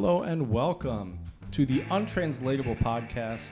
[0.00, 1.18] Hello and welcome
[1.50, 3.50] to the Untranslatable Podcast.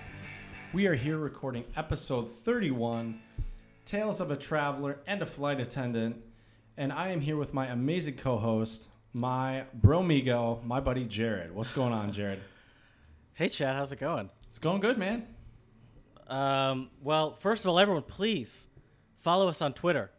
[0.73, 3.21] We are here recording episode 31
[3.85, 6.17] Tales of a Traveler and a Flight Attendant.
[6.79, 11.55] And I am here with my amazing co host, my bromigo, my buddy Jared.
[11.55, 12.41] What's going on, Jared?
[13.35, 14.31] Hey, Chad, how's it going?
[14.47, 15.27] It's going good, man.
[16.29, 18.69] Um, well, first of all, everyone, please
[19.21, 20.11] follow us on Twitter,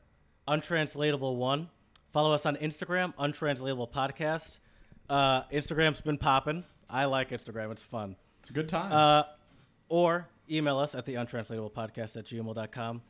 [0.47, 1.69] untranslatable one.
[2.13, 4.59] Follow us on Instagram, untranslatable podcast.
[5.09, 6.63] Uh, Instagram's been popping.
[6.89, 8.15] I like Instagram; it's fun.
[8.39, 8.91] It's a good time.
[8.91, 9.23] Uh,
[9.89, 13.01] or email us at the untranslatable podcast at gmail.com.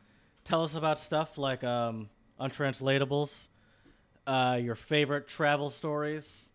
[0.45, 2.09] Tell us about stuff like um,
[2.39, 3.47] untranslatables,
[4.25, 6.49] uh, your favorite travel stories,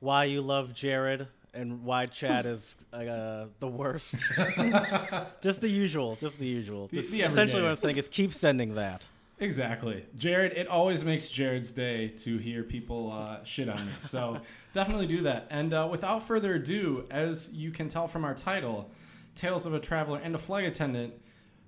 [0.00, 4.14] why you love Jared, and why Chad is uh, the worst.
[5.42, 6.16] just the usual.
[6.16, 6.88] Just the usual.
[6.88, 9.06] The- the essentially, what I'm saying is keep sending that.
[9.40, 10.04] Exactly.
[10.16, 13.92] Jared, it always makes Jared's day to hear people uh, shit on me.
[14.02, 14.40] So
[14.72, 15.46] definitely do that.
[15.50, 18.90] And uh, without further ado, as you can tell from our title,
[19.34, 21.14] Tales of a Traveler and a Flight Attendant,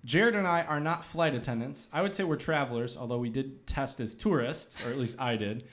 [0.04, 1.88] Jared and I are not flight attendants.
[1.92, 5.36] I would say we're travelers, although we did test as tourists, or at least I
[5.36, 5.64] did.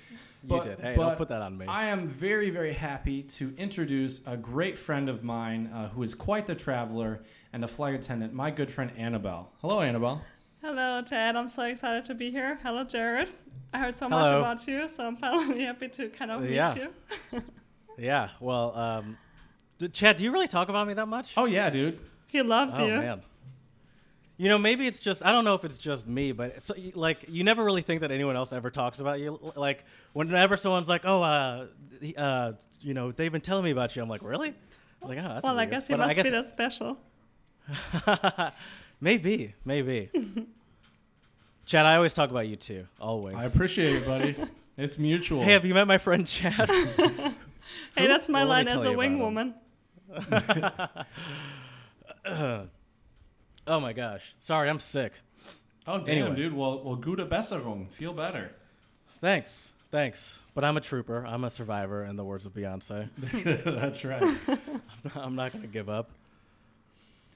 [0.44, 0.80] You did.
[0.80, 1.66] Hey, don't put that on me.
[1.66, 6.14] I am very, very happy to introduce a great friend of mine uh, who is
[6.14, 7.22] quite the traveler
[7.54, 9.52] and a flight attendant, my good friend Annabelle.
[9.62, 10.22] Hello, Annabelle.
[10.68, 11.38] Hello, Chad.
[11.38, 12.60] I'm so excited to be here.
[12.62, 13.30] Hello, Jared.
[13.74, 17.42] I heard so much about you, so I'm finally happy to kind of meet you.
[17.98, 18.32] Yeah.
[18.42, 19.18] Well, um,
[19.78, 21.30] d- Chad, do you really talk about me that much?
[21.38, 22.00] Oh, yeah, dude.
[22.28, 22.98] He loves Oh you.
[22.98, 23.22] man.
[24.36, 27.24] You know, maybe it's just I don't know if it's just me, but it's, like
[27.30, 29.40] you never really think that anyone else ever talks about you.
[29.56, 31.68] Like whenever someone's like, "Oh, uh,
[32.18, 34.54] uh, you know, they've been telling me about you," I'm like, "Really?"
[35.02, 36.98] I'm like, oh, that's Well, I guess you But must guess be that special.
[39.02, 40.12] maybe, maybe.
[41.68, 43.36] Chad, I always talk about you too, always.
[43.36, 44.36] I appreciate it, buddy.
[44.80, 45.42] It's mutual.
[45.44, 46.70] hey, have you met my friend Chad?
[47.98, 49.20] Hey, that's my Well, let me line as a you wing him.
[49.20, 49.56] woman.
[53.68, 55.14] oh my gosh, sorry, I'm sick.
[55.88, 56.36] oh, damn, Anyway.
[56.36, 56.54] dude.
[56.54, 57.92] Well, well, gute Besserung.
[57.92, 58.52] Feel better.
[59.20, 60.40] Thanks, thanks.
[60.54, 61.26] But I'm a trooper.
[61.26, 63.10] I'm a survivor, in the words of Beyonce.
[63.66, 64.24] That's right.
[65.16, 66.12] I'm not gonna give up.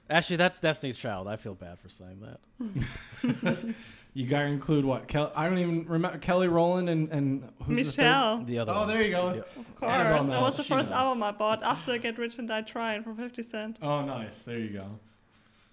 [0.08, 1.26] Actually, that's Destiny's Child.
[1.28, 3.74] I feel bad for saying that.
[4.14, 5.08] You gotta include what?
[5.08, 8.02] Kel- I don't even remember Kelly Rowland and and who's the third?
[8.04, 8.44] Michelle.
[8.44, 8.72] The other.
[8.72, 8.88] Oh, one.
[8.88, 9.32] there you go.
[9.34, 9.40] Yeah.
[9.40, 9.90] Of course.
[9.92, 10.98] Annabelle That was the She first knows.
[10.98, 13.78] album I bought after Get Rich and Die Trying from 50 Cent.
[13.80, 14.42] Oh, nice.
[14.42, 14.86] There you go.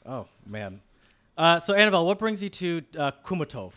[0.05, 0.79] Oh man.
[1.38, 3.73] Uh, so Annabelle, what brings you to uh, Kumatov?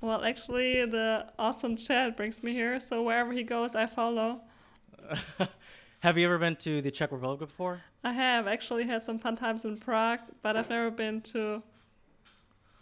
[0.00, 4.40] Well, actually, the awesome Chad brings me here, so wherever he goes, I follow.
[6.00, 7.80] Have you ever been to the Czech Republic before?
[8.02, 11.62] I have actually had some fun times in Prague, but I've never been to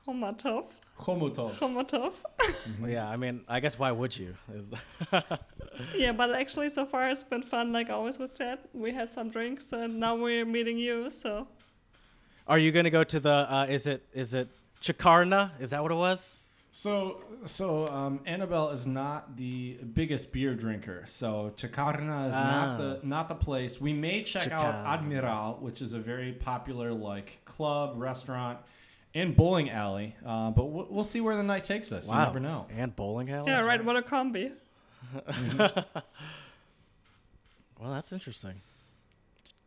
[0.09, 0.65] Homatov.
[0.99, 1.53] Komotov.
[1.59, 2.13] Homatov.
[2.81, 4.35] Well, yeah, I mean, I guess why would you?
[5.95, 8.59] Yeah, but actually, so far it's been fun, like always with Chad.
[8.75, 11.13] We had some drinks, and now we're meeting you.
[11.13, 11.47] So
[12.49, 13.31] Are you gonna go to the?
[13.55, 14.49] Uh, is it is it
[14.83, 15.53] Chikarna?
[15.61, 16.37] Is that what it was?
[16.73, 21.05] So, so um, Annabelle is not the biggest beer drinker.
[21.07, 22.77] So Chakarna is not Ah.
[22.77, 23.81] the not the place.
[23.81, 28.59] We may check out Admiral, which is a very popular like club, restaurant,
[29.15, 30.15] and bowling alley.
[30.25, 32.09] Uh, but we'll, we'll see where the night takes us.
[32.09, 32.67] You never know.
[32.77, 33.51] And bowling alley.
[33.51, 33.85] yeah, right.
[33.85, 34.53] What a combi.
[37.81, 38.55] Well, that's interesting.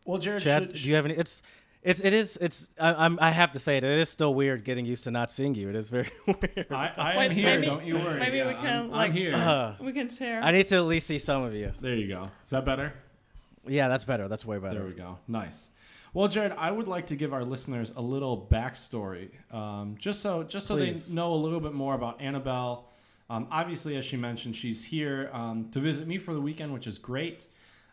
[0.05, 1.13] Well, Jared, Chad, should, do you have any?
[1.15, 1.41] It's
[1.83, 3.83] it's it is it's I, I'm I have to say it.
[3.83, 5.69] It is still weird getting used to not seeing you.
[5.69, 6.67] It is very weird.
[6.71, 7.45] I, I am here.
[7.55, 8.19] maybe- don't you worry.
[8.19, 9.33] maybe Yeah, we I'm- can, I'm, like- here.
[9.35, 10.41] Uh, We can share.
[10.43, 11.71] I need to at least see some of you.
[11.79, 12.29] there you go.
[12.43, 12.91] Is that better?
[13.65, 14.27] Yeah, that's better.
[14.27, 14.79] That's way better.
[14.79, 15.19] There we go.
[15.27, 15.69] Nice.
[16.13, 20.43] Well, Jared, I would like to give our listeners a little backstory, um, just so
[20.43, 21.07] just so Please.
[21.07, 22.89] they know a little bit more about Annabelle.
[23.29, 26.85] Um, obviously, as she mentioned, she's here um, to visit me for the weekend, which
[26.85, 27.47] is great.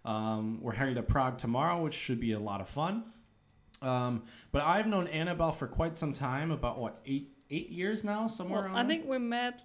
[0.04, 3.04] Um, we're heading to Prague tomorrow, which should be a lot of fun.
[3.80, 8.26] Um, but I've known Annabelle for quite some time, about what eight eight years now,
[8.26, 8.84] somewhere Well, around.
[8.84, 9.62] I think we met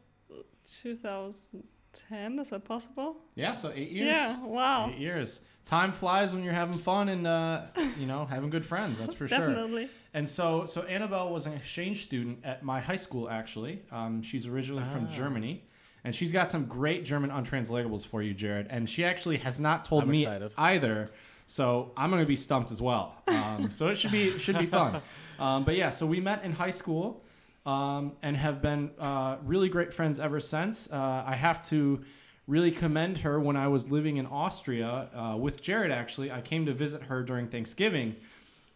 [1.94, 2.40] 2010.
[2.40, 3.18] Is that possible?
[3.36, 4.08] yeah, so eight years.
[4.08, 4.44] Yeah.
[4.44, 4.90] Wow.
[4.94, 5.42] Eight years.
[5.66, 7.62] Time flies when you're having fun and uh,
[7.98, 9.00] you know having good friends.
[9.00, 9.38] That's for sure.
[9.38, 9.90] Definitely.
[10.14, 13.30] And so, so Annabelle was an exchange student at my high school.
[13.30, 15.12] Actually, um, she's originally from Ah.
[15.12, 15.64] Germany,
[16.04, 18.68] and she's got some great German untranslatables for you, Jared.
[18.70, 20.54] And she actually has not told I'm me excited.
[20.58, 21.12] either.
[21.48, 23.16] So I'm gonna be stumped as well.
[23.28, 25.02] Um, so it should be should be fun.
[25.40, 27.24] Um, but yeah, so we met in high school,
[27.66, 30.90] um, and have been uh, really great friends ever since.
[30.92, 32.04] Uh, I have to
[32.48, 35.92] really commend her when I was living in Austria uh, with Jared.
[35.92, 38.16] Actually, I came to visit her during Thanksgiving,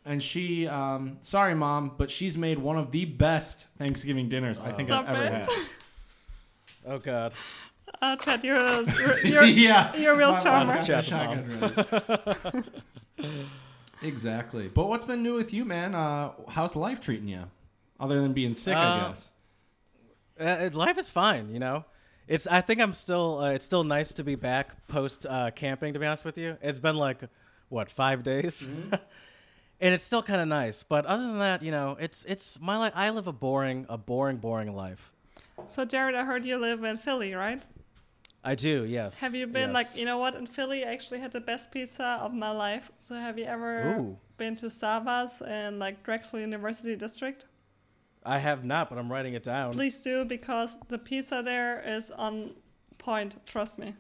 [0.06, 4.72] and she, um, sorry, mom, but she's made one of the best Thanksgiving dinners I
[4.72, 4.90] think.
[4.90, 5.32] I've ever it.
[5.32, 5.50] had.
[6.90, 7.34] Oh God.
[8.02, 10.78] Oh, Ted, you're a, you're, you're, yeah, you're a real My charmer.
[10.78, 12.64] Chat that shotgun
[13.18, 13.44] ready.
[14.02, 14.70] exactly.
[14.70, 15.94] But what's been new with you, man?
[15.96, 17.44] Uh, how's life treating you?
[18.00, 19.32] Other than being sick, I Uh, guess.
[20.40, 21.86] Uh, life is fine, you know.
[22.28, 22.46] It's.
[22.46, 23.40] I think I'm still.
[23.40, 25.94] Uh, it's still nice to be back post uh, camping.
[25.94, 27.22] To be honest with you, it's been like
[27.70, 28.94] what five days, Mm-hmm.
[29.82, 30.84] and it's still kind of nice.
[30.84, 32.94] But other than that, you know, it's it's my life.
[32.96, 35.12] I live a boring, a boring, boring life.
[35.70, 37.64] So, Jared, I heard you live in Philly, right?
[38.44, 38.86] I do.
[38.86, 39.20] Yes.
[39.20, 39.74] Have you been yes.
[39.74, 40.36] like, you know what?
[40.36, 42.92] In Philly, I actually had the best pizza of my life.
[43.00, 44.18] So, have you ever Ooh.
[44.38, 47.46] been to Savas and like Drexel University District?
[48.26, 49.74] I have not, but I'm writing it down.
[49.74, 52.52] Please do because the pizza there is on
[52.98, 53.36] point.
[53.46, 53.94] Trust me.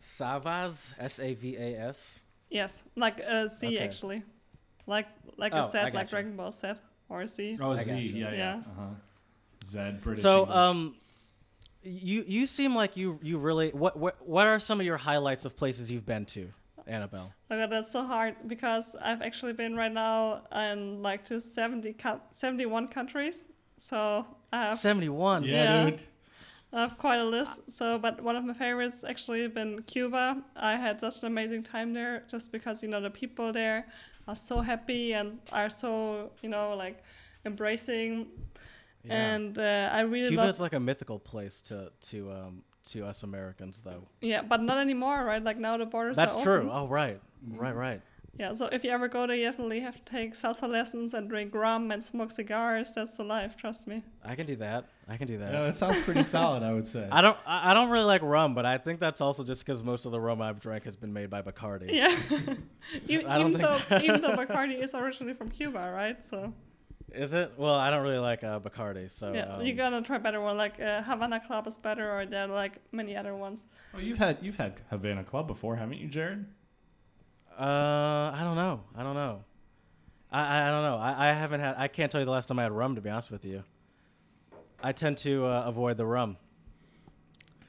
[0.00, 0.92] Savas.
[0.98, 2.20] S A V A S.
[2.50, 3.78] Yes, like a Z Okay.
[3.78, 4.22] actually,
[4.86, 5.06] like
[5.36, 6.10] like Oh, a I set, like gotcha.
[6.10, 6.78] Dragon Ball set
[7.08, 7.58] or a Z.
[7.60, 7.90] Oh, I Z.
[7.90, 8.02] gotcha.
[8.02, 8.36] Yeah, yeah.
[8.36, 8.54] Yeah.
[8.56, 8.84] Uh-huh.
[9.64, 10.22] Zed, British.
[10.22, 10.56] So, English.
[10.56, 10.94] um,
[11.82, 15.44] you you seem like you you really what what what are some of your highlights
[15.44, 16.52] of places you've been to,
[16.88, 17.32] Annabelle?
[17.50, 21.92] Oh god, that's so hard because I've actually been right now in like to 70
[21.94, 23.44] co- 71 countries.
[23.78, 25.44] So I have, Seventy one.
[25.44, 25.90] yeah, yeah.
[25.90, 26.00] dude.
[26.72, 27.54] I have quite a list.
[27.70, 30.42] So, but one of my favorites actually been Cuba.
[30.56, 33.86] I had such an amazing time there just because you know the people there
[34.26, 37.02] are so happy and are so you know like
[37.44, 38.26] embracing.
[39.08, 42.62] And uh, I really Cuba love is like a mythical place to to um
[42.92, 44.04] to us Americans, though.
[44.20, 45.42] Yeah, but not anymore, right?
[45.42, 46.56] Like now the borders That's are true.
[46.58, 46.70] open.
[46.72, 47.58] Oh, right, Mm-hmm.
[47.58, 48.00] right, right.
[48.38, 51.28] Yeah, so if you ever go there, you definitely have to take salsa lessons and
[51.28, 52.92] drink rum and smoke cigars.
[52.94, 54.04] That's the life, trust me.
[54.24, 54.84] I can do that.
[55.08, 55.52] I can do that.
[55.52, 57.08] Yeah, that sounds pretty solid, I would say.
[57.12, 57.36] I don't.
[57.44, 60.12] I I don't really like rum, but I think that's also just because most of
[60.12, 61.90] the rum I've drank has been made by Bacardi.
[61.92, 62.14] Yeah.
[63.08, 66.24] even, even though even though Bacardi is originally from Cuba, right?
[66.24, 66.52] So
[67.12, 67.52] Is it?
[67.56, 70.56] Well, I don't really like uh, Bacardi, so yeah, um, you gotta try better one.
[70.56, 73.64] Like uh, Havana Club is better, or there are like many other ones.
[73.94, 76.44] Oh, you've had you've had Havana Club before, haven't you, Jared?
[77.58, 78.82] Uh, I don't know.
[78.94, 79.44] I don't know.
[80.30, 80.96] I, I, I don't know.
[80.98, 81.76] I, I haven't had.
[81.78, 82.94] I can't tell you the last time I had rum.
[82.94, 83.64] To be honest with you,
[84.82, 86.36] I tend to uh, avoid the rum.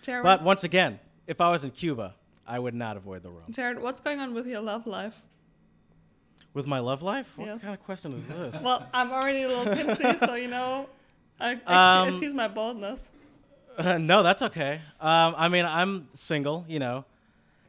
[0.01, 2.15] Jared, But once again, if I was in Cuba,
[2.45, 3.45] I would not avoid the rum.
[3.51, 5.21] Jared, what's going on with your love life?
[6.59, 7.61] With my love life, what Yes.
[7.61, 8.61] kind of question is this?
[8.65, 10.89] Well, I'm already a little tipsy, so you know,
[11.39, 13.01] I, excuse, Um, excuse my boldness.
[13.79, 14.81] no, that's okay.
[14.99, 16.65] Um, I mean, I'm single.
[16.67, 17.05] You know,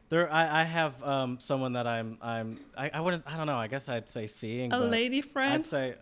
[0.09, 0.29] there.
[0.29, 2.17] I, I have um, someone that I'm.
[2.21, 2.59] I'm.
[2.77, 3.23] I, I wouldn't.
[3.25, 3.55] I don't know.
[3.55, 4.73] I guess I'd say seeing.
[4.73, 5.53] A lady friend.
[5.53, 5.95] I'd say.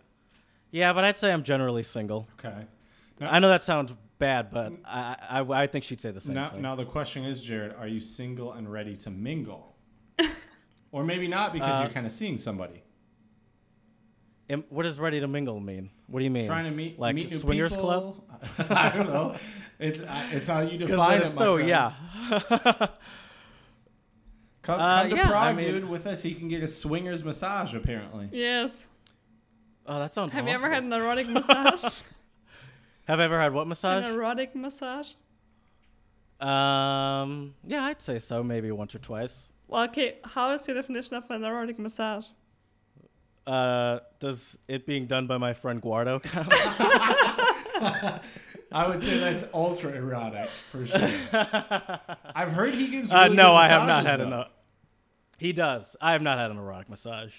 [0.72, 2.26] Yeah, but I'd say I'm generally single.
[2.40, 2.64] Okay.
[3.20, 6.50] I know that sounds bad, but I, I, I think she'd say the same Now,
[6.50, 6.62] thing.
[6.62, 9.76] now the question is, Jared, are you single and ready to mingle?
[10.92, 12.82] Or maybe not because Uh, you're kind of seeing somebody.
[14.48, 15.90] Am- what does ready to mingle mean?
[16.08, 16.46] What do you mean?
[16.46, 18.16] Trying to meet like meet new swingers club?
[18.70, 19.36] I don't know.
[19.78, 21.26] It's uh, it's how you define then it.
[21.28, 21.68] if my so friend.
[21.68, 21.92] yeah.
[24.62, 25.84] Come, Uh, to yeah, I mean- dude.
[25.88, 27.74] With us, you can get a swingers massage.
[27.74, 28.28] Apparently.
[28.32, 28.86] Yes.
[29.86, 30.32] Oh, that sounds.
[30.34, 32.02] Have you ever had an erotic massage?
[33.06, 34.04] Have I ever had what an massage?
[34.06, 35.12] erotic massage?
[36.40, 38.42] Um, yeah, I'd say so.
[38.42, 39.48] Maybe once or twice.
[39.70, 40.18] Well, okay.
[40.24, 42.26] How is your definition of an erotic massage?
[43.46, 46.48] Uh, does it being done by my friend Guardo count?
[48.72, 51.08] I would say that's ultra erotic for sure.
[51.32, 53.12] I've heard he gives.
[53.12, 54.40] Really uh, Really no, good I have not had though.
[54.40, 54.44] an.
[55.38, 55.94] He does.
[56.00, 57.34] I have not had an erotic massage.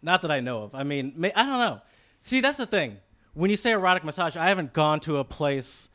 [0.00, 0.74] Not that I know of.
[0.76, 1.80] I mean, may, I don't know.
[2.22, 2.98] See, that's the thing.
[3.34, 5.88] When you say erotic massage, I haven't gone to a place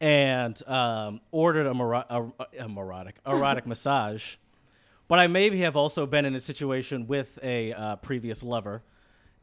[0.00, 2.22] and um, ordered a, moro- a,
[2.58, 4.36] a erotic erotic massage,
[5.08, 8.82] but I maybe have also been in a situation with a uh, previous lover,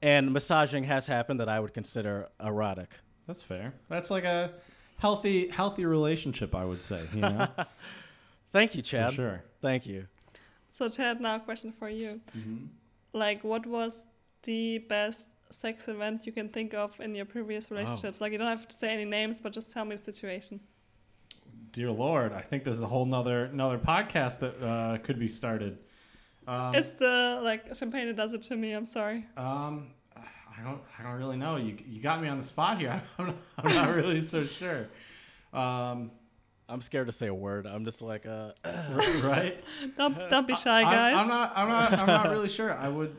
[0.02, 2.92] and massaging has happened that I would consider erotic.
[3.28, 3.74] That's fair.
[3.90, 4.52] That's like a
[4.98, 7.08] healthy healthy relationship, I would say.
[7.14, 7.48] You know,
[8.54, 9.10] Thank you, Chad.
[9.10, 9.44] for sure.
[9.62, 10.08] Thank you.
[10.78, 12.22] So, Chad, now a question for you.
[12.38, 12.66] Mm-hmm.
[13.14, 14.06] Like, what was
[14.44, 18.22] the best sex event you can think of in your previous relationships?
[18.22, 20.60] Like, you don't have to say any names, but just tell me the situation.
[21.72, 25.78] Dear Lord, I think there's a whole nother another podcast that uh, could be started.
[26.48, 28.72] Um, it's the like champagne that does it to me.
[28.72, 29.26] I'm sorry.
[29.36, 29.88] um,
[30.58, 31.58] I don't I don't really know.
[31.58, 33.02] You you got me on the spot here.
[33.20, 34.88] I'm not, I'm not really so sure.
[35.54, 36.12] Um,
[36.68, 37.66] I'm scared to say a word.
[37.66, 38.52] I'm just like, uh,
[39.24, 39.62] right?
[39.98, 41.16] Don't don't be shy, I'm- guys.
[41.18, 41.54] I'm, not.
[41.56, 41.94] I'm not.
[41.94, 42.74] I'm not really sure.
[42.74, 43.16] I would.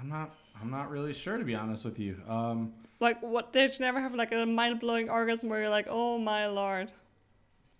[0.00, 0.34] I'm not.
[0.62, 2.16] I'm not really sure to be honest with you.
[2.28, 5.86] Um, Like, what did you never have like a mind blowing orgasm where you're like,
[5.90, 6.92] oh my lord?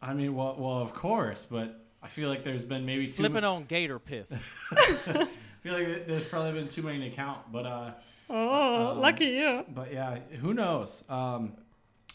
[0.00, 3.12] I mean, well, well, of course, but I feel like there's been maybe too.
[3.12, 4.32] slipping on gator piss.
[4.72, 5.28] I
[5.62, 7.90] feel like there's probably been too many to count, but uh,
[8.28, 9.64] Oh, Um, lucky you.
[9.68, 11.04] but yeah, who knows?
[11.08, 11.52] Um,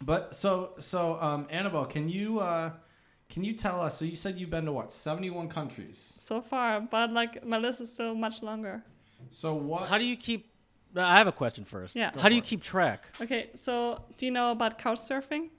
[0.02, 2.72] but so so um, Annabelle, can you uh,
[3.30, 3.98] Can you tell us?
[3.98, 4.92] So you said you've been to what?
[4.92, 6.14] 71 countries.
[6.20, 8.84] so far, but like my list is still much longer.
[9.32, 9.88] So what?
[9.90, 10.47] How do you keep?
[10.96, 11.96] I have a question first.
[11.96, 12.12] Yeah.
[12.18, 12.46] How do you it.
[12.46, 13.04] keep track?
[13.22, 15.50] Okay, so do you know about couch surfing?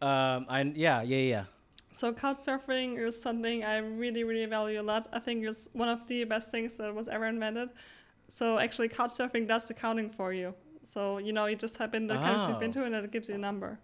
[0.00, 1.44] Um, I yeah yeah yeah.
[1.92, 5.08] So couch surfing is something I really, really value a lot.
[5.12, 7.70] I think it's one of the best things that was ever invented.
[8.28, 10.54] So actually, couch surfing does the counting for you.
[10.84, 12.80] So you know, you just type in the couch you've been Oh.
[12.80, 13.78] to, and it gives you a number.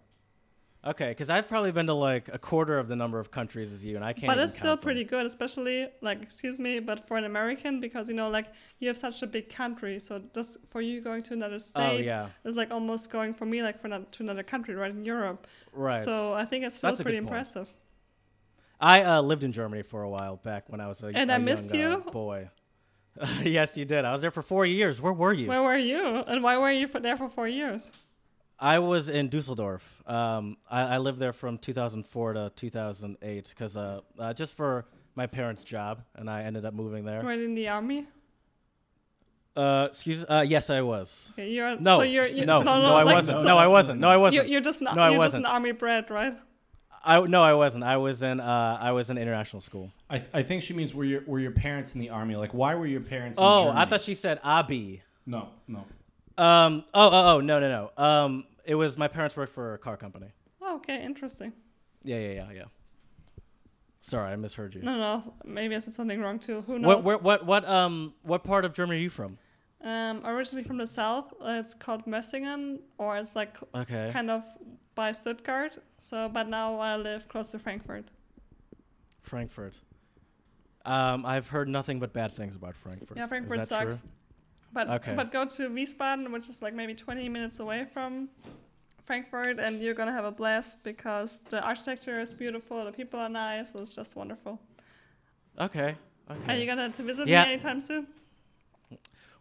[0.85, 3.83] Okay, because I've probably been to like a quarter of the number of countries as
[3.83, 4.27] you, and I can't.
[4.27, 8.13] but it's still pretty good, especially like excuse me, but for an American, because you
[8.13, 8.47] know, like
[8.79, 12.05] you have such a big country, so just for you going to another Oh state
[12.05, 15.03] yeah, is like almost going for me like for not, to another country, right in
[15.05, 15.47] Europe.
[15.73, 16.03] right.
[16.03, 17.33] So I think it That's a pretty good point.
[17.39, 17.67] impressive.
[18.79, 21.35] I uh, lived in Germany for a while back when I was a, And a
[21.35, 22.11] I missed young, uh, you?
[22.11, 22.49] boy.
[23.43, 24.03] yes, you did.
[24.05, 25.01] I was there for four years.
[25.01, 25.47] Where were you?
[25.47, 27.89] Where were you, and why were you for there for four years?
[28.59, 29.83] I was in Dusseldorf.
[30.07, 34.85] Um, I, I lived there from 2004 to 2008 because uh, uh, just for
[35.15, 37.21] my parents' job, and I ended up moving there.
[37.21, 38.07] Right in the army.
[39.55, 40.25] Uh, excuse.
[40.27, 41.29] Uh, yes, I was.
[41.33, 43.37] Okay, you're No, so you're, you no, no, no, I like, wasn't.
[43.37, 43.99] so No, I wasn't.
[44.01, 44.49] No, I You, wasn't.
[44.49, 44.95] you're just not.
[44.95, 45.43] No, I you're wasn't.
[45.43, 46.37] just an army bred, right?
[47.05, 47.83] I no, I wasn't.
[47.83, 48.39] I was in.
[48.39, 49.91] Uh, I was in international school.
[50.09, 52.35] I, I think she means were your were your parents in the army?
[52.35, 53.37] Like, why were your parents?
[53.37, 55.03] in the Oh, I thought she said Abi.
[55.25, 55.85] No, no.
[56.37, 56.83] Um.
[56.93, 57.39] Oh, oh, oh.
[57.41, 58.03] No, no, no.
[58.03, 58.45] Um.
[58.65, 60.27] It was my parents worked for a car company.
[60.61, 61.53] Oh, okay, interesting.
[62.03, 62.63] Yeah, yeah, yeah, yeah.
[64.01, 64.81] Sorry, I misheard you.
[64.81, 66.61] No, no, maybe I said something wrong too.
[66.61, 67.03] Who knows?
[67.03, 69.37] What, where, what, what, um, what part of Germany are you from?
[69.83, 74.09] Um, originally from the south, uh, it's called Messingen, or it's like Okay.
[74.11, 74.43] kind of
[74.95, 75.77] by Stuttgart.
[75.97, 78.05] So, but now I live close to Frankfurt.
[79.21, 79.75] Frankfurt.
[80.85, 83.17] Um, I've heard nothing but bad things about Frankfurt.
[83.17, 84.01] Yeah, Frankfurt sucks.
[84.01, 84.09] true?
[84.75, 85.15] But Okay.
[85.15, 88.27] but go to Wiesbaden, which is like maybe 20 minutes away from
[89.05, 93.29] Frankfurt, and you're gonna have a blast because the architecture is beautiful, the people are
[93.29, 94.59] nice, it's just wonderful.
[95.57, 95.95] Okay.
[96.49, 97.43] Are you gonna to visit Yeah.
[97.45, 98.07] me anytime soon?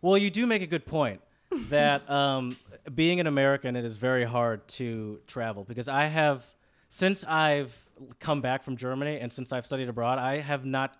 [0.00, 1.20] Well, you do make a good point
[1.68, 2.56] that um,
[2.94, 6.44] being an American, it is very hard to travel because I have,
[6.88, 7.74] since I've
[8.20, 10.96] come back from Germany and since I've studied abroad, I have not,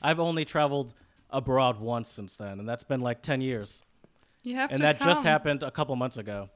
[0.00, 0.94] I've only traveled
[1.34, 3.82] abroad once since then, and that's been like 10 years.
[4.42, 4.74] You have to.
[4.74, 6.48] and to that just happened a couple months ago.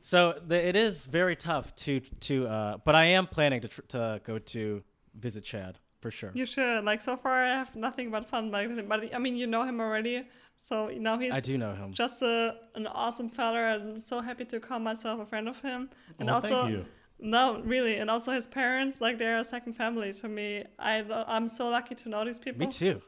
[0.00, 2.46] So the, it is very tough to to.
[2.46, 4.82] Uh, but I am planning to tr- to go to
[5.18, 6.30] visit Chad for sure.
[6.34, 6.84] You should.
[6.84, 8.86] Like so far, I have nothing but fun like with him.
[8.88, 10.24] But I mean, you know him already,
[10.58, 11.92] so now he's I do know him.
[11.94, 13.76] just a, an awesome fella.
[13.76, 15.88] I'm so happy to call myself a friend of him.
[16.18, 16.84] And Well, also, thank you.
[17.18, 20.64] no, really, and also his parents, like they're a second family to me.
[20.78, 22.66] I I'm so lucky to know these people.
[22.66, 23.00] Me too.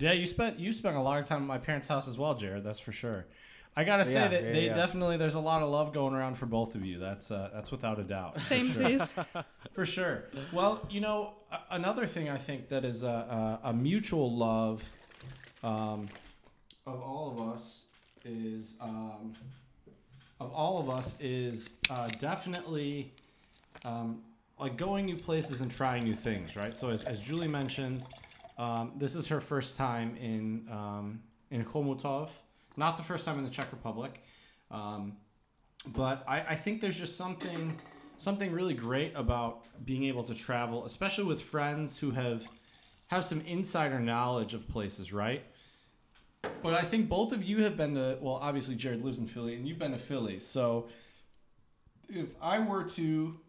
[0.00, 2.34] Yeah, you spent you spent a lot of time at my parents' house as well,
[2.34, 2.64] Jared.
[2.64, 3.26] That's for sure.
[3.76, 4.72] I gotta say Yeah, that yeah, they yeah.
[4.74, 6.98] definitely there's a lot of love going around for both of you.
[6.98, 8.40] That's uh, that's without a doubt.
[8.42, 8.98] Same for sure.
[8.98, 9.14] seas.
[9.74, 10.24] For sure.
[10.52, 11.34] Well, you know,
[11.70, 14.82] another thing I think that is a, a, a mutual love
[15.62, 16.06] um,
[16.86, 17.82] of all of us
[18.24, 19.34] is um,
[20.40, 23.12] of all of us is uh, definitely
[23.84, 24.20] um,
[24.58, 26.76] like going new places and trying new things, right?
[26.76, 28.02] So as, as Julie mentioned,
[28.60, 32.28] um, this is her first time in um, in Chomutov,
[32.76, 34.22] not the first time in the Czech Republic.
[34.70, 35.16] Um,
[35.86, 37.74] but I, I think there's just something
[38.18, 42.46] something really great about being able to travel, especially with friends who have
[43.06, 45.42] have some insider knowledge of places, right?
[46.62, 49.54] But I think both of you have been to well, obviously Jared lives in Philly
[49.54, 50.38] and you've been to Philly.
[50.38, 50.88] So
[52.10, 53.40] if I were to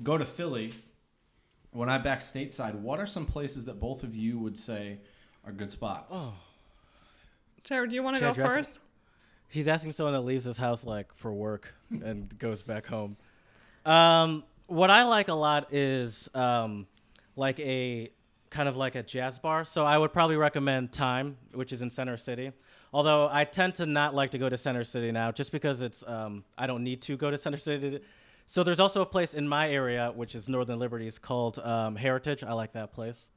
[0.00, 0.74] go to Philly
[1.72, 4.98] when I back stateside, what are some places that both of you would say
[5.44, 6.14] are good spots?
[6.16, 6.34] Oh.
[7.64, 8.54] Jared, do you want to go I address it?
[8.54, 8.78] first?
[9.48, 13.16] He's asking someone that leaves his house like for work and goes back home.
[13.84, 16.86] Um, what I like a lot is um,
[17.36, 18.10] like a
[18.50, 19.64] kind of like a jazz bar.
[19.64, 22.52] So I would probably recommend Time, which is in Center City.
[22.92, 26.04] Although I tend to not like to go to Center City now, just because it's
[26.06, 28.00] um, I don't need to go to Center City.
[28.52, 32.44] So there's also a place in my area, which is Northern Liberties, called um, Heritage.
[32.44, 33.30] I like that place.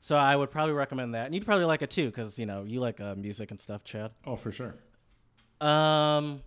[0.00, 2.64] So I would probably recommend that, and you'd probably like it too, because you know
[2.64, 4.10] you like uh, music and stuff, Chad.
[4.26, 4.74] Oh, for sure.
[5.60, 6.42] Um,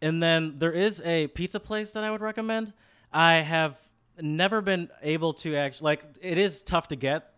[0.00, 2.72] and then there is a pizza place that I would recommend.
[3.12, 3.76] I have
[4.18, 7.34] never been able to actually like it is tough to get,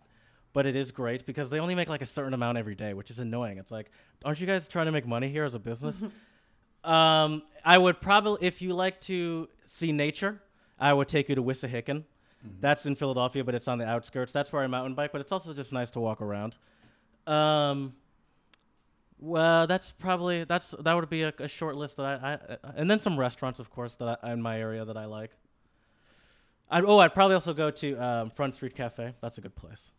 [0.53, 3.11] but it is great because they only make like a certain amount every day, which
[3.11, 3.59] is annoying.
[3.59, 3.91] It's like,
[4.25, 6.01] aren't you guys trying to make money here as a business?
[6.85, 10.41] um, I would probably if you like to see nature,
[10.79, 12.05] I would take you to Wissahickon.
[12.61, 14.31] That's in Philadelphia, but it's on the outskirts.
[14.33, 16.57] That's where I mountain bike, but it's also just nice to walk around.
[17.27, 17.95] Um,
[19.19, 22.91] well, that's probably that's that would be a, a short list that I, I and
[22.91, 25.31] then some restaurants, of course, that I, in my area that I like.
[26.71, 29.15] I'd, oh, I'd probably also go to um, Front Street Cafe.
[29.23, 29.93] That's a good place.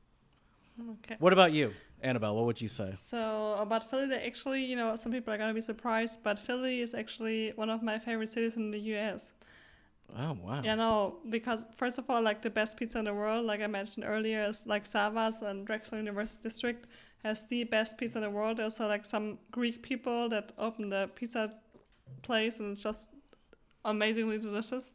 [1.03, 1.15] Okay.
[1.19, 2.35] What about you, Annabelle?
[2.35, 2.93] What would you say?
[2.97, 6.93] So about Philly, actually, you know, some people are gonna be surprised, but Philly is
[6.93, 9.31] actually one of my favorite cities in the U.S.
[10.17, 10.61] Oh wow.
[10.63, 13.67] Yeah, no, because first of all, like the best pizza in the world, like I
[13.67, 16.87] mentioned earlier, is like Savas and Drexel University District
[17.23, 18.57] has the best pizza in the world.
[18.57, 21.53] There's also like some Greek people that open the pizza
[22.21, 23.09] place, and it's just
[23.83, 24.91] amazingly delicious.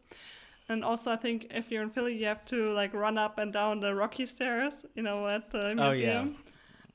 [0.69, 3.53] And also, I think if you're in Philly, you have to like run up and
[3.53, 5.81] down the rocky stairs, you know, at the museum.
[5.81, 6.27] Oh, yeah.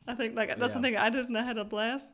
[0.07, 0.67] I think like that's Yeah.
[0.73, 2.09] something I did, and I had a blast.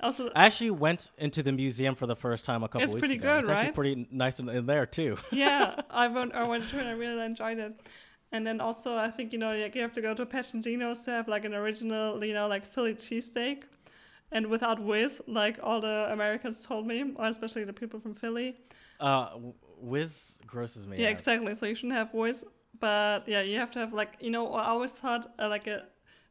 [0.00, 2.96] Also, I actually went into the museum for the first time a couple weeks ago.
[2.98, 3.34] It's weeks pretty ago.
[3.34, 5.16] good, it's actually pretty nice in, in there too.
[5.32, 6.34] yeah, I went.
[6.34, 6.80] I went to it.
[6.80, 7.82] and I really enjoyed it.
[8.30, 10.62] And then also, I think you know, like you have to go to Pat's and
[10.62, 13.64] Geno's to have like an original, you know, like Philly cheesesteak,
[14.30, 18.54] and without whiz, like all the Americans told me, or especially the people from Philly.
[19.00, 20.98] Uh, w- Wiz grosses me.
[20.98, 21.12] Yeah, out.
[21.12, 21.54] exactly.
[21.54, 22.44] So you shouldn't have whiz,
[22.78, 24.52] but yeah, you have to have like you know.
[24.52, 25.84] I always thought uh, like a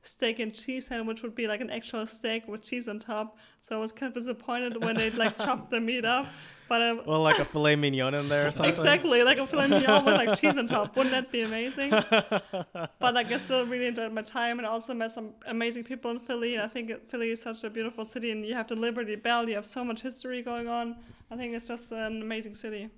[0.07, 3.37] steak and cheese sandwich would be like an actual steak with cheese on top.
[3.61, 6.27] So I was kind of disappointed when they like chopped the meat up.
[6.69, 8.69] But um, Well, like a filet mignon in there or something.
[8.69, 10.95] Exactly, like a filet mignon with like cheese on top.
[10.95, 11.91] Wouldn't that be amazing?
[11.91, 16.19] but like, I still really enjoyed my time and also met some amazing people in
[16.19, 16.55] Philly.
[16.55, 19.47] And I think Philly is such a beautiful city, and you have the Liberty Bell.
[19.47, 20.97] You have so much history going on.
[21.31, 22.89] I think it's just an amazing city.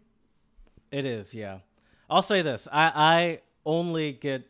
[0.92, 1.60] It is, yeah.
[2.10, 4.48] I'll say this: I I only get,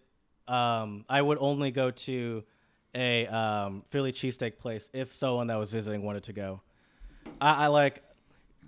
[0.47, 2.43] um, I would only go to
[2.95, 6.61] a um, Philly cheesesteak place if someone that was visiting wanted to go.
[7.39, 8.03] I, I like.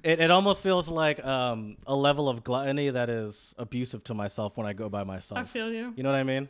[0.04, 4.58] It, it almost feels like um, a level of gluttony that is abusive to myself
[4.58, 5.40] when I go by myself.
[5.40, 5.94] I feel you.
[5.96, 6.50] You know what I mean?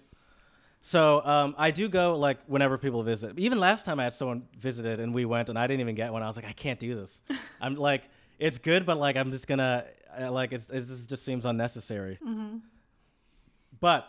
[0.81, 3.37] So um, I do go like whenever people visit.
[3.37, 6.11] Even last time I had someone visited and we went and I didn't even get
[6.11, 6.23] one.
[6.23, 7.21] I was like, I can't do this.
[7.61, 8.03] I'm like,
[8.39, 9.85] it's good, but like I'm just gonna
[10.19, 12.17] uh, like it's, it's this just seems unnecessary.
[12.25, 12.57] Mm-hmm.
[13.79, 14.07] But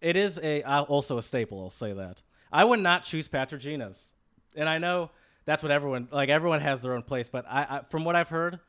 [0.00, 1.60] it is a uh, also a staple.
[1.60, 2.22] I'll say that.
[2.54, 4.12] I would not choose Pat's or Geno's,
[4.54, 5.10] and I know
[5.44, 6.28] that's what everyone like.
[6.28, 8.60] Everyone has their own place, but I, I from what I've heard,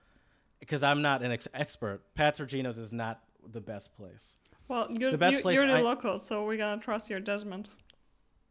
[0.59, 3.21] because I'm not an ex- expert, Pat's or Geno's is not
[3.53, 4.33] the best place.
[4.67, 7.19] Well, you're, The best you, place you're the I- local, so we're gonna trust your
[7.19, 7.69] judgment.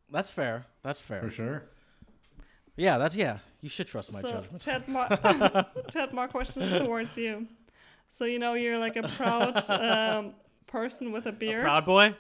[0.09, 0.66] That's fair.
[0.85, 1.20] That's fair.
[1.20, 1.64] For sure.
[2.77, 3.38] Yeah, that's yeah.
[3.61, 4.62] You should trust my so, judgment.
[4.62, 5.09] Ted, more,
[5.90, 7.49] Ted, more questions towards you.
[8.09, 10.35] So you know you're like a proud um,
[10.68, 11.62] person with a beard.
[11.62, 12.14] Proud boy.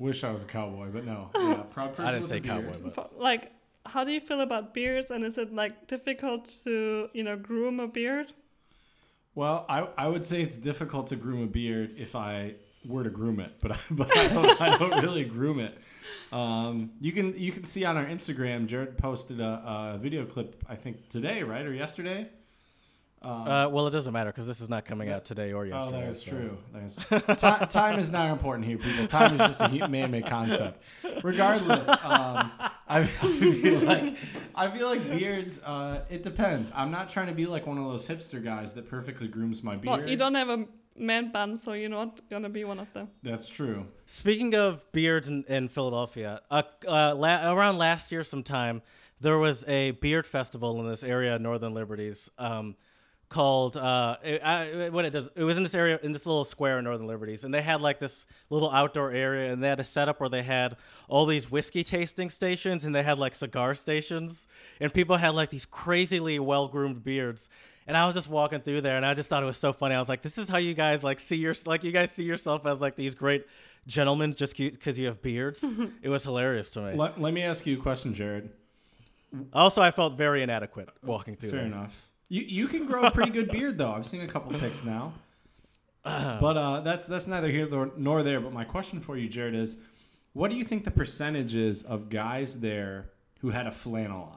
[0.00, 1.30] Wish I was a cowboy, but no.
[1.34, 2.64] Yeah, proud person I didn't with say a beard.
[2.64, 3.52] cowboy, but like
[3.86, 7.80] how do you feel about beards and is it like difficult to you know groom
[7.80, 8.32] a beard
[9.34, 13.10] Well, I, I would say it's difficult to groom a beard if I were to
[13.10, 15.76] groom it, but I, but I don't, I don't really groom it.
[16.32, 20.62] Um, you can you can see on our Instagram, Jared posted a, a video clip
[20.68, 22.28] I think today, right, or yesterday.
[23.22, 25.96] Um, uh, well, it doesn't matter because this is not coming out today or yesterday.
[25.96, 26.48] oh, yesterday.
[26.72, 27.18] that is so- true.
[27.18, 29.06] That is, time, time is not important here, people.
[29.06, 30.82] Time is just a man-made concept.
[31.22, 32.50] Regardless, um,
[32.88, 34.16] I feel like
[34.54, 35.60] I feel like beards.
[35.62, 36.72] Uh, it depends.
[36.74, 39.76] I'm not trying to be like one of those hipster guys that perfectly grooms my
[39.76, 39.98] beard.
[40.00, 40.64] well you don't have a
[40.96, 43.86] man bun so you're not gonna be one of them That's true.
[44.06, 48.82] Speaking of beards in, in Philadelphia, uh, uh, la- around last year sometime,
[49.20, 52.76] there was a beard festival in this area, Northern Liberties, um,
[53.30, 55.30] called uh, it, I, what it does.
[55.34, 57.80] It was in this area, in this little square in Northern Liberties, and they had
[57.80, 60.76] like this little outdoor area, and they had a setup where they had
[61.08, 64.46] all these whiskey tasting stations, and they had like cigar stations,
[64.80, 67.48] and people had like these crazily well groomed beards.
[67.86, 69.94] And I was just walking through there, and I just thought it was so funny.
[69.94, 72.24] I was like, "This is how you guys like see your like you guys see
[72.24, 73.46] yourself as like these great
[73.86, 75.64] gentlemen just because you have beards."
[76.02, 76.94] it was hilarious to me.
[76.94, 78.50] Let, let me ask you a question, Jared.
[79.52, 81.68] Also, I felt very inadequate walking through Fair there.
[81.68, 82.09] enough.
[82.30, 83.92] You you can grow a pretty good beard though.
[83.92, 85.12] I've seen a couple pics now.
[86.02, 88.40] But uh, that's that's neither here nor, nor there.
[88.40, 89.76] But my question for you, Jared, is,
[90.32, 94.32] what do you think the percentage is of guys there who had a flannel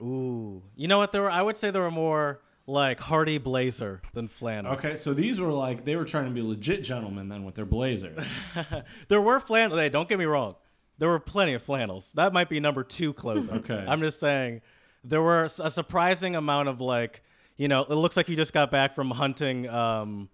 [0.00, 0.06] on?
[0.06, 1.12] Ooh, you know what?
[1.12, 4.72] There were I would say there were more like Hardy Blazer than flannel.
[4.72, 7.66] Okay, so these were like they were trying to be legit gentlemen then with their
[7.66, 8.26] blazers.
[9.08, 9.76] there were flannel.
[9.76, 10.56] Hey, don't get me wrong.
[10.96, 12.10] There were plenty of flannels.
[12.14, 13.58] That might be number two clothing.
[13.58, 13.84] Okay.
[13.86, 14.62] I'm just saying
[15.04, 17.22] there were a surprising amount of like,
[17.56, 20.28] you know, it looks like you just got back from hunting, um,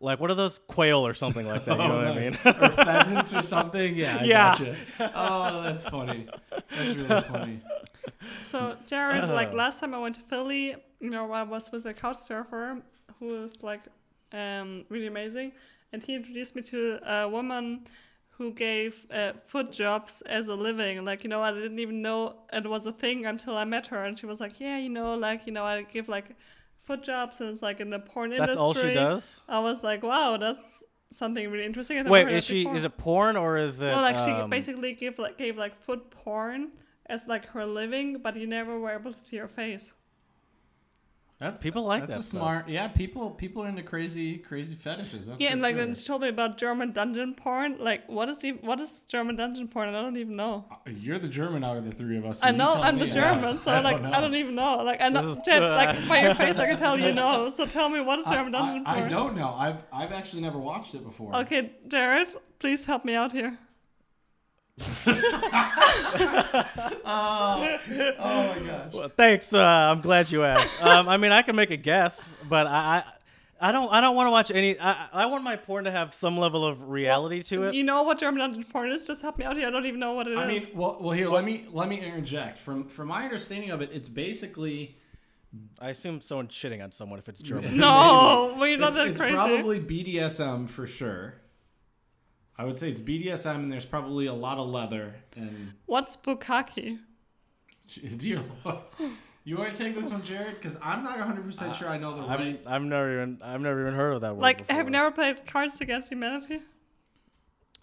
[0.00, 1.78] like what are those quail or something like that?
[1.78, 2.38] You know what I mean?
[2.44, 3.94] Oh, or pheasants or something.
[3.94, 4.58] Yeah, I Yeah.
[4.58, 5.12] gotcha.
[5.14, 6.26] Oh, that's funny.
[6.50, 7.60] That's really funny.
[8.50, 9.34] So Jared, Uh.
[9.34, 12.80] like last time I went to Philly, you know, I was with a couch surfer
[13.18, 13.82] who was like
[14.32, 15.52] um, really amazing,
[15.92, 17.86] and he introduced me to a woman
[18.40, 21.04] who gave uh, foot jobs as a living.
[21.04, 24.02] Like, you know, I didn't even know it was a thing until I met her,
[24.06, 26.28] and she was like, "Yeah, you know, like, you know, I give like
[26.90, 28.60] foot jobs and it's like in the porn That's industry.
[28.60, 29.42] all she does.
[29.48, 31.98] I was like, wow, that's something really interesting.
[31.98, 32.64] I Wait, is she?
[32.64, 32.76] before.
[32.76, 33.86] Is it porn or is it?
[33.86, 36.70] Well, like she um, basically gave like gave like foot porn
[37.06, 39.92] as like her living, but you never were able to see her face.
[41.40, 42.40] That's, People like that's that a stuff.
[42.40, 42.68] smart.
[42.68, 45.26] Yeah, people people are into crazy crazy fetishes.
[45.26, 45.86] That's yeah, and like sure.
[45.86, 47.78] then she told me about German dungeon porn.
[47.78, 49.88] Like, what is even, what is German dungeon porn?
[49.88, 50.66] I don't even know.
[50.70, 52.40] Uh, you're the German out of the three of us.
[52.40, 54.82] so I know I'm the German, so I like don't I don't even know.
[54.84, 57.48] Like I know, This is- Ted, like by your face, I can tell you know.
[57.48, 59.04] So tell me what is I- German dungeon I, porn?
[59.06, 59.54] I don't know.
[59.58, 61.34] I've I've actually never watched it before.
[61.36, 63.58] Okay, Jared, please help me out here.
[67.12, 67.78] Oh,
[68.18, 68.92] oh my gosh.
[68.92, 69.52] Well, thanks.
[69.52, 70.82] Uh, I'm glad you asked.
[70.82, 73.04] Um, I mean, I can make a guess, but I,
[73.60, 73.92] I, I don't.
[73.92, 74.78] I don't want to watch any.
[74.78, 77.74] I, I want my porn to have some level of reality to it.
[77.74, 79.04] You know what German dungeon porn is?
[79.04, 79.66] Just help me out here.
[79.66, 80.38] I don't even know what it is.
[80.38, 82.58] I mean, well, well, here let me let me interject.
[82.58, 84.96] From from my understanding of it, it's basically
[85.80, 87.76] I assume someone shitting on someone if it's German.
[87.78, 89.34] no, we're not it's, that it's crazy.
[89.34, 91.39] probably BDSM for sure.
[92.60, 95.14] I would say it's BDSM, and there's probably a lot of leather.
[95.34, 96.98] And What's bukkake?
[98.18, 98.80] dear Lord,
[99.44, 100.56] you want to take this one, Jared?
[100.56, 102.60] Because I'm not 100 percent uh, sure I know the I'm, right.
[102.66, 103.38] I've never even.
[103.42, 104.42] I've never even heard of that word.
[104.42, 104.76] Like, before.
[104.76, 106.58] have you never played Cards Against Humanity?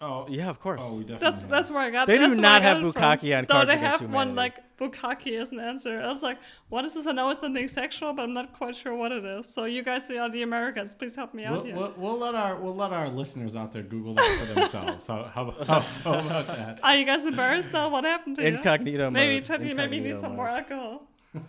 [0.00, 0.80] Oh, Yeah, of course.
[0.82, 1.24] oh, we definitely.
[1.28, 1.50] That's have.
[1.50, 2.06] that's where I got.
[2.06, 3.02] They do that's where not I got have it from.
[3.02, 6.00] bukkake on No, Cards they Against have one like bukkake as an answer.
[6.00, 7.06] I was like, what is this?
[7.08, 9.52] I know it's something sexual, but I'm not quite sure what it is.
[9.52, 10.94] So you guys are the Americans.
[10.94, 11.74] Please help me out We'll, here.
[11.76, 15.06] we'll, we'll let our we'll let our listeners out there Google that for themselves.
[15.08, 16.78] How, how, how, how about that?
[16.84, 17.88] Are you guys embarrassed now?
[17.88, 18.48] What happened to you?
[18.56, 19.44] Incognito Maybe mode.
[19.46, 20.36] Teddy, maybe you need Incognito some mode.
[20.36, 21.02] more alcohol.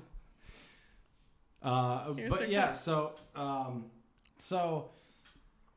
[1.62, 2.76] Uh, Here's but yeah, cup.
[2.78, 3.86] so um,
[4.38, 4.92] so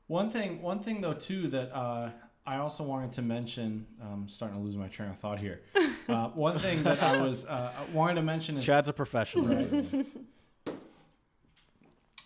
[0.06, 2.10] one thing one thing though too that uh,
[2.44, 3.86] I also wanted to mention.
[4.02, 5.60] I'm starting to lose my train of thought here.
[6.08, 9.86] Uh, one thing that I was uh, wanted to mention is Chad's a professional.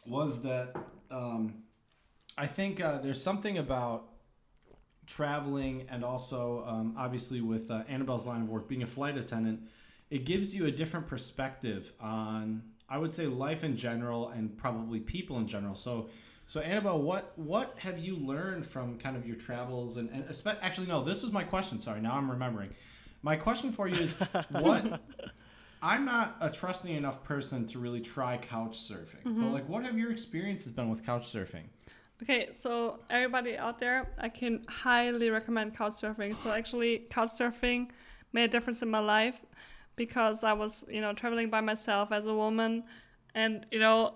[0.06, 0.74] was that
[1.10, 1.62] um,
[2.38, 4.08] I think uh, there's something about
[5.06, 9.60] traveling and also um, obviously with uh, Annabelle's line of work, being a flight attendant,
[10.08, 15.00] it gives you a different perspective on I would say life in general and probably
[15.00, 15.74] people in general.
[15.74, 16.08] So.
[16.46, 20.58] So Annabelle, what what have you learned from kind of your travels and, and espe-
[20.62, 21.80] actually no, this was my question.
[21.80, 22.70] Sorry, now I'm remembering.
[23.22, 24.14] My question for you is
[24.50, 25.00] what
[25.82, 29.24] I'm not a trusting enough person to really try couch surfing.
[29.24, 29.52] But mm-hmm.
[29.52, 31.64] like what have your experiences been with couch surfing?
[32.22, 36.36] Okay, so everybody out there, I can highly recommend couch surfing.
[36.36, 37.88] So actually, couch surfing
[38.32, 39.44] made a difference in my life
[39.96, 42.84] because I was, you know, traveling by myself as a woman,
[43.34, 44.14] and you know,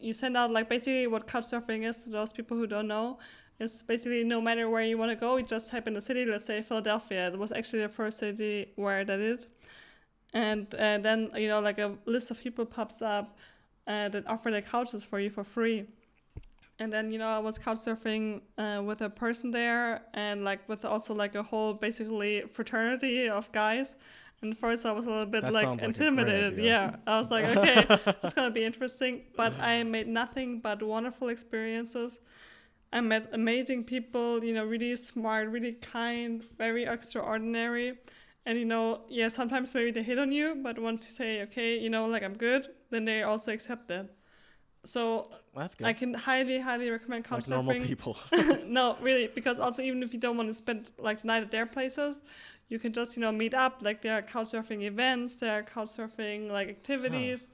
[0.00, 3.18] you send out like basically what couch surfing is to those people who don't know.
[3.58, 6.24] It's basically no matter where you want to go, you just type in a city.
[6.24, 7.28] Let's say Philadelphia.
[7.28, 9.46] It was actually the first city where I did
[10.32, 13.36] and uh, then you know like a list of people pops up
[13.86, 15.86] uh, that offer their couches for you for free
[16.80, 20.66] and then you know I was couch surfing uh, with a person there, and like
[20.66, 23.94] with also like a whole basically fraternity of guys.
[24.42, 26.58] And first I was a little bit That like sounds like intimidated.
[26.58, 27.84] yeah, I was like, okay,
[28.22, 29.22] it's gonna be interesting.
[29.36, 32.18] But I made nothing but wonderful experiences.
[32.92, 34.42] I met amazing people.
[34.42, 37.98] You know, really smart, really kind, very extraordinary.
[38.46, 41.78] And you know, yeah, sometimes maybe they hit on you, but once you say, okay,
[41.78, 44.08] you know, like I'm good, then they also accept that.
[44.84, 45.86] So That's good.
[45.86, 48.16] I can highly, highly recommend couch like normal people.
[48.66, 51.50] no, really, because also even if you don't want to spend like the night at
[51.50, 52.22] their places,
[52.70, 53.82] you can just you know meet up.
[53.82, 57.48] Like there are couch surfing events, there are couch surfing like activities.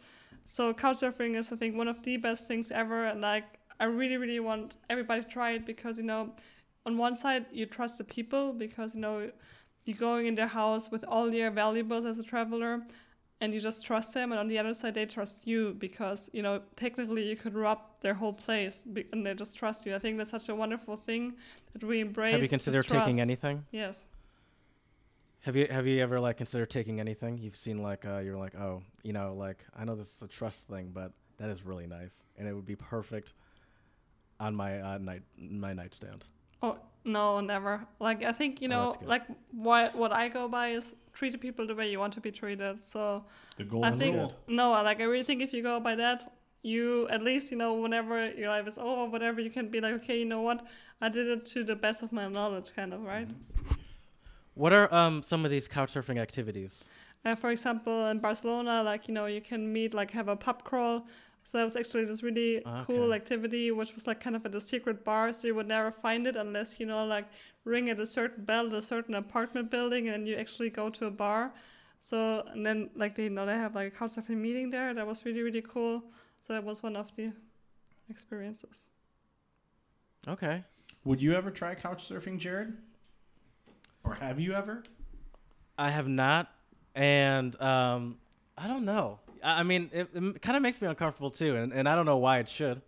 [0.45, 3.85] So couch surfing is I think one of the best things ever, and like I
[3.85, 6.33] really, really want everybody to try it because you know,
[6.85, 9.31] on one side you trust the people because you know
[9.85, 12.83] you're going in their house with all your valuables as a traveler
[13.41, 16.43] and you just trust them and on the other side they trust you because you
[16.43, 20.17] know technically you could rob their whole place and they just trust you i think
[20.17, 21.35] that's such a wonderful thing
[21.73, 23.65] that we embrace have you considered taking anything?
[23.71, 24.01] yes
[25.47, 27.39] Have you have you ever like considered taking anything?
[27.39, 30.27] You've seen like uh, you're like oh you know like I know this is a
[30.27, 33.33] trust thing, but that is really nice and it would be perfect
[34.41, 36.25] on my uh, night my nightstand.
[36.63, 39.09] oh no never like i think you Oh, know that's good.
[39.09, 42.21] like what what i go by is treat the people the way you want to
[42.21, 43.25] be treated so
[43.59, 44.33] The i golden think rule.
[44.49, 46.33] no like i really think if you go by that
[46.63, 49.95] you at least you know whenever your life is over whatever you can be like
[50.01, 50.67] okay you know what
[51.01, 53.29] i did it to the best of my knowledge kind of right
[54.57, 56.89] What are um some of these couch surfing activities?
[57.27, 60.65] Uh, for example, in Barcelona, like you know, you can meet like have a pub
[60.65, 61.07] crawl.
[61.45, 64.61] So that was actually this really cool activity, which was like kind of at a
[64.61, 67.27] secret bar, so you would never find it unless you know like
[67.65, 71.05] ring at a certain bell at a certain apartment building, and you actually go to
[71.05, 71.53] a bar.
[72.01, 74.95] So and then like they you know they have like a couch surfing meeting there.
[74.95, 76.03] That was really really cool.
[76.47, 77.31] So that was one of the
[78.09, 78.89] experiences.
[80.27, 80.65] Okay.
[81.05, 82.79] Would you ever try couch surfing, Jared?
[84.07, 84.85] Or have you ever?
[85.77, 86.51] I have not,
[86.95, 88.19] and um,
[88.57, 89.19] I don't know.
[89.43, 92.07] I, I mean, it, it kind of makes me uncomfortable too, and, and I don't
[92.07, 92.83] know why it should.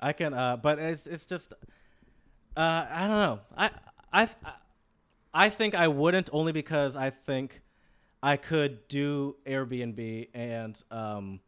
[0.00, 1.52] I can, uh, but it's it's just,
[2.56, 3.40] uh, I don't know.
[3.56, 3.70] I
[4.12, 4.28] I
[5.34, 7.60] I think I wouldn't only because I think
[8.22, 11.40] I could do Airbnb and um,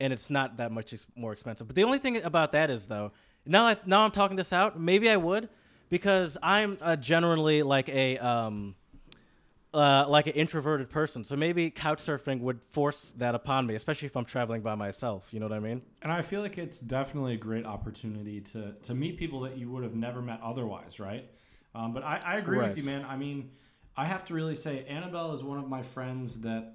[0.00, 1.66] and it's not that much more expensive.
[1.66, 3.12] But the only thing about that is though,
[3.44, 5.50] now I now I'm talking this out, maybe I would
[5.94, 8.74] because I'm uh, generally like a um,
[9.72, 11.22] uh, like an introverted person.
[11.22, 15.28] So maybe couch surfing would force that upon me, especially if I'm traveling by myself.
[15.30, 15.82] You know what I mean?
[16.02, 19.70] And I feel like it's definitely a great opportunity to to meet people that you
[19.70, 21.30] would have never met otherwise, right?
[21.76, 23.06] Um, but I, I agree with you, man.
[23.08, 23.52] I mean,
[23.96, 26.72] I have to really say, Annabelle is one of my friends that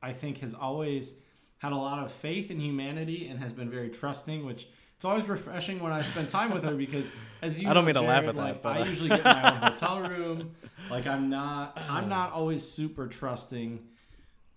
[0.00, 1.16] I think has always
[1.58, 4.68] had a lot of faith in humanity and has been very trusting, which
[5.02, 7.10] it's always refreshing when I spend time with her because,
[7.42, 9.24] as you I don't know, mean to laugh Jared, at that, but, I usually get
[9.24, 10.52] my own hotel room.
[10.88, 13.80] Like I'm not, I'm not always super trusting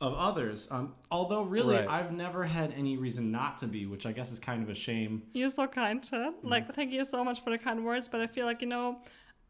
[0.02, 0.68] of others.
[0.70, 1.88] Um, although really, Right.
[1.90, 4.76] I've never had any reason not to be, which I guess is kind of a
[4.76, 5.24] shame.
[5.34, 6.34] You're so kind, Chad.
[6.44, 8.08] Like, thank you so much for the kind words.
[8.08, 9.00] But I feel like, you know,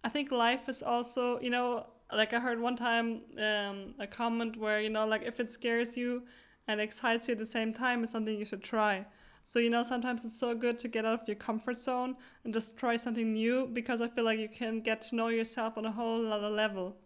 [0.06, 4.56] I think life is also, you know, like I heard one time um, a comment
[4.56, 6.24] where, you know, like if it scares you
[6.70, 9.06] and excites you at the same time, it's something you should try.
[9.46, 12.54] So, you know, sometimes it's so good to get out of your comfort zone and
[12.54, 15.86] just try something new because I feel like you can get to know yourself on
[15.86, 16.98] a whole other level.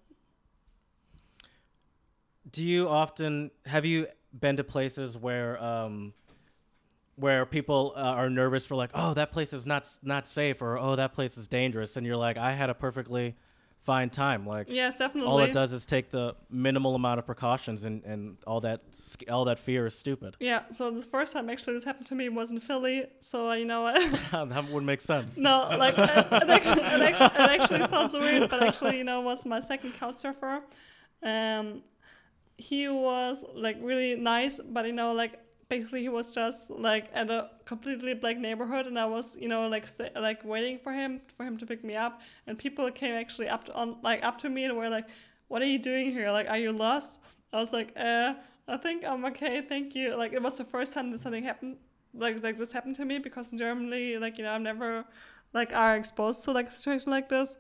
[2.50, 6.14] Do you often have you been to places where um,
[7.16, 10.80] where people uh, are nervous for like, oh, that place is not not safe, or
[10.80, 13.36] oh, that place is dangerous, and you're like, I had a perfectly
[13.84, 14.46] fine time.
[14.46, 15.30] Like, Yes, definitely.
[15.32, 18.82] all it does is take the minimal amount of precautions, and, and all that
[19.30, 20.36] all that fear is stupid.
[20.40, 23.06] Yeah, so the first time actually this happened to me was in Philly.
[23.20, 23.92] So, uh, you know,
[24.32, 25.38] that would make sense.
[25.38, 29.22] No, like it, it, actually, it, actually, it actually sounds weird, but actually, you know,
[29.22, 30.62] was my second couch surfer.
[31.24, 31.84] Um,
[32.58, 37.30] he was like really nice, but you know, like basically he was just like at
[37.30, 41.46] a completely black neighborhood, and I was, you know, like like waiting for him for
[41.46, 44.50] him to pick me up, and people came actually up to, on like up to
[44.50, 45.08] me and were like,
[45.48, 46.32] "What are you doing here?
[46.32, 47.20] Like, are you lost?"
[47.54, 48.34] I was like, "Uh,
[48.68, 51.78] I think I'm okay, thank you." Like it was the first time that something happened
[52.14, 55.06] like like this happened to me because in Germany, like you know, I'm never
[55.54, 57.56] like are exposed to like a situation like this.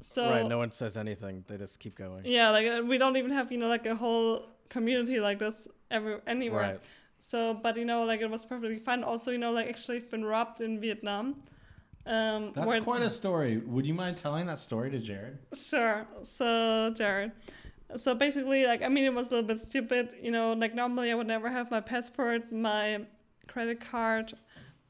[0.00, 0.46] So right?
[0.46, 2.24] No one says anything; they just keep going.
[2.24, 5.68] yeah, like uh, we don't even have you know like a whole community like this
[5.90, 6.62] ever anywhere.
[6.62, 6.80] Right.
[7.26, 9.02] So, but you know, like it was perfectly fine.
[9.02, 11.42] Also, you know, like actually I've been robbed in Vietnam.
[12.06, 13.58] Um, That's quite a story.
[13.58, 15.38] Would you mind telling that story to Jared?
[15.54, 16.06] Sure.
[16.22, 17.32] So, Jared.
[17.96, 20.10] So basically, like, I mean, it was a little bit stupid.
[20.20, 23.00] You know, like, normally I would never have my passport, my
[23.46, 24.34] credit card,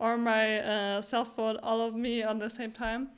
[0.00, 3.10] or my uh, cell phone all of me on the same time.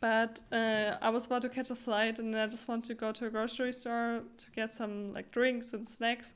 [0.00, 3.12] But uh, I was about to catch a flight and I just want to go
[3.12, 6.32] to a grocery store to get some, like, drinks and snacks.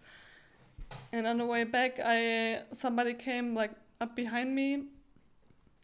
[1.13, 4.85] And on the way back, I somebody came, like, up behind me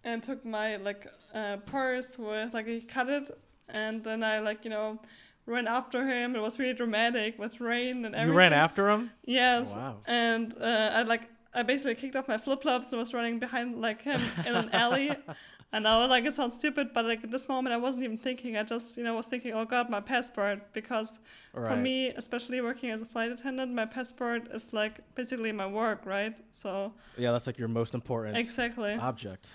[0.05, 3.31] and took my, like, uh, purse with, like, he cut it
[3.71, 4.99] and then I like you know
[5.47, 6.37] ran after him.
[6.37, 8.29] It was really dramatic with rain and everything.
[8.29, 9.11] You ran after him?
[9.25, 9.75] Yes.
[9.75, 9.97] Wow.
[10.07, 11.23] And uh, I like
[11.55, 14.71] I basically kicked off my flip flops and was running behind like him in an
[14.73, 15.11] alley.
[15.73, 18.17] And I was like, it sounds stupid, but like at this moment, I wasn't even
[18.17, 18.57] thinking.
[18.57, 20.73] I just, you know, was thinking, oh God, my passport.
[20.73, 21.19] Because
[21.53, 26.07] for me, especially working as a flight attendant, my passport is like basically my work,
[26.07, 26.35] right?
[26.53, 28.95] So Yeah, that's like your most important exactly.
[28.95, 29.49] object.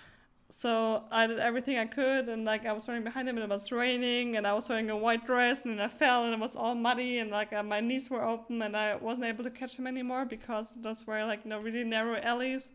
[0.50, 3.50] So I did everything I could, and like I was running behind him, and it
[3.50, 6.38] was raining, and I was wearing a white dress, and then I fell, and it
[6.38, 9.50] was all muddy, and like uh, my knees were open, and I wasn't able to
[9.50, 12.70] catch him anymore because those were like you know really narrow alleys,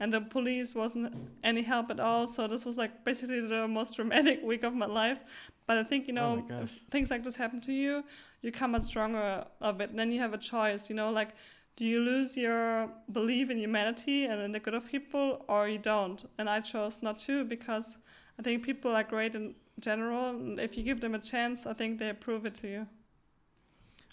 [0.00, 2.26] and the police wasn't any help at all.
[2.28, 5.20] So this was like basically the most dramatic week of my life.
[5.66, 6.62] But I think you Oh know gosh.
[6.62, 8.04] if things like this happen to you,
[8.42, 10.88] you come out stronger of it, and then you have a choice.
[10.90, 11.30] You know, like
[11.76, 15.76] do you lose your belief in humanity and in the good of people or you
[15.76, 17.98] don't and i chose not to because
[18.38, 21.74] i think people are great in general and if you give them a chance i
[21.74, 22.86] think they prove it to you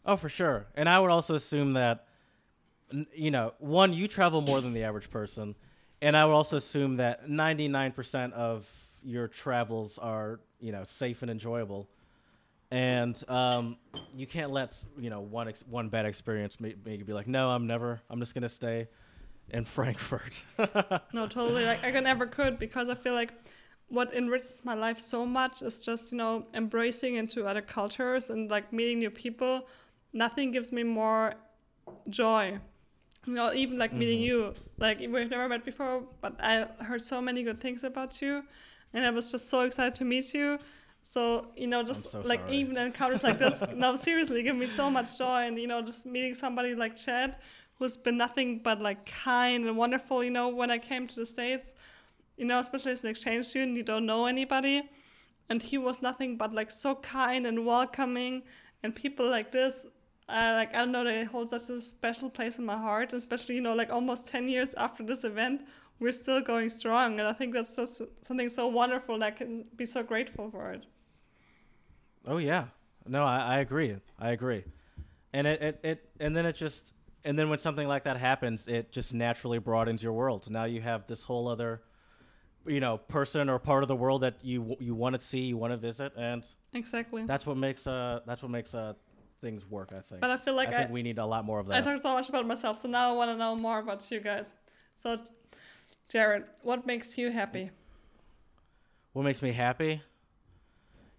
[0.05, 0.67] Oh, for sure.
[0.75, 2.05] And I would also assume that,
[3.13, 5.55] you know, one, you travel more than the average person.
[6.03, 8.67] And I would also assume that 99% of
[9.03, 11.87] your travels are, you know, safe and enjoyable.
[12.71, 13.77] And um,
[14.13, 17.27] you can't let, you know, one, ex- one bad experience make, make you be like,
[17.27, 18.89] no, I'm never, I'm just going to stay
[19.49, 20.43] in Frankfurt.
[21.13, 23.33] no totally like i never could because i feel like
[23.89, 28.49] what enriches my life so much is just you know embracing into other cultures and
[28.49, 29.67] like meeting new people
[30.13, 31.33] nothing gives me more
[32.09, 32.57] joy
[33.25, 34.25] know, even like meeting Mhm.
[34.25, 38.43] you, like we've never met before, but I heard so many good things about you,
[38.93, 40.59] and I was just so excited to meet you.
[41.03, 42.57] So you know, just so like sorry.
[42.57, 46.05] even encounters like this, no, seriously, give me so much joy, and you know, just
[46.05, 47.37] meeting somebody like Chad,
[47.79, 50.23] who's been nothing but like kind and wonderful.
[50.23, 51.73] You know, when I came to the states,
[52.37, 54.89] you know, especially as an exchange student, you don't know anybody,
[55.49, 58.43] and he was nothing but like so kind and welcoming,
[58.81, 59.85] and people like this
[60.29, 63.55] uh, like I don't know, they hold such a special place in my heart, especially
[63.55, 65.61] you know, like almost ten years after this event,
[65.99, 69.19] we're still going strong, and I think that's just something so wonderful.
[69.19, 70.85] That I can be so grateful for it.
[72.25, 72.65] Oh yeah.
[73.07, 73.97] No, I, I agree.
[74.17, 74.63] I agree.
[75.33, 76.93] And it, it, it and then it just
[77.25, 80.49] and then when something like that happens, it just naturally broadens your world.
[80.49, 81.81] Now you have this whole other
[82.65, 85.57] you know, person or part of the world that you you want to see, you
[85.57, 87.25] want to visit, and Exactly.
[87.25, 88.93] that's what makes uh that's what makes uh
[89.43, 90.19] things work, I think.
[90.21, 91.75] But I feel like I I, think we need a lot more of that.
[91.75, 91.89] I that.
[91.89, 94.47] talked so much about myself, so now I want to know more about you guys.
[95.01, 95.09] So,
[96.13, 97.65] Jared, what makes you happy?
[99.13, 100.01] what makes me happy?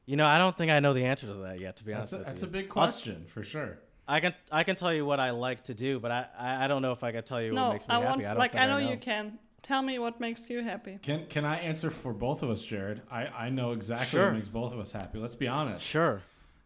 [0.06, 1.76] You know, I don't think I know the answer to that yet.
[1.76, 2.48] To be That's honest a, with that's you.
[2.48, 3.78] a big I'll- question for sure.
[4.06, 6.68] I can I can tell you what I like to do, but I, I, I
[6.68, 8.06] don't know if I can tell you what makes me I happy.
[8.08, 9.38] want I don't like think I know, you can.
[9.62, 10.98] Tell me what makes you happy.
[11.00, 13.00] Can can I answer for both of us, Jared?
[13.10, 14.26] I, I know exactly Sure.
[14.26, 15.16] what makes both of us happy.
[15.18, 15.86] Let's be honest.
[15.86, 16.20] Sure,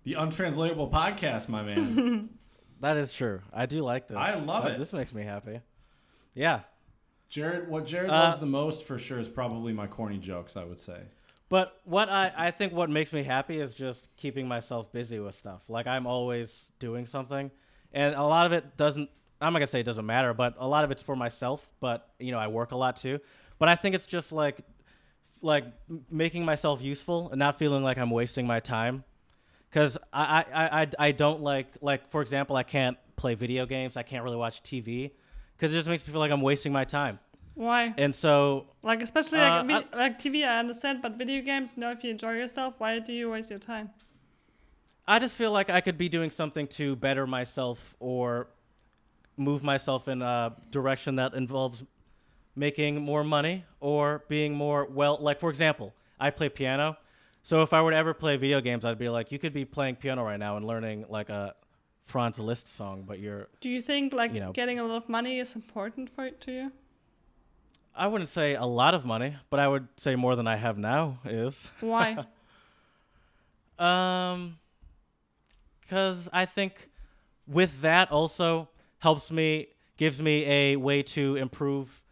[0.04, 2.30] The untranslatable podcast, my man.
[2.80, 3.40] that is true.
[3.52, 4.16] I do like this.
[4.16, 4.78] I love That- it.
[4.78, 5.60] This makes me happy.
[6.34, 6.60] Yeah,
[7.28, 10.56] Jared, what Jared Uh, loves the most for sure is probably my corny jokes.
[10.56, 11.00] I would say.
[11.48, 15.34] but what I I think what makes me happy is just keeping myself busy with
[15.34, 15.62] stuff.
[15.68, 17.50] Like I'm always doing something,
[17.92, 19.10] and a lot of it doesn't.
[19.40, 21.68] I'm not gonna say it doesn't matter, but a lot of it's for myself.
[21.80, 23.18] But you know, I work a lot too.
[23.58, 24.60] But I think it's just like
[25.42, 25.64] like
[26.10, 29.02] making myself useful and not feeling like I'm wasting my time.
[29.70, 33.96] Because I, I, I, I don't like like for example I can't play video games.
[33.96, 35.10] I can't really watch TV
[35.56, 37.18] because it just makes me feel like I'm wasting my time.
[37.54, 37.92] Why?
[37.98, 41.80] And so Like especially Uh, like vid- like TV, I understand, but video games, you
[41.80, 43.90] know, if you enjoy yourself, why do you waste your time?
[45.06, 48.48] I just feel like I could be doing something to better myself or
[49.36, 51.82] move myself in a direction that involves
[52.54, 56.96] making more money or being more well like for example, I play piano.
[57.42, 59.64] So if I were to ever play video games, I'd be like you could be
[59.64, 61.54] playing piano right now and learning like a
[62.04, 64.52] Franz Liszt song, but you're Do you think like You know.
[64.52, 66.72] getting a lot of money is important for it to you?
[67.94, 70.78] I wouldn't say a lot of money, but I would say more than I have
[70.78, 71.70] now is.
[71.80, 72.24] Why?
[73.78, 74.58] Um,
[75.80, 76.88] because I think
[77.46, 82.02] with that also helps me, gives me a way to improve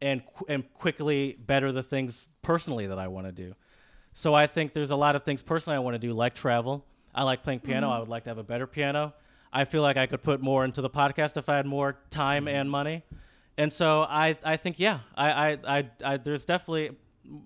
[0.00, 3.54] and qu- and quickly better the things personally that I want to do.
[4.16, 6.86] So I think there's a lot of things personally I want to do, like travel.
[7.14, 7.88] I like playing piano.
[7.88, 7.96] Mm-hmm.
[7.96, 9.12] I would like to have a better piano.
[9.52, 12.46] I feel like I could put more into the podcast if I had more time
[12.46, 12.56] mm-hmm.
[12.56, 13.02] and money.
[13.58, 16.96] And so I, I think yeah, I, I, I, I there's definitely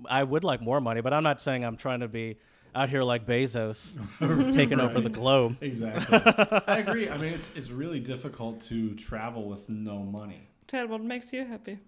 [0.08, 2.38] I would like more money, but I'm not saying I'm trying to be
[2.72, 3.98] out here like Bezos
[4.54, 5.56] taking over the globe.
[5.60, 6.20] Exactly.
[6.68, 7.10] I agree.
[7.10, 10.46] I mean, it's it's really difficult to travel with no money.
[10.68, 11.80] Ted, what makes you happy?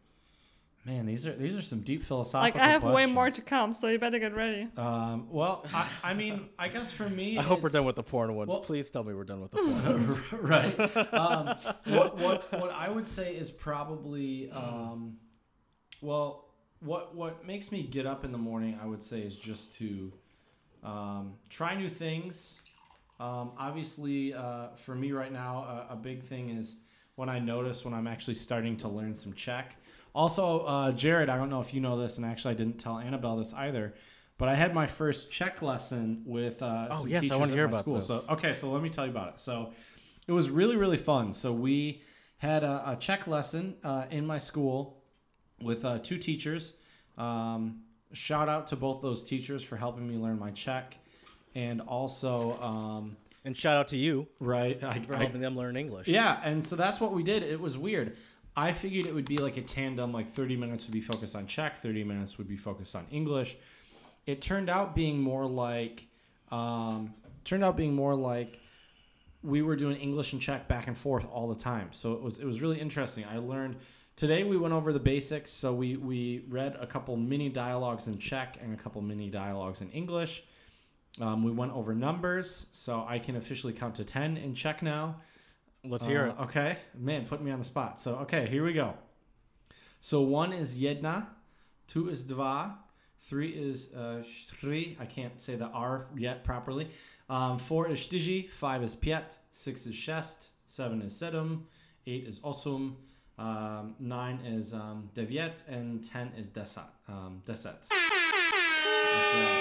[0.84, 2.60] Man, these are these are some deep philosophical.
[2.60, 4.66] Like I have way more to come, so you better get ready.
[4.76, 8.02] Um, well, I, I mean, I guess for me, I hope we're done with the
[8.02, 8.48] porn ones.
[8.48, 9.58] well- Please tell me we're done with the
[10.30, 10.42] porn.
[10.42, 11.14] right.
[11.14, 15.18] Um, what, what what I would say is probably um,
[16.00, 16.48] well,
[16.80, 20.12] what what makes me get up in the morning, I would say, is just to
[20.82, 22.60] um, try new things.
[23.20, 26.74] Um, obviously, uh, for me right now, a, a big thing is
[27.14, 29.76] when I notice when I'm actually starting to learn some Czech.
[30.14, 32.98] Also, uh, Jared, I don't know if you know this, and actually I didn't tell
[32.98, 33.94] Annabelle this either,
[34.38, 37.52] but I had my first Czech lesson with uh, Oh, some yes, I teachers wanna
[37.52, 37.94] at hear my about school.
[37.94, 38.06] this.
[38.06, 39.40] So okay, so let me tell you about it.
[39.40, 39.72] So
[40.26, 41.32] it was really really fun.
[41.32, 42.02] So we
[42.38, 45.02] had a, a Czech lesson uh, in my school
[45.62, 46.74] with uh, two teachers.
[47.16, 47.82] Um,
[48.12, 50.96] shout out to both those teachers for helping me learn my Czech,
[51.54, 54.82] and also um, and shout out to you right.
[54.84, 56.06] I, for I- helping them learn English.
[56.08, 57.42] yeah, and so that's what we did.
[57.42, 58.16] It was weird.
[58.56, 61.46] I figured it would be like a tandem, like 30 minutes would be focused on
[61.46, 63.56] Czech, 30 minutes would be focused on English.
[64.26, 66.06] It turned out being more like,
[66.50, 68.60] um, turned out being more like
[69.42, 71.88] we were doing English and Czech back and forth all the time.
[71.92, 73.24] So it was it was really interesting.
[73.24, 73.76] I learned
[74.16, 75.50] today we went over the basics.
[75.50, 79.80] So we we read a couple mini dialogues in Czech and a couple mini dialogues
[79.80, 80.44] in English.
[81.20, 85.16] Um, we went over numbers, so I can officially count to 10 in Czech now.
[85.84, 86.34] Let's hear it.
[86.38, 87.98] Uh, Okay, man, put me on the spot.
[88.00, 88.94] So okay, here we go.
[90.00, 91.26] So one is jedna,
[91.86, 92.72] two is dva,
[93.20, 94.96] three is uh, three.
[95.00, 96.88] I can't say the R yet properly.
[97.28, 101.62] Um, four is čtyři, five is piet, six is šest, seven is sedm,
[102.06, 102.96] eight is osm,
[103.38, 106.90] Um, nine is um, Deviet, and ten is Desat.
[107.08, 107.88] Um, Deset.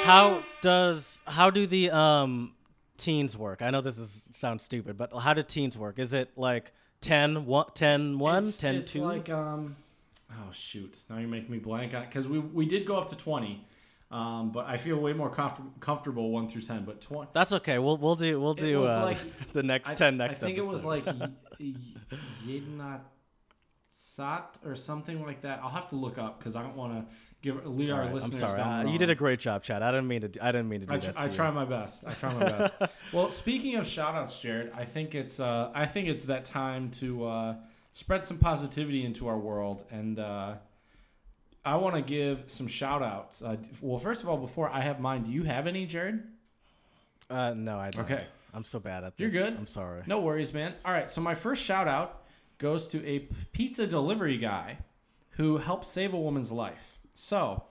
[0.03, 2.53] How does how do the um
[3.01, 3.61] teens work?
[3.61, 5.99] I know this is sounds stupid, but how do teens work?
[5.99, 6.71] Is it like
[7.01, 9.01] 10 1 10 1 it's, 10 it's 2?
[9.01, 9.75] like um,
[10.31, 11.03] oh shoot!
[11.09, 13.65] Now you're making me blank on because we we did go up to twenty,
[14.11, 16.85] um, but I feel way more comfort- comfortable one through ten.
[16.85, 17.29] But twenty.
[17.33, 17.79] That's okay.
[17.79, 19.17] We'll we'll do we'll do uh, like-
[19.53, 21.05] the next I, 10 next I think it was like
[22.45, 23.01] Yednat
[23.89, 25.59] Sat or something like that.
[25.63, 28.23] I'll have to look up because I don't want to give lead All our right,
[28.23, 28.59] I'm sorry.
[28.59, 29.81] Uh, you did a great job, Chad.
[29.81, 30.27] I didn't mean to.
[30.27, 31.13] do- I didn't mean to do I, that.
[31.13, 31.35] tr- I to you.
[31.35, 32.03] try my best.
[32.05, 32.75] I try my best.
[33.13, 36.89] well, speaking of shout outs, Jared, I think it's uh, I think it's that time
[36.91, 37.55] to uh,
[37.93, 40.55] spread some positivity into our world, and uh,
[41.65, 43.41] I want to give some shout outs.
[43.41, 46.23] Uh, well, first of all, before I have mine, do you have any, Jared?
[47.29, 48.03] Uh, no, I don't.
[48.09, 48.23] Okay.
[48.53, 49.31] I'm so bad at this.
[49.31, 49.55] You're good.
[49.57, 50.01] I'm sorry.
[50.05, 50.73] No worries, man.
[50.83, 52.23] All right, so my first shout out
[52.57, 53.19] goes to a
[53.53, 54.77] pizza delivery guy
[55.31, 56.99] who helped save a woman's life.
[57.15, 57.63] So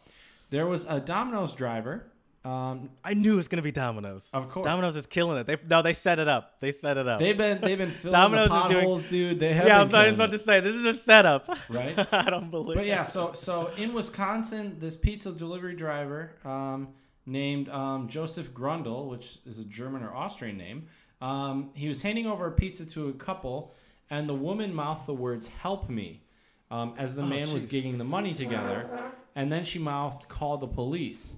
[0.51, 2.07] there was a Domino's driver.
[2.43, 4.31] Um, I knew it was gonna be Domino's.
[4.33, 5.47] of course, Domino's is killing it.
[5.47, 6.59] They no, they set it up.
[6.61, 7.19] They set it up.
[7.19, 9.41] they've been they've been filling Domino's the is doing- potholes, dude.
[9.41, 11.55] They have yeah, I was about it, to say this is a setup.
[11.69, 11.99] right.
[12.15, 12.71] I don't believe.
[12.79, 12.81] It.
[12.81, 16.89] But yeah, so so in Wisconsin, this pizza delivery driver um,
[17.27, 20.87] named um, Joseph Grundle, which is a German or Austrian name,
[21.21, 23.75] um, he was handing over a pizza to a couple,
[24.09, 26.23] and the woman mouthed the words "Help me,"
[26.71, 27.71] um, as the Oh, man was jeez.
[27.71, 31.35] getting the money together, and then she mouthed "Call the police."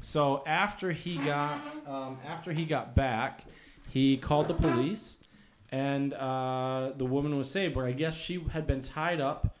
[0.00, 3.44] So after he got um, after he got back,
[3.88, 5.16] he called the police,
[5.72, 7.74] and uh, the woman was saved.
[7.74, 9.56] But I guess she had been tied up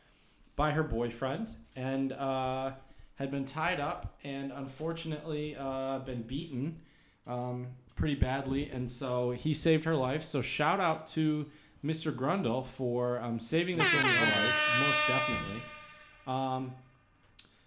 [0.54, 2.72] by her boyfriend and uh,
[3.14, 6.80] had been tied up and unfortunately uh, been beaten
[7.26, 8.68] um, pretty badly.
[8.68, 10.24] And so he saved her life.
[10.24, 11.46] So shout out to
[11.82, 12.14] Mr.
[12.14, 15.62] Grundle for um, saving this woman's life, most definitely.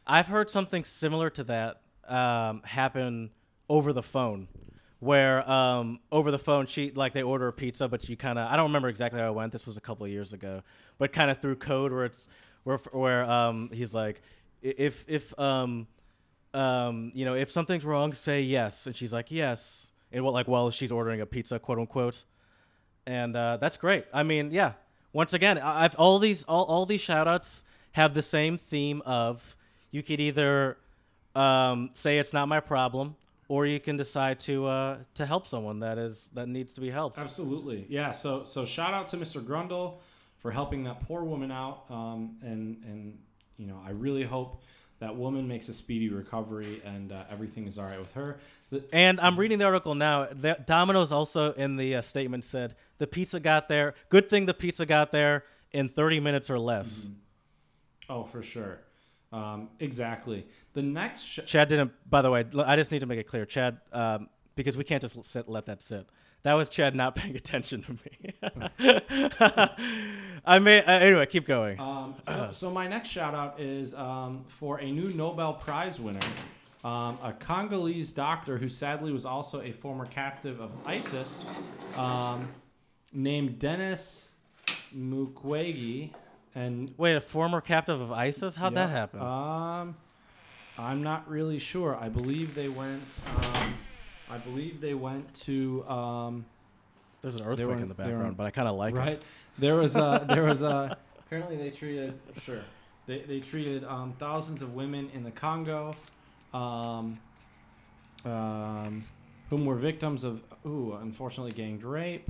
[0.06, 3.32] I've heard something similar to that um, happen
[3.70, 4.47] over the phone,
[4.99, 8.52] where um, over the phone she like they order a pizza, but you kind of
[8.52, 9.52] I don't remember exactly how it went.
[9.52, 10.64] This was a couple of years ago,
[10.97, 12.28] but kind of through code where it's
[12.64, 14.22] where where um, he's like,
[14.62, 15.88] if if um,
[16.54, 20.47] um, you know if something's wrong, say yes, and she's like yes, and what like
[20.47, 22.26] while she's ordering a pizza, quote unquote,
[23.06, 24.06] and uh, that's great.
[24.14, 24.74] I mean, yeah.
[25.14, 29.58] Once again, I've all these all, all these shout outs have the same theme of
[29.91, 30.77] you could either
[31.35, 33.15] um, say it's not my problem,
[33.47, 36.89] or you can decide to uh, to help someone that is that needs to be
[36.89, 37.19] helped.
[37.19, 38.11] Absolutely, yeah.
[38.11, 39.41] So so shout out to Mr.
[39.43, 39.95] Grundle
[40.39, 43.19] for helping that poor woman out, um, and and
[43.57, 44.61] you know I really hope
[45.01, 48.37] that woman makes a speedy recovery and uh, everything is all right with her.
[48.69, 50.27] The, And I'm reading the article now.
[50.31, 53.95] The, Domino's also in the uh, statement said the pizza got there.
[54.09, 57.09] Good thing the pizza got there in 30 minutes or less.
[58.09, 58.79] oh, for sure,
[59.32, 60.45] um, exactly.
[60.73, 61.91] The next sh- Chad didn't.
[62.09, 65.01] By the way, I just need to make it clear, Chad, um, because we can't
[65.01, 66.07] just sit, let that sit.
[66.43, 69.69] That was Chad not paying attention to me.
[70.45, 70.84] I may.
[70.84, 71.79] Uh, anyway, keep going.
[71.79, 76.19] Um, so, so my next shout out is um, for a new Nobel Prize winner,
[76.84, 81.45] um, a Congolese doctor who sadly was also a former captive of ISIS,
[81.95, 82.49] um,
[83.13, 84.29] named Denis
[84.95, 86.11] Mukwege.
[86.54, 88.56] And Wait, a former captive of ISIS?
[88.56, 89.22] How'd that happen?
[89.22, 89.95] Um,
[90.78, 91.95] I'm not really sure.
[91.95, 93.20] I believe they went.
[93.38, 93.74] Um,
[94.30, 95.88] I believe they went to.
[95.88, 96.45] Um,
[97.22, 98.97] There's an earthquake in- in the they were background, but I kind of like it.
[98.97, 99.22] right?
[99.58, 102.62] There was a there was a apparently they treated sure
[103.06, 105.93] they they treated um, thousands of women in the Congo,
[106.54, 107.18] um,
[108.26, 109.04] um,
[109.49, 112.30] whom were victims of ooh unfortunately gang rape.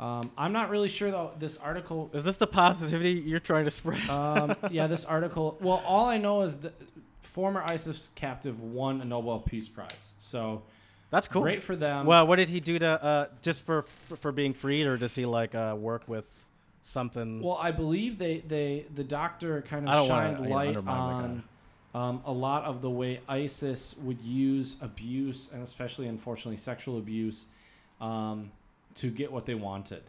[0.00, 1.32] Um, I'm not really sure though.
[1.38, 4.08] This article, Is this the positivity you're trying to spread?
[4.10, 5.56] um, yeah, this article.
[5.60, 6.74] Well, all I know is that
[7.20, 10.14] former ISIS captive won a Nobel Peace Prize.
[10.18, 10.62] So
[11.10, 11.42] That's cool.
[11.42, 12.06] great for them.
[12.06, 15.14] well, what did he do to uh, just for, for for being freed, or does
[15.14, 16.24] he like uh, work with
[16.82, 17.40] something?
[17.40, 21.42] Well, I believe they, they the doctor kind of don't wanna, shined light on
[21.94, 27.46] um, a lot of the way ISIS would use abuse and especially unfortunately sexual abuse
[28.00, 28.50] um,
[28.96, 30.02] to get what they wanted.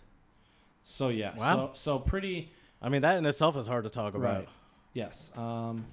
[0.84, 1.54] So yeah, Wow.
[1.54, 4.40] so so pretty I mean, that in itself is hard to talk about.
[4.40, 4.50] right.
[4.94, 5.86] Yes, um,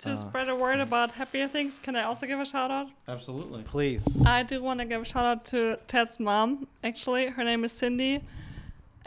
[0.00, 0.16] To Uh.
[0.16, 2.88] spread a word about happier things, can I also give a shout out?
[3.08, 3.62] absolutely.
[3.62, 4.04] Please.
[4.26, 6.68] I do want to give a shout out to Ted's mom.
[6.82, 8.22] Actually, her name is Cindy,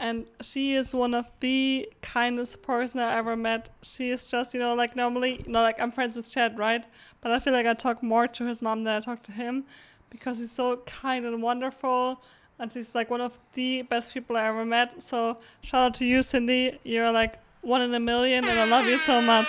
[0.00, 3.68] and she is one of the kindest person I ever met.
[3.82, 6.84] She is just, you know, like normally, you know, like I'm friends with Ted, right?
[7.20, 9.64] But I feel like I talk more to his mom than I talk to him
[10.10, 12.20] because he's so kind and wonderful.
[12.58, 15.02] And she's like one of the best people I ever met.
[15.02, 16.78] So shout out to you, Cindy.
[16.82, 19.46] You're like one in a million, and I love you so much.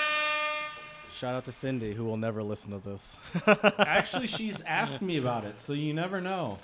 [1.12, 3.18] Shout out to Cindy, who will never listen to this.
[3.80, 6.60] Actually, she's asked me about it, so you never know.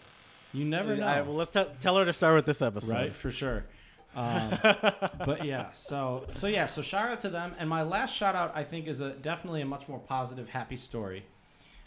[0.53, 1.05] You never know.
[1.05, 2.93] All right, well, let's t- tell her to start with this episode.
[2.93, 3.65] right for sure
[4.15, 4.57] um,
[5.25, 8.53] but yeah so so yeah so shout out to them and my last shout out
[8.55, 11.25] i think is a definitely a much more positive happy story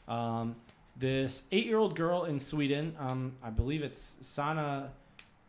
[0.09, 0.55] um,
[0.99, 4.91] this eight-year-old girl in sweden um, i believe it's sana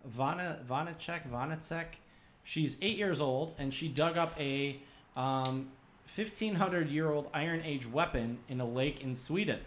[0.05, 1.85] Vana, Vanecek Vanecek
[2.43, 4.79] she's eight years old and she dug up a
[5.17, 5.67] um,
[6.15, 9.59] 1500 year old iron age weapon in a lake in sweden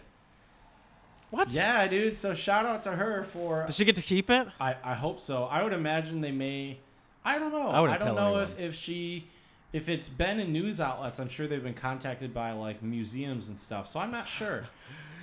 [1.29, 1.49] What?
[1.49, 4.47] yeah dude so shout out to her for Does she get to keep it?
[4.59, 5.45] I, I hope so.
[5.45, 6.77] I would imagine they may.
[7.25, 7.69] I don't know.
[7.69, 9.27] I I, don't know if, if she,
[9.71, 11.19] if it's been in news outlets.
[11.19, 13.87] I'm sure they've been contacted by like museums and stuff.
[13.87, 14.65] So I'm not sure.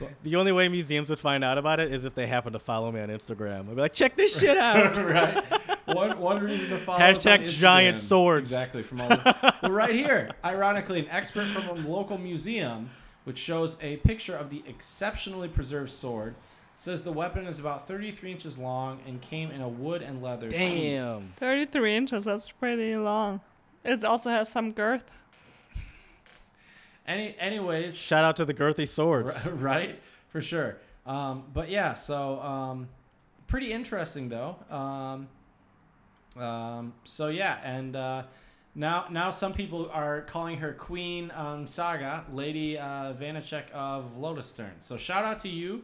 [0.22, 2.90] The only way museums would find out about it is if they happen to follow
[2.92, 3.68] me on Instagram.
[3.68, 4.96] I'd be like, check this shit out.
[4.96, 5.44] right.
[5.86, 6.98] One one reason to follow.
[7.02, 8.00] us on Hashtag giant Instagram.
[8.02, 8.50] swords.
[8.50, 8.82] Exactly.
[8.82, 9.08] From all.
[9.08, 12.90] The, well, right here, ironically, an expert from a local museum,
[13.24, 16.34] which shows a picture of the exceptionally preserved sword,
[16.76, 20.50] says the weapon is about 33 inches long and came in a wood and leather.
[20.50, 20.58] sheath.
[20.58, 21.32] Damn.
[21.36, 23.40] 33 inches, that's pretty long.
[23.84, 25.04] It also has some girth.
[27.10, 29.46] Any, anyways, Shout out to the girthy swords.
[29.52, 30.00] Right?
[30.28, 30.78] For sure.
[31.06, 32.88] Um, but yeah so um,
[33.48, 34.54] pretty interesting though.
[34.70, 35.28] Um,
[36.40, 38.22] um, so yeah and uh,
[38.76, 44.46] now now some people are calling her queen um, saga lady uh, Vanecek of lotus
[44.46, 44.74] stern.
[44.78, 45.82] So shout out to you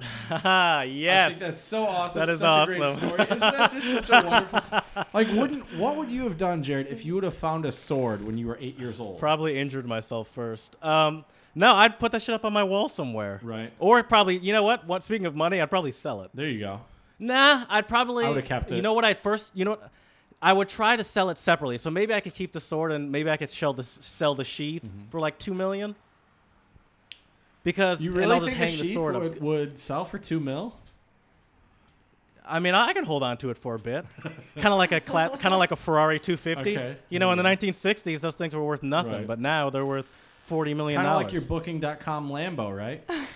[0.00, 0.48] Haha,
[0.80, 1.28] i yes.
[1.30, 3.08] think that's so awesome That is such a great awesome.
[3.08, 4.80] story isn't that just such a wonderful
[5.14, 8.22] like wouldn't what would you have done jared if you would have found a sword
[8.24, 10.76] when you were eight years old Probably injured myself first.
[10.84, 11.24] Um,
[11.54, 13.40] no, I'd put that shit up on my wall somewhere.
[13.42, 14.86] right Or probably, you know what?
[14.86, 15.02] What?
[15.02, 16.30] Speaking of money, I'd probably sell it.
[16.34, 16.80] there you go
[17.18, 18.26] Nah, I'd probably.
[18.26, 18.76] I would've kept it.
[18.76, 19.06] You know what?
[19.06, 19.56] I'd first.
[19.56, 19.90] You know what?
[20.42, 21.78] I would try to sell it separately.
[21.78, 24.44] So maybe I could keep the sword and maybe I could sell the sell the
[24.44, 25.96] sheath for like two million.
[27.66, 29.40] Because you and really I'll just think hang the sheath sword would, up.
[29.40, 30.76] would sell for two mil
[32.48, 34.06] I mean, I can hold on to it for a bit,
[34.54, 36.78] kind of like a cla- kind of like a Ferrari 250.
[36.78, 39.26] Okay, You know, in the 1960s, those things were worth nothing, Right.
[39.26, 40.06] but now they're worth
[40.46, 41.24] 40 million Kind of dollars.
[41.24, 43.02] like your Booking.com Lambo, right?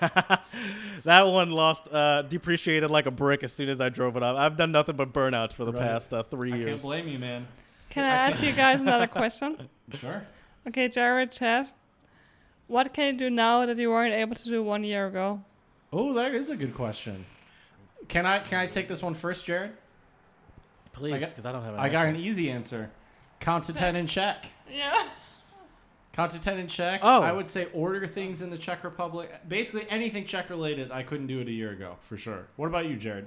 [1.04, 4.36] that one lost, uh, depreciated like a brick as soon as I drove it up.
[4.36, 5.82] I've done nothing but burnouts for the Right.
[5.82, 6.66] past uh, three I years.
[6.68, 7.48] can't blame you, man.
[7.90, 9.68] Can I I ask you guys another question?
[9.94, 10.24] Sure.
[10.68, 11.68] Okay, Jared, Chad,
[12.66, 15.42] what can you do now that you weren't able to do one year ago?
[15.92, 17.24] Oh, that is a good question.
[18.08, 19.72] Can I can I take this one first, Jared?
[20.92, 22.26] Please, I got- because I don't have an I got an answer.
[22.28, 22.90] easy answer.
[23.40, 24.46] Count to ten and Czech.
[24.70, 25.08] Yeah.
[26.12, 27.00] Count to ten and Czech.
[27.02, 27.20] Oh.
[27.22, 29.30] I would say order things in the Czech Republic.
[29.48, 32.46] Basically anything Czech related, I couldn't do it a year ago for sure.
[32.56, 33.26] What about you, Jared?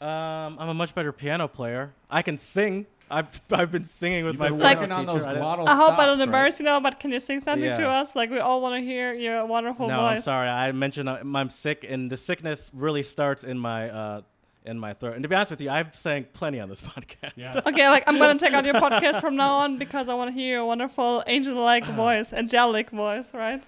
[0.00, 1.92] Um, I'm a much better piano player.
[2.10, 2.86] I can sing.
[3.10, 5.66] I've, I've been singing with You've my been piano working on those I didn't- glottal
[5.68, 6.24] I hope I don't stops, right?
[6.24, 8.16] embarrass you now, but can you sing something to us?
[8.16, 10.16] Like, we all want to hear your wonderful No, voice.
[10.16, 10.48] I'm sorry.
[10.48, 14.20] I mentioned uh, I'm sick, and the sickness really starts in my uh,
[14.64, 15.14] in my throat.
[15.14, 17.32] And to be honest with you, I've sang plenty on this podcast.
[17.36, 17.60] Yeah.
[17.66, 20.30] Okay, like, I'm going to take out your podcast from now on because I want
[20.30, 23.62] to hear your wonderful angel-like voice, angelic voice, right?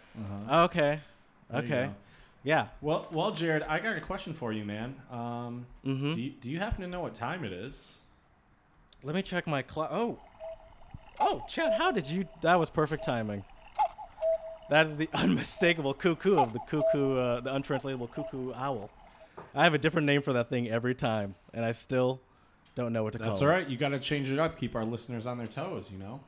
[0.50, 1.00] Okay.
[1.50, 1.84] There you Okay.
[1.86, 1.94] go.
[2.44, 2.66] Yeah.
[2.80, 4.94] Well, well, Jared, I got a question for you, man.
[5.10, 6.12] Um, Mm-hmm.
[6.14, 7.98] do, you, do you happen to know what time it is?
[9.04, 9.90] Let me check my clock.
[9.92, 10.18] Oh.
[11.20, 12.26] Oh, Chad, how did you?
[12.42, 13.44] That was perfect timing.
[14.70, 18.90] That is the unmistakable cuckoo of the cuckoo, uh, the untranslatable cuckoo owl.
[19.54, 22.20] I have a different name for that thing every time, and I still
[22.74, 23.58] don't know what to That's call all it.
[23.58, 23.68] right.
[23.68, 24.58] You got to change it up.
[24.58, 25.90] Keep our listeners on their toes.
[25.92, 26.20] You know.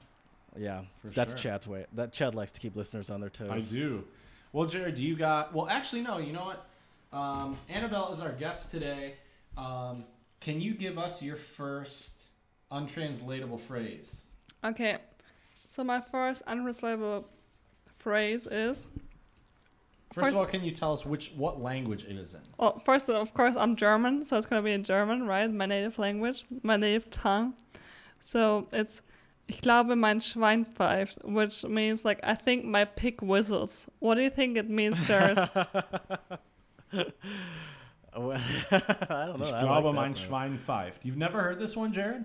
[0.56, 1.38] Yeah, For that's sure.
[1.52, 1.86] Chad's way.
[1.94, 3.50] That Chad likes to keep listeners on their toes.
[3.50, 4.04] I do.
[4.52, 5.54] Well, Jared, do you got?
[5.54, 6.18] Well, actually, no.
[6.18, 6.66] You know what?
[7.12, 9.14] Um, Annabelle is our guest today.
[9.56, 10.04] Um,
[10.40, 12.15] can you give us your first
[12.70, 14.22] untranslatable phrase?
[14.64, 14.98] Okay,
[15.66, 17.28] so my first untranslatable
[17.98, 18.88] phrase is
[20.12, 22.40] First, First- of all, can you tell us which what language it is in?
[22.58, 25.52] Well, first, of all of course, I'm German, so it's gonna be in German, right?
[25.52, 27.54] My native language, my native tongue.
[28.22, 29.02] So it's
[29.48, 33.86] Ich glaube, mein Schwein pfeift, which means like I think my pig whistles.
[33.98, 35.38] What do you think it means, Jared?
[38.16, 38.40] Well,
[38.70, 39.44] I don't know.
[39.44, 40.18] Ich I glaube, like mein that.
[40.22, 41.04] Schwein pfeift.
[41.04, 42.24] You've never heard this one, Jared?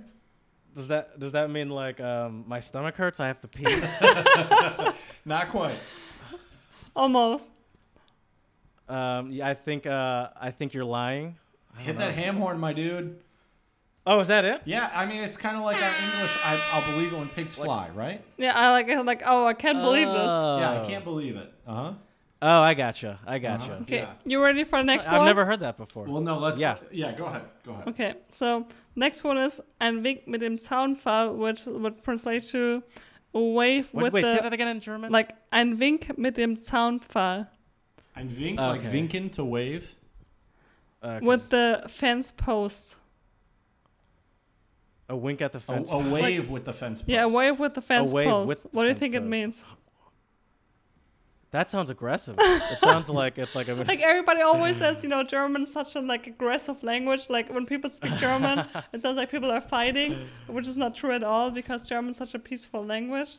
[0.76, 3.20] Does that does that mean like um, my stomach hurts?
[3.20, 3.66] I have to pee.
[5.26, 5.78] Not quite.
[6.96, 7.48] Almost.
[8.90, 11.38] um, yeah, I think uh, I think you're lying.
[11.78, 12.24] I Hit don't that know.
[12.24, 13.20] ham horn, my dude.
[14.06, 14.62] Oh, is that it?
[14.66, 16.38] Yeah, I mean it's kind of like our English.
[16.44, 18.24] I, I'll believe it when pigs Like- fly, right?
[18.38, 19.06] Yeah, I like it.
[19.06, 20.16] Like, oh, I can't believe this.
[20.16, 21.54] Yeah, I can't believe it.
[21.68, 21.94] Uh huh.
[22.44, 23.20] Oh, I gotcha.
[23.28, 23.66] I gotcha.
[23.74, 23.82] Uh-huh.
[23.84, 24.14] Okay, Yeah.
[24.26, 25.14] you ready for the next one?
[25.14, 25.28] I've one?
[25.28, 26.06] never heard that before.
[26.06, 26.60] Well, no, let's.
[26.60, 26.78] Yeah.
[26.92, 27.12] Yeah.
[27.12, 27.44] Go ahead.
[27.64, 27.88] Go ahead.
[27.90, 28.66] Okay, so
[28.96, 32.84] next one is ein Wink mit dem Zaunpfahl, which would translate to
[33.34, 35.12] a wave wait, with wait say the that again in German.
[35.12, 37.48] like ein Wink mit dem Zaunpfahl
[38.16, 38.92] Ein Wink, ah, like Okay.
[39.08, 39.96] winken to wave.
[41.02, 41.26] Ah, okay.
[41.26, 42.96] with the fence post.
[45.10, 45.90] a wink at the A, fence.
[45.92, 47.00] a wave with the fence.
[47.02, 47.10] Post.
[47.10, 48.48] Yeah, a wave with the fence a wave post.
[48.48, 49.66] with the what do you fence think it means?
[51.52, 52.36] That sounds aggressive.
[52.40, 53.74] it sounds like it's like a.
[53.74, 57.30] Like everybody always says, you know, German is such a like aggressive language.
[57.30, 58.60] Like when people speak German,
[58.94, 62.18] it sounds like people are fighting, which is not true at all because German is
[62.18, 63.32] such a peaceful language.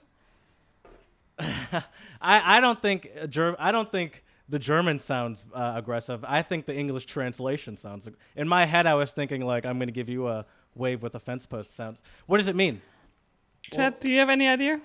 [1.39, 1.83] I
[2.21, 6.25] I don't think uh, Ger- I don't think the German sounds uh, aggressive.
[6.29, 8.07] I think the English translation sounds.
[8.07, 10.45] ag- In my head, I was thinking like I'm gonna give you a
[10.75, 12.01] wave with a fence post sounds.
[12.27, 12.83] What does it mean?
[13.73, 14.81] Chad, do you have any idea?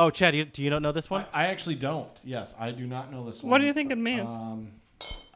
[0.00, 1.26] Oh, Chad, you, do you not know this one?
[1.32, 2.08] I, I actually don't.
[2.22, 3.50] Yes, I do not know this one.
[3.50, 4.30] What do you think it means?
[4.30, 4.70] Um,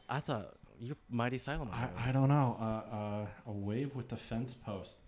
[0.07, 1.69] I thought you're mighty silent.
[1.73, 2.01] on that one.
[2.01, 2.57] I, I don't know.
[2.57, 4.99] Uh, uh, a wave with the fence post.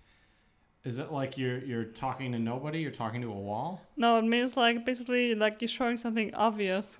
[0.83, 2.79] Is it like you're you're talking to nobody?
[2.81, 3.81] You're talking to a wall?
[3.95, 6.97] no, it means like basically like you're showing something obvious.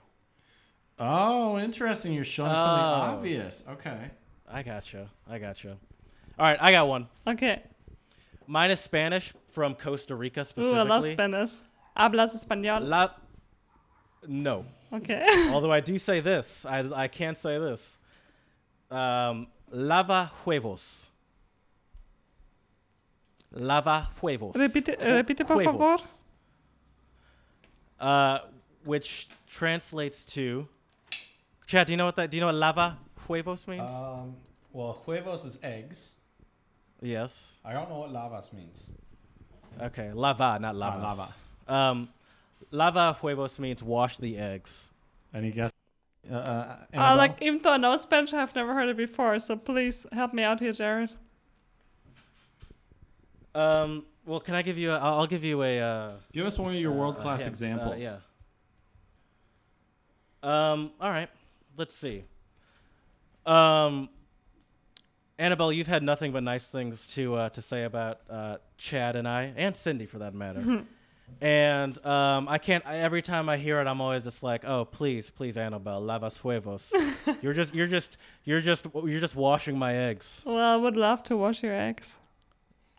[0.98, 2.14] Oh, interesting.
[2.14, 3.18] You're showing something Oh.
[3.18, 3.66] obvious.
[3.70, 4.12] Okay.
[4.50, 5.10] I gotcha.
[5.30, 5.78] I gotcha.
[6.40, 7.10] All right, I got one.
[7.28, 7.64] Okay.
[8.48, 10.80] Mine is Spanish from Costa Rica Ooh, specifically.
[10.80, 11.52] I love Spanish.
[11.96, 12.88] Hablas español.
[12.88, 13.14] La-
[14.28, 14.66] no.
[14.92, 15.26] Okay.
[15.52, 17.98] Although I do say this, I, I can say this.
[18.92, 21.10] Um, lava huevos.
[23.52, 24.54] Lava huevos.
[24.56, 25.98] repite, repite por favor.
[28.00, 28.40] Uh,
[28.84, 30.68] which translates to.
[31.66, 32.30] Chad, do you know what that?
[32.30, 33.90] Do you know what lava huevos means?
[33.90, 34.36] Um,
[34.74, 36.12] well, huevos is eggs.
[37.02, 37.56] yes.
[37.64, 38.90] I don't know what lavas means.
[39.82, 41.28] Okay, lava, not Ah, lava.
[41.68, 41.92] Lava.
[41.92, 42.10] Um,
[42.72, 44.92] lava huevos means wash the eggs.
[45.34, 45.72] Any guess?
[46.30, 49.38] Uh, uh, Uh, like even though I know Spanish, I've never heard it before.
[49.40, 51.12] So please help me out here, Jared.
[53.54, 54.92] Um, well, can I give you?
[54.92, 55.80] A, I'll I'll give you a.
[55.80, 57.50] Uh, Give us one of your uh, world class hint.
[57.50, 58.02] Uh, examples.
[58.02, 58.18] yeah.
[60.44, 60.92] Um.
[61.00, 61.30] All right.
[61.78, 62.24] Let's see.
[63.46, 64.10] Um.
[65.38, 69.28] Annabelle, you've had nothing but nice things to uh, to say about uh, Chad and
[69.28, 70.84] I, and Cindy for that matter.
[71.42, 72.86] and um, I can't.
[72.86, 76.38] I, every time I hear it, I'm always just like, "Oh, please, please, Annabelle, lavas
[76.38, 76.94] huevos.
[77.42, 80.42] you're just, you're just, you're just, you're just washing my eggs.
[80.46, 82.12] Well, I would love to wash your eggs.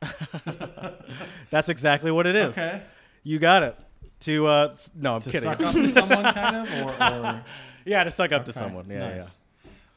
[1.51, 2.53] That's exactly what it is.
[2.57, 2.83] Okay.
[3.23, 3.77] You got it.
[4.21, 5.51] To uh, s- no, I'm To kidding.
[5.51, 7.45] suck up to someone, kind of, or, or
[7.85, 8.87] yeah, to suck up to Okay, someone.
[8.89, 9.39] Yeah, nice.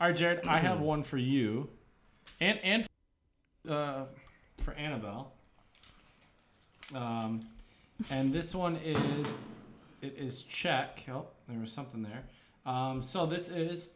[0.01, 0.45] All right, Jared.
[0.45, 1.69] I have one for you,
[2.41, 2.87] and and
[3.69, 4.03] uh,
[4.61, 5.31] for Annabelle.
[6.93, 7.45] Um,
[8.09, 9.27] and this one is
[10.01, 11.03] it is Czech.
[11.11, 12.23] Oh, there was something there.
[12.65, 13.89] Um, so this is.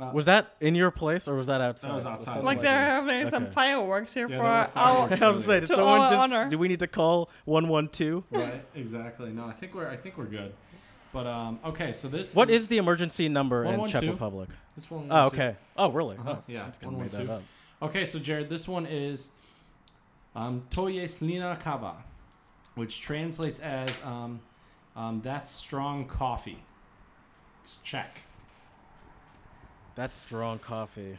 [0.00, 0.10] Uh.
[0.12, 1.88] Was that in your place or was that outside?
[1.90, 2.42] That was outside.
[2.42, 4.66] Like they're having some fireworks here Yeah, for there were our.
[4.66, 5.22] fireworks.
[5.22, 6.20] I was saying, did To someone our just?
[6.20, 6.48] honor.
[6.48, 8.24] Do we need to call one one two?
[8.30, 8.64] right.
[8.74, 9.30] Exactly.
[9.30, 10.52] No, I think we're I think we're good.
[11.12, 11.92] But um, okay.
[11.92, 12.34] So this.
[12.34, 14.48] What is the emergency number in Czech Republic?
[14.74, 15.06] this one?
[15.10, 15.54] Oh, okay.
[15.76, 16.16] Oh, really?
[16.16, 17.42] Uh-huh, Oh, yeah, that's gonna make that 112.
[17.82, 19.28] Okay, so Jared, this one is
[20.34, 21.94] um, To je silná káva,
[22.74, 24.40] which translates as um,
[24.96, 26.58] um, that's strong coffee.
[27.64, 28.20] It's Czech.
[29.94, 31.18] That's strong coffee.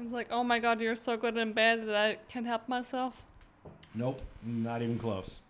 [0.00, 3.14] It's like, oh my god, you're so good in bed that I can't help myself.
[3.94, 5.40] Nope, not even close.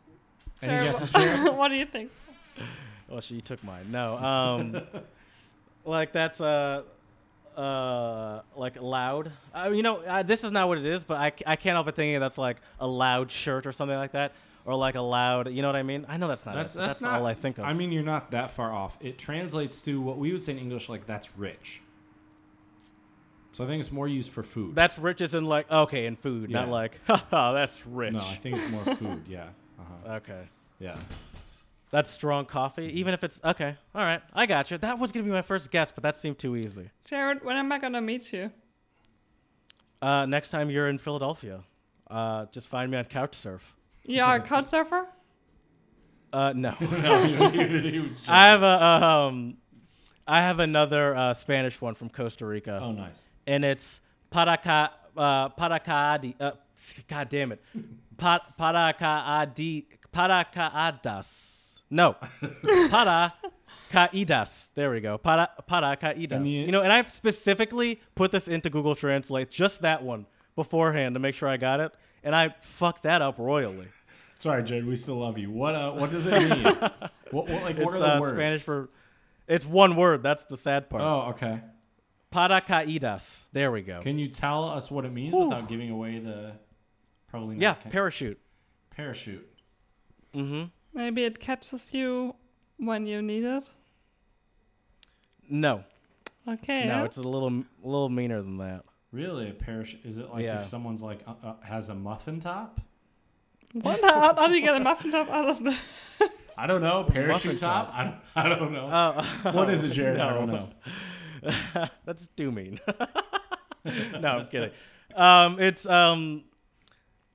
[0.63, 1.55] Any Jared, guesses, Jared?
[1.57, 2.11] what do you think?
[3.11, 3.91] Oh, she took mine.
[3.91, 4.19] No.
[4.19, 4.83] Um,
[5.87, 6.83] like that's uh,
[7.57, 9.33] uh, like loud.
[9.55, 11.87] Uh, you know, uh, this is not what it is, but I, I can't help
[11.87, 14.33] but thinking that's like a loud shirt or something like that,
[14.69, 15.51] or like a loud.
[15.51, 16.05] You know what I mean?
[16.11, 16.55] I know that's not.
[16.55, 17.65] That's it, that's, that's not all I think of.
[17.65, 18.99] I mean, you're not that far off.
[19.01, 21.81] It translates to what we would say in English, like that's rich.
[23.53, 24.75] So I think it's more used for food.
[24.75, 28.13] that's rich as in like okay in food, not like haha that's rich.
[28.13, 29.25] No, I think it's more food.
[29.27, 29.49] Yeah.
[29.81, 30.15] Uh-huh.
[30.17, 30.43] okay.
[30.81, 30.99] Yeah.
[31.91, 33.77] That's strong coffee, even if it's okay.
[33.95, 34.77] All right, I got you.
[34.77, 36.91] That was gonna be my first guess, but that seemed too easy.
[37.05, 38.51] Jared, when am I gonna meet you?
[40.03, 41.61] Uh, next time you're in Philadelphia,
[42.11, 43.61] uh, just find me on CouchSurf.
[44.09, 45.07] You are a couch surfer?
[46.33, 47.37] Uh, no, no, he,
[47.81, 49.57] he- he was I have a um,
[50.27, 53.29] I have another uh, Spanish one from Costa Rica, oh, nice.
[53.47, 54.01] and it's
[54.33, 56.35] paraca uh, paracaadi.
[56.41, 56.53] Uh,
[57.09, 57.63] God damn it,
[58.17, 61.79] pa, paracaadi paracaadas.
[61.91, 62.17] No,
[63.91, 64.69] paracaidas.
[64.75, 65.19] There we go.
[65.19, 66.33] Para paracaidas.
[66.33, 70.27] And the- You know, and I specifically put this into Google Translate, just that one
[70.57, 71.93] beforehand to make sure I got it,
[72.23, 73.89] and I fucked that up royally.
[74.39, 74.87] Sorry, Jared.
[74.87, 75.51] We still love you.
[75.51, 76.63] What uh, what does it mean?
[77.31, 78.37] what, what like what it's are the uh, words?
[78.37, 78.89] Spanish for
[79.47, 80.23] It's one word.
[80.23, 81.03] That's the sad part.
[81.03, 81.61] Oh, okay.
[82.33, 83.45] Paracaídas.
[83.53, 84.01] There we go.
[84.01, 85.45] Can you tell us what it means Ooh.
[85.45, 86.53] without giving away the
[87.29, 88.39] probably not yeah, ca- parachute.
[88.91, 89.49] parachute?
[90.35, 90.65] Mm-hmm.
[90.97, 92.35] Maybe it catches you
[92.77, 93.71] when you need it.
[95.51, 95.85] No,
[96.47, 96.87] Okay.
[96.87, 98.85] no, it's a little, a little meaner than that.
[99.13, 100.05] Really, a parachute?
[100.05, 100.61] Is it like Yeah.
[100.61, 102.81] if someone's like uh, uh, has a muffin top?
[103.83, 104.01] What?
[104.01, 105.77] How, how do you get a muffin top out of the?
[106.57, 107.05] I don't know.
[107.05, 107.87] Parachute top.
[107.87, 107.97] top?
[107.97, 108.87] I don't, I don't know.
[108.87, 110.19] Uh, what is it, Jared?
[110.21, 110.69] I don't know.
[112.05, 112.81] That's too mean.
[113.85, 114.71] no, I'm kidding.
[115.15, 116.45] Um, it's um,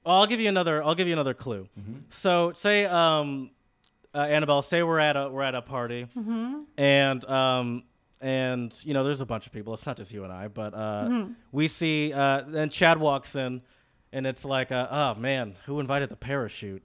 [0.06, 0.84] I'll give you another.
[0.84, 1.70] I'll give you another clue.
[1.80, 2.00] Mm-hmm.
[2.10, 3.52] So say um,
[4.14, 6.08] uh, Annabelle, say we're at a we're at a party,
[6.78, 7.84] and um,
[8.20, 9.74] and you know there's a bunch of people.
[9.74, 13.62] It's not just you and I, but uh, we see uh, then Chad walks in,
[14.14, 16.84] and it's like, uh, oh man, who invited the parachute?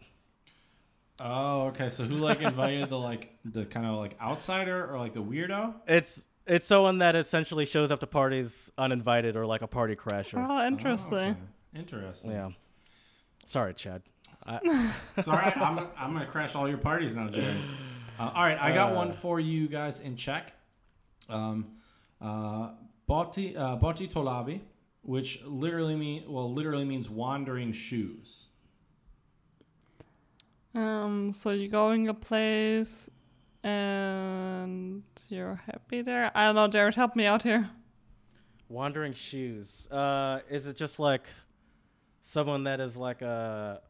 [1.20, 1.88] Oh, okay.
[1.88, 5.74] So who like invited the like the kind of like outsider or like the weirdo?
[5.86, 10.44] It's it's someone that essentially shows up to parties uninvited or like a party crasher.
[10.48, 11.12] Oh, interesting.
[11.12, 11.36] Oh, okay.
[11.74, 12.30] Interesting.
[12.30, 12.48] Yeah.
[13.46, 14.02] Sorry, Chad.
[14.46, 15.54] I, It's all right.
[15.56, 17.60] I'm, I'm going to crash all your parties now, Jared.
[18.18, 18.58] Uh, all right.
[18.58, 20.54] I got one for you guys in Czech.
[21.28, 21.66] Um,
[22.20, 22.70] uh,
[23.08, 24.60] Boti, uh, Boti Tolavi,
[25.08, 28.48] which literally mean well, literally means wandering shoes.
[30.74, 31.32] Um.
[31.32, 33.08] So you're going a place,
[33.64, 36.30] and you're happy there.
[36.34, 36.94] I don't know, Jared.
[36.94, 37.70] Help me out here.
[38.68, 39.88] wandering shoes.
[39.90, 41.26] Uh, is it just like
[42.20, 43.80] someone that is like a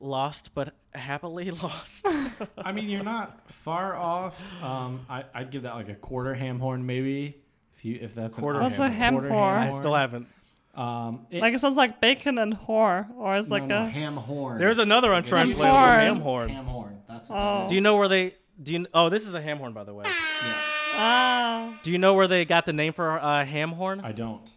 [0.00, 2.08] lost but happily lost?
[2.56, 4.40] I mean, you're not far off.
[4.62, 7.42] Um, I, I'd give that like a quarter ham horn, maybe.
[7.86, 9.62] If you if that's Quarter an What's a ham quarter horn?
[9.62, 10.26] I still haven't.
[10.74, 13.86] Um, it, Like it sounds like bacon and whore, or it's no, like no, a.
[13.86, 14.58] ham horn.
[14.58, 16.00] There's another untranslatable horn.
[16.00, 16.48] ham horn.
[16.48, 16.98] ham horn.
[17.08, 17.58] That's what Oh.
[17.60, 18.34] that Do you know where they?
[18.60, 18.86] Do you?
[18.92, 20.04] Oh, this is a ham horn, by the way.
[20.04, 20.52] Yeah.
[20.98, 21.78] Ah.
[21.82, 24.00] Do you know where they got the name for uh, ham horn?
[24.02, 24.50] I don't.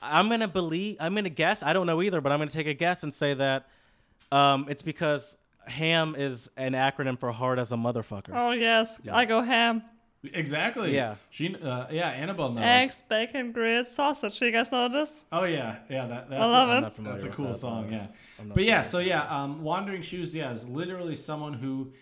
[0.00, 0.98] I'm gonna believe.
[1.00, 1.62] I'm gonna guess.
[1.64, 3.66] I don't know either, but I'm gonna take a guess and say that
[4.30, 5.36] um, it's because
[5.66, 8.30] ham is an acronym for hard as a motherfucker.
[8.34, 9.16] Oh yes, Yeah.
[9.16, 9.82] I go ham.
[10.32, 10.94] Exactly.
[10.94, 11.16] Yeah.
[11.30, 11.54] She.
[11.54, 12.08] Uh, yeah.
[12.08, 12.64] Annabelle knows.
[12.64, 14.40] Eggs, bacon, grilled sausage.
[14.40, 15.22] You guys know this?
[15.30, 15.76] Oh yeah.
[15.90, 16.06] Yeah.
[16.06, 16.30] That.
[16.30, 16.92] That's I love a, I'm it.
[16.98, 17.92] That's a cool that, song.
[17.92, 18.06] Yeah.
[18.54, 18.82] But yeah.
[18.82, 19.24] So yeah.
[19.28, 20.34] Um, wandering shoes.
[20.34, 21.92] Yeah, is literally someone who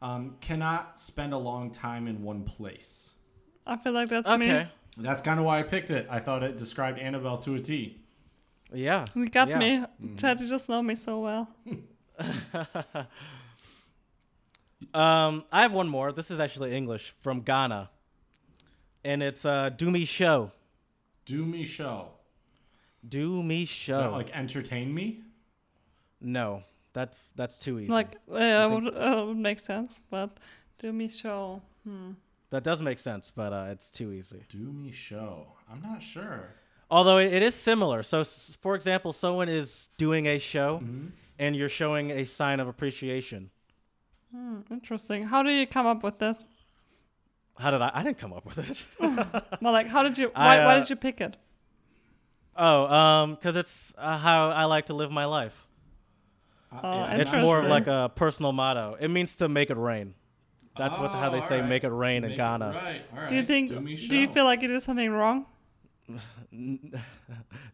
[0.00, 3.12] um, cannot spend a long time in one place.
[3.66, 4.64] I feel like that's me, Okay.
[4.64, 4.68] me.
[5.04, 6.06] That's kind of why I picked it.
[6.10, 8.00] I thought it described Annabelle to a T.
[8.72, 9.04] Yeah.
[9.14, 9.58] You got Yeah.
[9.58, 9.84] me.
[10.16, 11.48] Chad, you just know me so well.
[14.94, 16.12] Um, I have one more.
[16.12, 17.90] This is actually English from Ghana,
[19.04, 20.52] and it's uh, "Do Me Show."
[21.24, 22.08] Do me show.
[23.08, 23.96] Do me Does show.
[23.98, 25.20] that like entertain me?
[26.20, 27.92] no, that's that's too easy.
[27.92, 30.36] Like, uh, would, uh, would make sense, but
[30.78, 31.62] do me show.
[31.84, 32.12] Hmm.
[32.50, 34.42] that does make sense, but uh, it's too easy.
[34.48, 35.46] Do me show.
[35.70, 36.48] I'm not sure.
[36.90, 38.02] Although it, it is similar.
[38.02, 41.06] So, s- for example, someone is doing a show, Mm-hmm.
[41.38, 43.50] and you're showing a sign of appreciation.
[44.34, 45.24] Hmm, interesting.
[45.24, 46.42] How do you come up with this?
[47.58, 47.90] How did I?
[47.92, 48.82] I didn't come up with it.
[49.60, 50.32] Well, like, how did you?
[50.34, 51.36] I, Why, why uh, did you pick it?
[52.56, 55.66] oh, um, because it's uh, how I like to live my life.
[56.72, 58.96] Uh, Oh, I'm It's more of like a personal motto.
[58.98, 60.14] It means to make it rain.
[60.78, 61.68] That's what how they Oh, say alright.
[61.68, 62.72] "make it rain" in Make it Ghana.
[62.74, 63.02] Right.
[63.12, 63.28] All right.
[63.28, 63.68] Do you think?
[63.68, 65.44] Do, Do you feel like you did something wrong?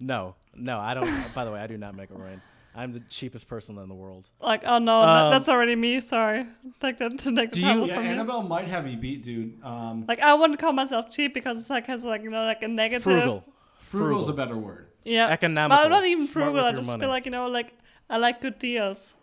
[0.00, 1.34] No, no, I don't.
[1.34, 2.40] by the way, I do not make it rain.
[2.78, 4.30] I'm the cheapest person in the world.
[4.40, 6.00] Like, oh no, that, Um, that's already me.
[6.00, 6.46] Sorry,
[6.80, 7.10] take that.
[7.18, 8.10] Take the Do title you- Yeah, from me.
[8.10, 9.62] Annabelle might have you beat, dude.
[9.64, 12.62] Um, Like, I wouldn't call myself cheap because it's like has like you know like
[12.62, 13.02] a negative.
[13.02, 13.44] Frugal,
[13.80, 14.30] frugal's frugal.
[14.30, 14.86] a better word.
[15.04, 15.28] Yeah.
[15.28, 15.76] economical.
[15.78, 16.64] No, I'm not even frugal.
[16.64, 17.00] I just money.
[17.00, 17.74] feel like you know like
[18.08, 19.14] I like good deals.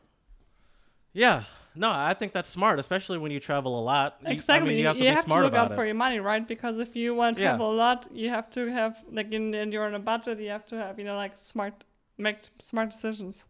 [1.13, 1.43] Yeah,
[1.75, 4.17] no, I think that's smart, especially when you travel a lot.
[4.19, 4.79] You- I mean, Exactly.
[4.81, 5.75] you have to be smart look about out it.
[5.75, 6.45] for your money, right?
[6.45, 7.51] Because if you want to Yeah.
[7.51, 10.39] travel a lot, you have to have like in, and you're on a budget.
[10.39, 11.84] You have to have you know like smart
[12.17, 13.45] make smart decisions.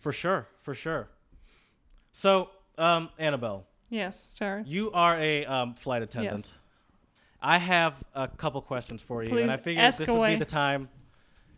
[0.00, 1.08] For sure, for sure.
[2.12, 4.66] So, um, Annabelle, Yes, Jared.
[4.66, 6.46] you are a um, flight attendant.
[6.46, 6.54] Yes.
[7.42, 10.44] I have a couple questions for you, and I Please figured this would be the
[10.46, 10.88] time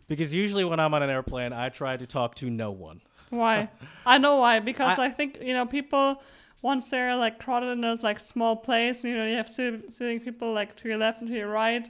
[0.07, 3.01] because usually when I'm on an airplane, I try to talk to no one.
[3.29, 3.69] Why?
[4.05, 4.59] I know why.
[4.59, 6.21] Because I- I, think you know people
[6.61, 10.19] once they're like crowded in those like small place, you know, you have sit- sitting
[10.19, 11.87] people like to your left and to your right.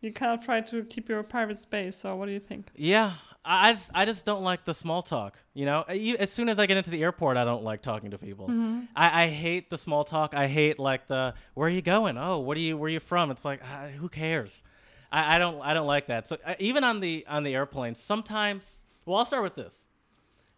[0.00, 1.96] You kind of try to keep your private space.
[1.96, 2.68] So what do you think?
[2.74, 3.14] Yeah,
[3.44, 5.38] I, just I just don't like the small talk.
[5.54, 8.18] You know, as soon as I get into the airport, I don't like talking to
[8.18, 8.46] people.
[8.48, 8.80] Mm-hmm.
[8.94, 10.34] I, I hate the small talk.
[10.34, 12.18] I hate like the where are you going?
[12.18, 13.30] Oh, what are you where are you from?
[13.30, 14.62] It's like uh, who cares?
[15.10, 16.28] I, I don't I don't like that.
[16.28, 18.84] So uh, even on the on the airplane, sometimes.
[19.06, 19.88] Well, I'll start with this.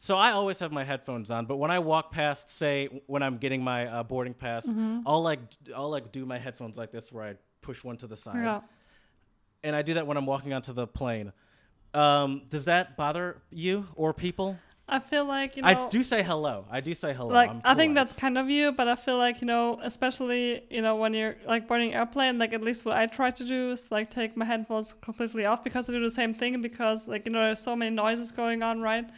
[0.01, 3.37] So I always have my headphones on, but when I walk past, say when I'm
[3.39, 4.69] getting my uh, boarding pass,
[5.07, 5.39] I'll like
[5.75, 8.61] I'll like do my headphones like this, where I push one to the side, Yeah.
[9.63, 11.33] and I do that when I'm walking onto the plane.
[11.95, 14.59] Um, does that bother you or people?
[14.89, 15.69] I feel like you know.
[15.69, 16.67] I do say hello.
[16.71, 17.33] I do say hello.
[17.33, 20.83] like I think that's kind of you, but I feel like you know, especially you
[20.83, 23.91] know when you're like boarding airplane, like at least what I try to do is
[23.91, 27.33] like take my headphones completely off because I do the same thing because like you
[27.33, 29.09] know there's so many noises going on, right?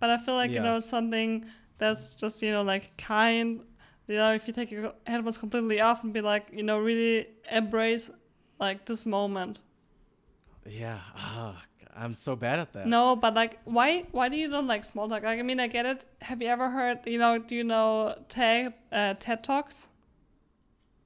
[0.00, 1.46] But I feel like you know something
[1.78, 3.62] that's just you know like kind,
[4.08, 7.28] you know, if you take your headphones completely off and be like you know really
[7.50, 8.10] embrace
[8.58, 9.60] like this moment.
[10.66, 11.00] yeah.
[11.16, 11.62] ah,
[11.94, 12.86] I'm so bad at that.
[12.86, 15.22] No, but like, why why do you don't like small talk?
[15.22, 16.04] Like, I mean, I get it.
[16.22, 17.00] Have you ever heard?
[17.06, 19.88] You know, do you know TED uh, TED talks?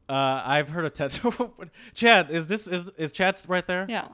[0.09, 1.19] Uh, I've heard of TED.
[1.95, 3.87] Chad, is this is is Chad right there?
[3.89, 4.09] Yeah.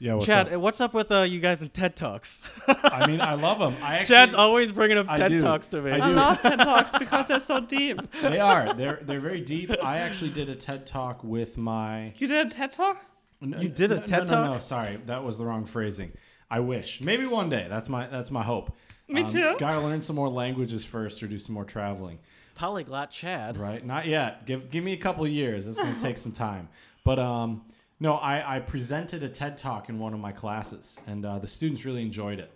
[0.00, 0.54] Yeah, what's Chad, up?
[0.54, 2.40] uh, what's up with uh, you guys in TED Talks?
[2.68, 3.74] I mean, I love them.
[3.82, 5.40] I actually, Chad's always bringing up I TED do.
[5.40, 5.90] Talks to me.
[5.90, 6.14] I I do.
[6.14, 7.98] love TED talks because they're so deep.
[8.22, 8.72] they are.
[8.74, 9.72] They're they're very deep.
[9.82, 12.12] I actually did a TED talk with my.
[12.16, 13.04] You did a TED talk?
[13.40, 14.52] No, You did a no, TED no, No, Talk?
[14.54, 16.12] no, sorry, that was the wrong phrasing.
[16.50, 17.00] I wish.
[17.02, 17.66] Maybe one day.
[17.68, 18.76] That's my that's my hope.
[19.08, 19.56] Me Um, too.
[19.58, 22.18] Gotta learn some more languages first, or do some more traveling.
[22.54, 23.56] Polyglot Chad.
[23.56, 23.84] Right?
[23.84, 24.46] Not yet.
[24.46, 25.68] Give give me a couple years.
[25.68, 26.68] It's gonna take some time.
[27.04, 27.62] But um,
[28.00, 31.46] no, I I presented a TED talk in one of my classes, and uh, the
[31.48, 32.50] students really enjoyed it.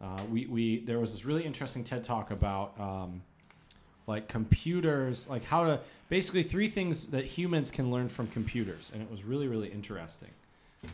[0.00, 3.22] Uh, we we there was this really interesting TED talk about um,
[4.10, 9.00] like computers, like how to basically three things that humans can learn from computers, and
[9.00, 10.28] it was really really interesting.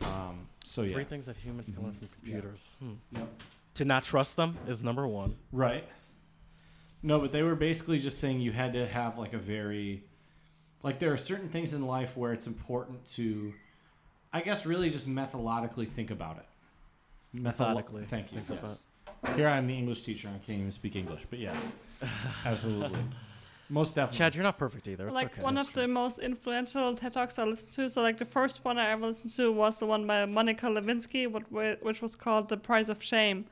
[0.03, 2.33] Um, so yeah, Three things that humans can learn from Yeah.
[2.33, 2.69] computers.
[2.81, 2.93] Hmm.
[3.13, 3.43] Yep.
[3.75, 5.37] To not trust them is number one.
[5.53, 5.85] Right.
[7.03, 10.03] No, but they were basically just saying you had to have like a very
[10.83, 13.55] like there are certain things in life where it's important to
[14.33, 16.47] I guess really just methodologically think about it.
[17.33, 18.39] Methodically Thank you.
[18.41, 18.83] think yes.
[19.35, 20.29] Here I am the English teacher.
[20.29, 21.75] I can't even speak English, but yes.
[22.45, 23.01] Absolutely.
[23.69, 24.19] Most definitely.
[24.19, 25.09] Chad, you're not perfect either.
[25.09, 25.43] It's like okay.
[25.43, 27.91] one of the most influential TED talks I listened to.
[27.91, 31.27] So like the first one I ever listened to was the one by Monica Lewinsky,
[31.83, 33.47] which was called "The Price of Shame."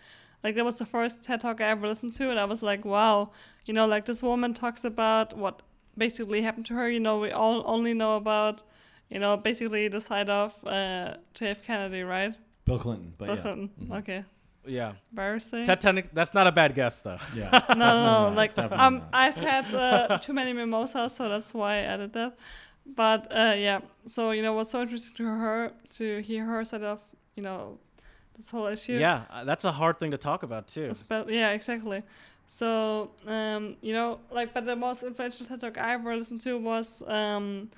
[0.45, 2.85] Like that was the first TED talk I ever listened to, and I was like,
[2.85, 3.31] wow,
[3.65, 5.62] you know, like this woman talks about what
[5.97, 6.89] basically happened to her.
[6.89, 8.62] You know, we all only know about,
[9.09, 12.35] you know, basically the side of uh, JF Kennedy, right?
[12.67, 13.43] Bill Clinton, but Bill yeah.
[13.43, 13.71] Clinton.
[13.83, 13.99] Mhm.
[13.99, 14.25] Okay,
[14.67, 14.93] yeah.
[15.11, 15.65] embarrassing.
[15.65, 17.19] Ted Tennick, that's not a bad guess though.
[17.35, 17.51] Yeah.
[17.71, 18.35] no, no, no.
[18.35, 19.09] Like, definitely um, not.
[19.12, 22.37] I've had uh, too many mimosas, so that's why I added that.
[22.87, 26.83] But uh, yeah, so you know, what's so interesting to her to hear her side
[26.83, 27.01] of
[27.35, 27.79] you know
[28.37, 28.99] this whole issue.
[28.99, 30.89] Yeah, uh, that's a hard thing to talk about too.
[30.91, 32.03] Espe- yeah, exactly.
[32.49, 36.59] So um, you know, like, but the most influential TED talk I ever listened to
[36.59, 37.71] was um,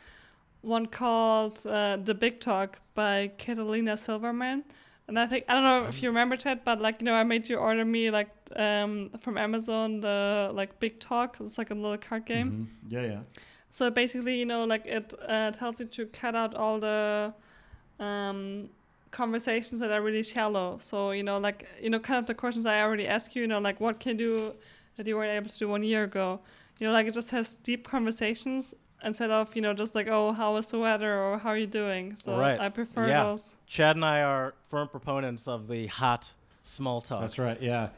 [0.62, 4.64] one called uh, "The Big Talk" by Catalina Silverman.
[5.08, 7.22] And I think I don't know if you remember that, but like you know, I
[7.22, 11.36] made you order me like um, from Amazon the like Big Talk.
[11.40, 12.50] It's like a little card game.
[12.50, 12.66] Mhm.
[12.92, 13.20] Yeah, yeah.
[13.70, 17.32] So basically, you know, like it uh, tells you to cut out all the
[18.00, 18.68] um,
[19.10, 20.78] conversations that are really shallow.
[20.80, 23.42] So you know, like you know, kind of the questions I already asked you.
[23.42, 24.52] You know, like what can you do
[24.96, 26.40] that you weren't able to do one year ago.
[26.78, 28.74] You know, like it just has deep conversations
[29.04, 31.66] instead of you know just like oh how was the weather or how are you
[31.66, 32.16] doing.
[32.16, 32.58] So Right.
[32.58, 33.24] I prefer Yeah.
[33.24, 33.56] those.
[33.66, 36.32] Chad and I are firm proponents of the hot
[36.62, 37.20] small talk.
[37.20, 37.60] That's right.
[37.60, 37.90] Yeah,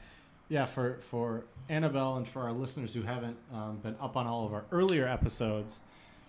[0.49, 0.65] yeah.
[0.67, 4.53] For for Annabelle and for our listeners who haven't um, been up on all of
[4.53, 5.81] our earlier episodes,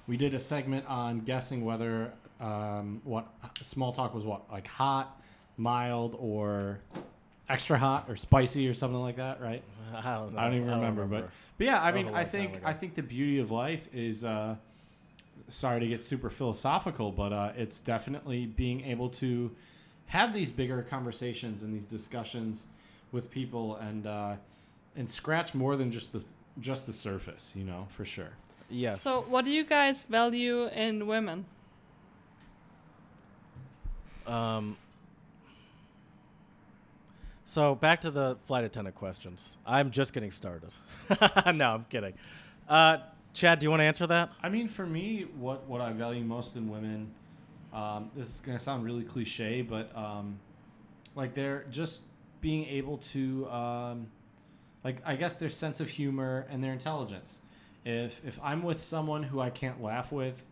[0.07, 3.28] we did a segment on guessing whether um, what
[3.61, 5.20] small talk was what like hot,
[5.57, 6.80] mild, or
[7.50, 9.64] extra hot or spicy or something like that, right?
[9.95, 10.39] I don't know.
[10.39, 12.62] I don't even remember, but but yeah, I That mean, a I long time think.
[12.64, 14.24] I think the beauty of life is.
[14.24, 14.56] Uh,
[15.47, 19.50] sorry to get super philosophical, but uh, it's definitely being able to
[20.06, 22.68] have these bigger conversations and these discussions
[23.12, 24.36] with people and uh,
[24.95, 26.24] and scratch more than just the
[26.60, 28.30] just the surface, you know, for sure.
[28.70, 29.02] yes.
[29.02, 31.45] So what do you guys value in women?
[34.28, 34.78] Um,
[37.50, 39.58] so back to the flight attendant questions.
[39.66, 40.70] I'm just getting started.
[41.56, 42.14] no, I'm kidding.
[42.68, 42.97] Uh,
[43.34, 44.30] Chad, do you want to answer that?
[44.43, 47.10] I mean, for me, what what I value most in women,
[47.74, 50.39] um, this is gonna sound really cliche, but um,
[51.16, 52.02] like they're just
[52.39, 54.06] being able to, um,
[54.84, 57.41] like I guess their sense of humor and their intelligence.
[57.84, 60.43] If if I'm with someone who I can't laugh with,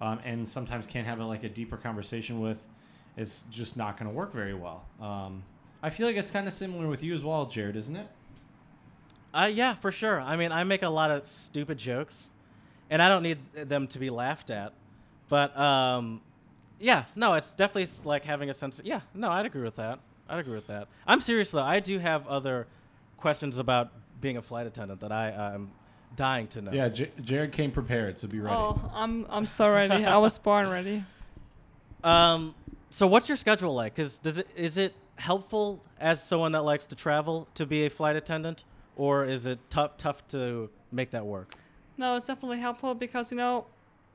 [0.00, 2.64] um, and sometimes can't have a, like a deeper conversation with,
[3.16, 4.84] it's just not gonna work very well.
[5.82, 8.06] Um, I feel like it's kind of similar with you as well, Jared, isn't it?
[9.32, 10.20] Uh, yeah, for sure.
[10.20, 12.30] I mean, I make a lot of stupid jokes,
[12.90, 14.72] and I don't need them to be laughed at.
[15.28, 16.20] But um,
[16.80, 18.78] yeah, no, it's definitely like having a sense.
[18.78, 20.00] Of, yeah, no, I'd agree with that.
[20.28, 20.88] I'd agree with that.
[21.06, 21.62] I'm serious though.
[21.62, 22.66] I do have other
[23.16, 25.70] questions about being a flight attendant that I I'm
[26.16, 26.72] dying to know.
[26.72, 28.56] Yeah, J- Jared came prepared, so be ready.
[28.56, 30.04] Oh, I'm I'm so ready.
[30.04, 31.04] I was born ready.
[32.02, 32.54] Um.
[32.88, 33.94] So what's your schedule like?
[33.94, 37.90] Cause does it is it helpful as someone that likes to travel to be a
[37.90, 38.64] flight attendant,
[38.96, 41.54] or is it tough tough to make that work?
[41.96, 43.66] No, it's definitely helpful because you know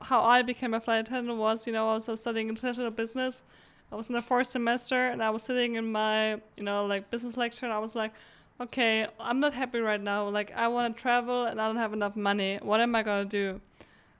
[0.02, 3.42] how I became a flight attendant was you know I was studying international business.
[3.90, 7.10] I was in the fourth semester and I was sitting in my you know like
[7.10, 8.12] business lecture and I was like,
[8.60, 10.28] okay, I'm not happy right now.
[10.28, 12.58] Like I want to travel and I don't have enough money.
[12.62, 13.60] What am I gonna do?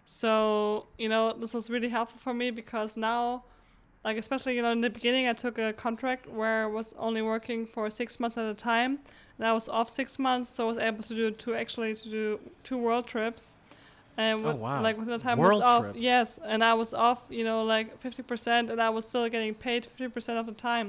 [0.07, 3.45] So you know this was really helpful for me because now
[4.07, 7.23] like especially you know in the beginning i took a contract where i was only
[7.33, 8.93] working for six months at a time
[9.37, 12.09] and i was off six months so i was able to do two actually to
[12.19, 12.25] do
[12.69, 13.43] two world trips
[14.17, 14.81] and Oh, with, wow.
[14.87, 15.99] like within the time I World was off trips.
[15.99, 19.81] yes and i was off you know like 50% and i was still getting paid
[19.99, 20.89] 50% of the time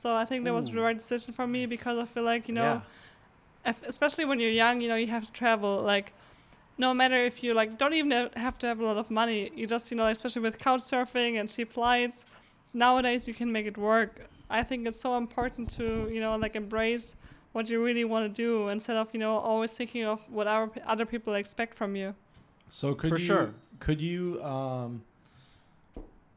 [0.00, 2.54] so i think that was the right decision for me because i feel like you
[2.60, 2.70] know
[3.66, 3.72] yeah.
[3.94, 5.80] especially when you're young, you know, you have to travel.
[5.82, 6.12] Like,
[6.78, 9.52] no matter if you like, don't even have- have to have a lot of money.
[9.54, 12.24] You just, you know, especially with couch surfing and cheap flights,
[12.72, 14.28] nowadays you can make it work.
[14.50, 17.14] I think it's so important to, you know, like embrace
[17.52, 20.68] what you really want to do instead of, you know, always thinking of what our
[20.68, 22.14] p- other people expect from you.
[22.70, 23.54] So could For you sure.
[23.78, 25.02] could you um,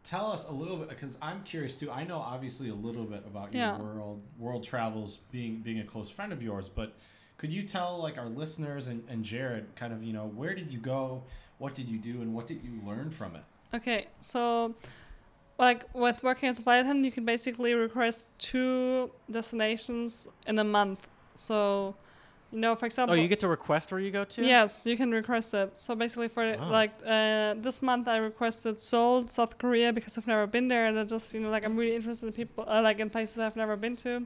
[0.04, 1.92] tell us a little bit because I'm curious too.
[1.92, 6.10] I know obviously a little bit about your world world travels being being a close
[6.10, 6.94] friend of yours, but
[7.38, 10.72] could you tell like our listeners and, and Jared kind of you know where did
[10.72, 11.24] you go,
[11.58, 13.44] what did you do, and what did you learn from it?
[13.74, 14.76] Okay, so
[15.58, 20.64] like with working as a flight attendant, you can basically request two destinations in a
[20.64, 21.08] month.
[21.36, 21.96] So,
[22.52, 24.44] you know, for example, Oh, you get to request where you go to?
[24.44, 25.80] Yes, you can request it.
[25.80, 26.72] So basically, for Wow.
[26.72, 31.00] like uh, this month, I requested Seoul, South Korea, because I've never been there, and
[31.00, 33.56] I just you know like I'm really interested in people, uh, like in places I've
[33.56, 34.26] never been to,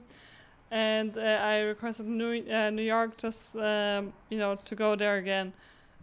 [0.72, 5.18] and uh, I requested New uh, New York, just um, you know to go there
[5.18, 5.54] again.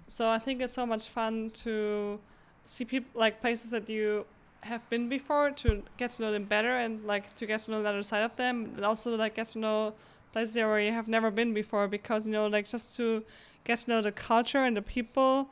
[0.09, 2.21] So I think it's so much fun to
[2.65, 4.25] see people like places that you
[4.67, 7.83] have been before to get to know them better and like to get to know
[7.83, 9.95] the other side of them and also like get to know
[10.33, 13.25] places there where you have never been before because you know like just to
[13.65, 15.49] get to know the culture and the people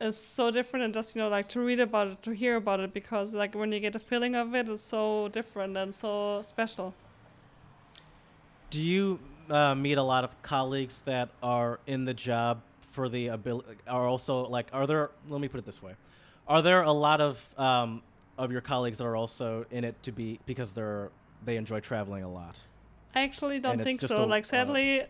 [0.00, 2.80] is so different and just you know like to read about it to hear about
[2.80, 6.40] it because like when you get a feeling of it it's so different and so
[6.42, 6.94] special
[8.70, 9.18] Do you
[9.50, 13.68] uh, meet a lot of colleagues that are in the job for the ability?
[13.86, 15.10] Are also like, are there?
[15.28, 15.92] Let me put it this way:
[16.48, 18.02] Are there a lot of um,
[18.38, 21.10] of your colleagues that are also in it to be because they're
[21.44, 22.58] they enjoy traveling a lot?
[23.14, 25.02] i actually don't And think so a- like uh, sadly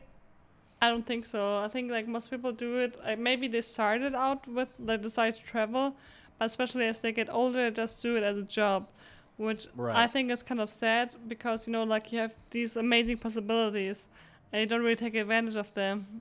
[0.81, 4.15] i don't think so i think like most people do it uh, maybe they started
[4.15, 5.97] out with the desire to travel
[6.39, 8.89] but especially as they get older they just do it as a job
[9.37, 13.17] which i think is kind of sad because you know like you have these amazing
[13.19, 14.05] possibilities
[14.53, 16.21] and you don't really take advantage of them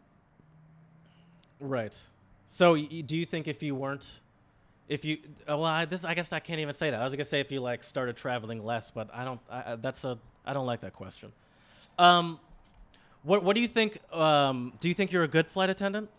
[1.60, 1.96] Right.
[2.48, 4.20] So, do you think if you weren't,
[4.92, 5.20] if you,
[5.50, 7.00] uh, well, I, this I guess I can't even say that.
[7.00, 9.40] I was gonna say if you like started traveling less, but I don't.
[9.50, 10.20] I, I, that's a.
[10.46, 11.32] I don't like that question.
[11.98, 12.40] Um,
[13.24, 14.00] what What do you think?
[14.14, 16.10] Um, do you think you're a good flight attendant?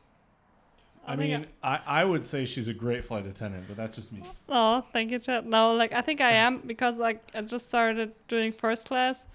[1.06, 4.10] I, I mean, I, I would say she's a great flight attendant, but that's just
[4.10, 4.22] me.
[4.48, 5.44] Oh, thank you, Chad.
[5.44, 9.26] No, like I think I am because like I just started doing first class.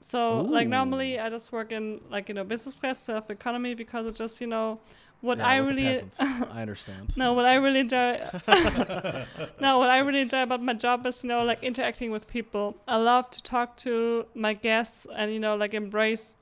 [0.00, 3.74] So like normally I just work in like you know business class instead of economy
[3.74, 4.78] because it's just you know
[5.20, 7.16] what Yeah, I really I understand.
[7.16, 8.18] no what I really enjoy
[9.60, 12.76] no what I really enjoy about my job is you know like interacting with people.
[12.86, 16.34] I love to talk to my guests and you know like embrace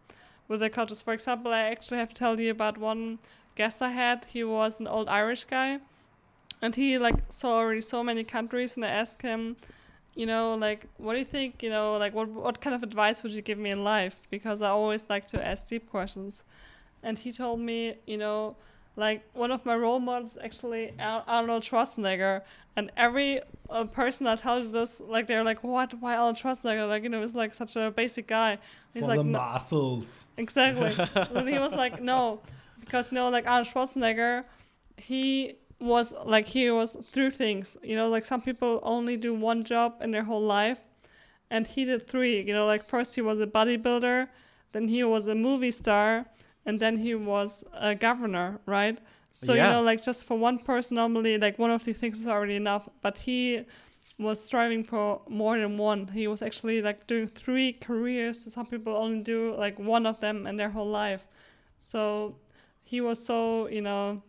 [0.49, 1.03] with their cultures.
[1.03, 3.19] For example, I actually have to tell you about one
[3.57, 4.27] guest I had.
[4.27, 5.81] He was an old Irish guy
[6.63, 9.57] and he like saw already so many countries and i asked him
[10.15, 13.23] you know like what do you think you know like what what kind of advice
[13.23, 16.43] would you give me in life because i always like to ask deep questions
[17.03, 18.57] and he told me you know
[18.97, 22.41] like one of my role models actually arnold schwarzenegger
[22.77, 23.41] and every
[23.71, 27.09] uh, person that tells you this like they're like what why arnold schwarzenegger like you
[27.09, 28.59] know he's like such a basic guy
[28.95, 30.27] he's like "No." muscles.
[30.37, 30.95] Exactly.
[31.35, 32.41] and he was like, no,
[32.81, 34.45] because you know, like Arnold Schwarzenegger,
[34.97, 37.77] he was like he was through things.
[37.83, 40.79] You know, like some people only do one job in their whole life,
[41.51, 42.41] and he did three.
[42.41, 44.29] You know, like first he was a bodybuilder,
[44.73, 46.27] then he was a movie star,
[46.67, 48.99] and then he was a governor, right?
[49.33, 49.67] So Yeah.
[49.67, 52.57] you know, like just for one person, normally like one of these things is already
[52.57, 52.89] enough.
[53.03, 53.65] But he
[54.19, 56.09] was striving for more than one.
[56.09, 58.53] He was actually like doing three careers.
[58.53, 61.27] Some people only do like one of them in their whole life.
[61.79, 62.37] So
[62.83, 64.23] he was so, you know,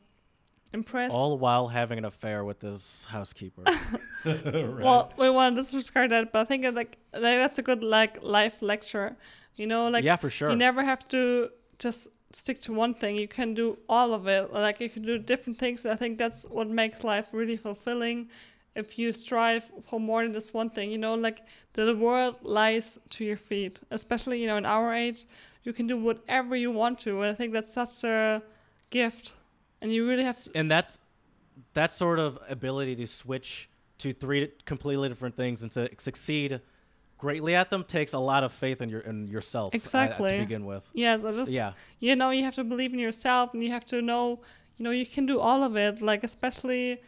[0.73, 1.15] impressed.
[1.15, 3.63] All while having an affair with this housekeeper.
[4.25, 4.83] right.
[4.83, 8.21] Well, we want to disregard that, but I think like like, that's a good like
[8.21, 9.15] life lecture.
[9.55, 10.49] You know, like yeah, for sure.
[10.49, 13.15] you never have to just stick to one thing.
[13.15, 14.53] You can do all of it.
[14.53, 15.85] Like you can do different things.
[15.85, 18.29] I think that's what makes life really fulfilling.
[18.75, 21.41] If you strive for more than just one thing, you know, like
[21.73, 23.79] the world lies to your feet.
[23.89, 25.25] Especially, you know, in our age,
[25.63, 28.41] you can do whatever you want to, and I think that's such a
[28.89, 29.33] gift.
[29.81, 30.51] And you really have to.
[30.55, 30.99] and that's
[31.73, 33.69] that sort of ability to switch
[33.99, 36.61] to three completely different things and to succeed
[37.17, 40.31] greatly at them takes a lot of faith in your in yourself uh, Exactly.
[40.31, 40.87] to begin with.
[40.93, 41.73] Yeah, I just Yeah.
[41.99, 44.39] you know you have to believe in yourself and you have to know
[44.77, 47.01] you know you can do all of it like especially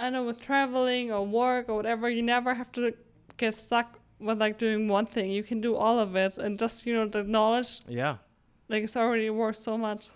[0.00, 2.94] i know with traveling or work or whatever you never have to
[3.36, 6.86] get stuck with like doing one thing you can do all of it and just
[6.86, 8.16] you know the knowledge Yeah.
[8.70, 10.10] like it's already worth so much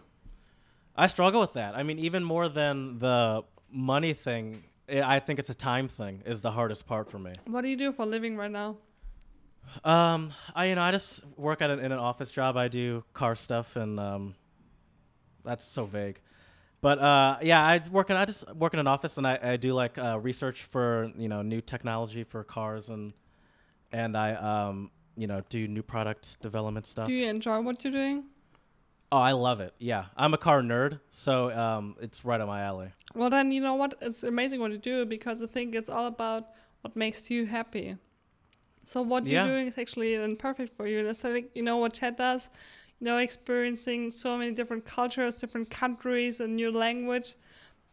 [0.96, 1.74] I struggle with that.
[1.76, 6.14] I mean, even more than the money thing, I I think it's a time thing
[6.26, 7.32] is the hardest part for me.
[7.46, 8.70] what do you do for a living right now
[9.84, 12.56] Um, I you know I just work at an, in an office job.
[12.56, 14.34] I do car stuff, and um,
[15.44, 16.20] that's so vague.
[16.80, 19.56] But uh, yeah, I work in I just work in an office, and I, I
[19.56, 23.12] do like uh, research for you know new technology for cars, and
[23.92, 27.08] and I um you know do new product development stuff.
[27.08, 28.24] do you enjoy what you're doing
[29.12, 29.74] oh, I love it.
[29.78, 32.92] Yeah, I'm a car nerd, so um, it's right up my alley.
[33.14, 36.06] well then you know what it's amazing what you do because i think it's all
[36.06, 36.50] about
[36.82, 37.96] what makes you happy
[38.84, 39.44] so what Yeah.
[39.44, 41.92] you're doing is actually then perfect for you and so i think you know what
[41.94, 42.48] Chad does
[42.98, 47.34] you know experiencing so many different cultures different countries and new language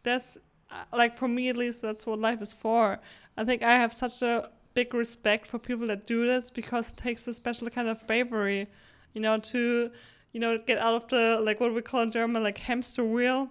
[0.02, 0.36] that's
[0.70, 2.98] uh, like for me at least that's what life is for
[3.36, 6.96] i think i have such a big respect for people that do this because it
[6.96, 8.66] takes a special kind of bravery
[9.14, 9.90] you know to
[10.32, 13.48] you know get out of the like what we call in german like hamster wheel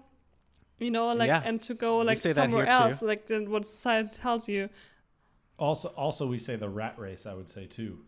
[0.79, 1.41] you know like Yeah.
[1.43, 2.83] and to go like somewhere here, too.
[2.83, 4.69] else like than what society tells you
[5.57, 7.25] Also, also we say the rat race.
[7.25, 7.99] I would say too.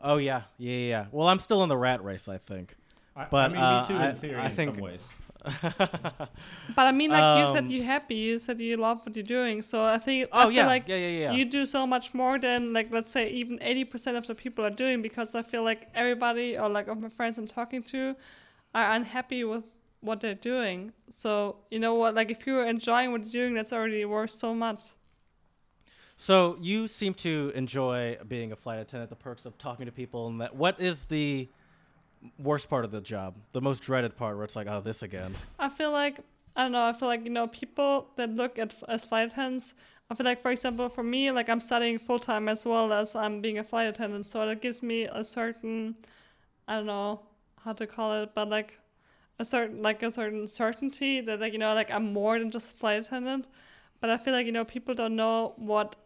[0.00, 0.88] Oh yeah, yeah, yeah.
[0.88, 1.06] yeah.
[1.10, 2.76] Well, I'm still in the rat race, I think.
[3.16, 5.08] I, But, I mean, uh, me too I- in theory I in think- some ways.
[6.74, 9.22] but i mean like you said Um, you're happy you said you love what you're
[9.22, 11.32] doing so i think Oh I feel yeah, like yeah, yeah, yeah.
[11.32, 14.70] you do so much more than like let's say even 80% of the people are
[14.70, 18.16] doing because i feel like everybody or like of my friends i'm talking to
[18.74, 19.62] are unhappy with
[20.00, 23.72] what they're doing so you know what like if you're enjoying what you're doing that's
[23.72, 24.82] already worth so much
[26.16, 30.28] So you seem to enjoy being a flight attendant, the perks of talking to people,
[30.28, 30.56] and that.
[30.56, 31.48] What is the
[32.38, 33.34] worst part of the job?
[33.52, 35.34] The most dreaded part, where it's like, oh, this again.
[35.58, 36.20] I feel like
[36.56, 36.86] I don't know.
[36.86, 39.74] I feel like you know people that look at as flight attendants.
[40.10, 43.14] I feel like, for example, for me, like I'm studying full time as well as
[43.14, 45.96] I'm being a flight attendant, so that gives me a certain,
[46.66, 47.20] I don't know
[47.62, 48.78] how to call it, but like
[49.38, 52.72] a certain like a certain certainty that like you know like I'm more than just
[52.72, 53.48] a flight attendant.
[54.00, 55.96] But I feel like you know people don't know what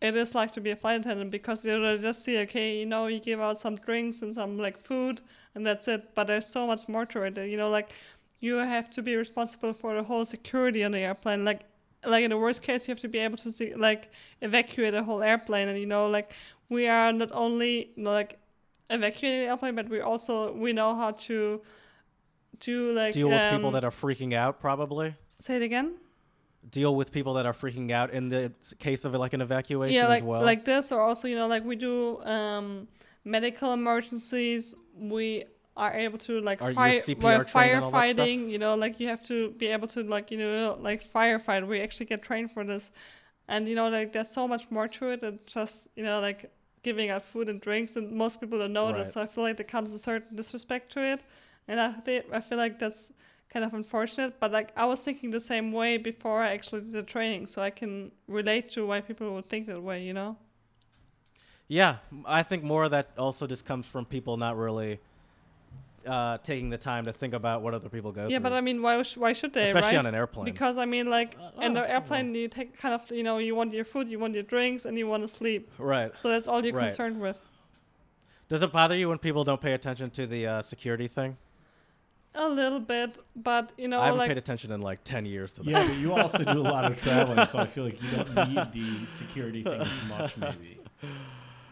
[0.00, 3.06] it is like to be a flight attendant because you just see okay you know
[3.06, 5.20] you give out some drinks and some like food
[5.54, 6.14] and that's it.
[6.14, 7.36] But there's so much more to it.
[7.36, 7.90] You know like
[8.40, 11.62] you have to be responsible for the whole security on the airplane like
[12.06, 15.02] like in the worst case you have to be able to see, like evacuate a
[15.02, 16.32] whole airplane and you know like
[16.70, 18.38] we are not only you know, like
[18.88, 21.60] evacuating the airplane but we also we know how to
[22.60, 25.14] do like Deal with people um, that are freaking out, probably.
[25.40, 25.94] say it again
[26.68, 30.06] Deal with people that are freaking out in the case of like an evacuation yeah
[30.06, 30.42] like as well.
[30.42, 32.86] like this or also you know like we do um
[33.24, 35.44] medical emergencies we
[35.76, 38.26] are able to like Are fire CPR we're trained and all that stuff?
[38.28, 41.66] firefighting you know like you have to be able to like you know like firefight
[41.66, 42.90] we actually get trained for this
[43.48, 46.52] and you know like there's so much more to it than just you know like
[46.82, 48.98] giving out food and drinks and most people don't know Right.
[48.98, 51.24] this so i feel like there comes a certain disrespect to it
[51.68, 53.10] and i think i feel like that's
[53.52, 56.92] kind of unfortunate but like i was thinking the same way before i actually did
[56.92, 60.36] the training so i can relate to why people would think that way you know
[61.68, 64.98] yeah, I think more of that also just comes from people not really
[66.04, 68.32] uh, taking the time to think about what other people go yeah through.
[68.32, 70.46] Yeah, but i mean why, sh- why should they especially right on an airplane.
[70.46, 73.38] because i mean like Uh, in oh, the airplane you take kind of you know
[73.38, 76.10] you want your food you want your drinks and you want to sleep right.
[76.18, 76.88] so that's all you're Right.
[76.88, 77.36] concerned with
[78.48, 81.36] Does it bother you when people don't pay attention to the uh, security thing?
[82.34, 85.52] A little bit but you know I haven't like paid attention in like 10 years
[85.54, 85.70] to that.
[85.70, 88.34] Yeah, but you also do a lot of traveling, so I feel like you don't
[88.48, 90.78] need the security thing as much, maybe.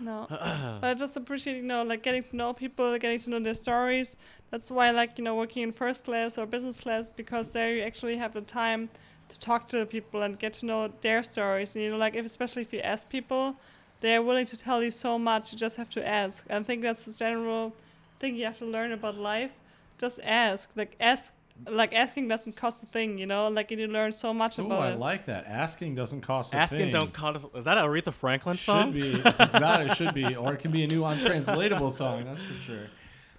[0.00, 3.40] No, but I just appreciate you know like getting to know people, getting to know
[3.40, 4.16] their stories.
[4.50, 7.74] That's why I like you know working in first class or business class because there
[7.74, 8.88] you actually have the time
[9.28, 11.74] to talk to the people and get to know their stories.
[11.74, 13.56] And you know like if especially if you ask people,
[14.00, 15.52] they're willing to tell you so much.
[15.52, 16.44] You just have to ask.
[16.50, 17.74] I think that's the general
[18.20, 19.52] thing you have to learn about life.
[19.98, 20.70] Just ask.
[20.76, 21.32] Like ask.
[21.68, 23.48] Like asking doesn't cost a thing, you know.
[23.48, 24.98] Like you learn so much about Oh, about I it.
[25.00, 25.44] like that.
[25.48, 26.60] Asking doesn't cost a thing.
[26.60, 27.44] Asking don't cost.
[27.56, 28.92] Is that an Aretha Franklin song?
[28.92, 29.20] Should be.
[29.28, 30.36] If it's not, it should be.
[30.36, 32.86] Or it can be a new untranslatable song, that's for sure.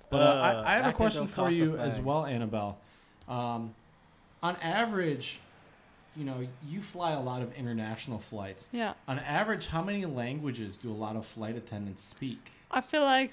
[0.09, 2.77] But uh, Uh, I, I have a question for you as well, Annabelle.
[3.29, 3.73] Um,
[4.43, 5.39] on average,
[6.17, 8.67] you know, you fly a lot of international flights.
[8.73, 8.95] Yeah.
[9.07, 12.51] On average, how many languages do a lot of flight attendants speak?
[12.69, 13.31] I feel like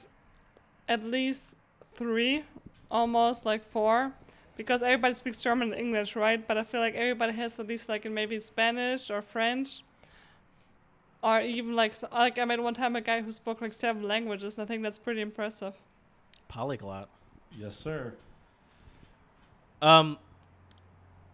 [0.89, 1.49] at least
[1.95, 2.45] three,
[2.91, 4.13] almost like four,
[4.57, 6.47] because everybody speaks German and English, right?
[6.47, 9.83] But I feel like everybody has at least like in maybe Spanish or French,
[11.23, 14.55] or even like like I met one time a guy who spoke like seven languages,
[14.55, 15.75] and I think that's pretty impressive.
[16.49, 17.09] Polyglot.
[17.59, 18.15] Yes, sir.
[19.83, 20.19] Um.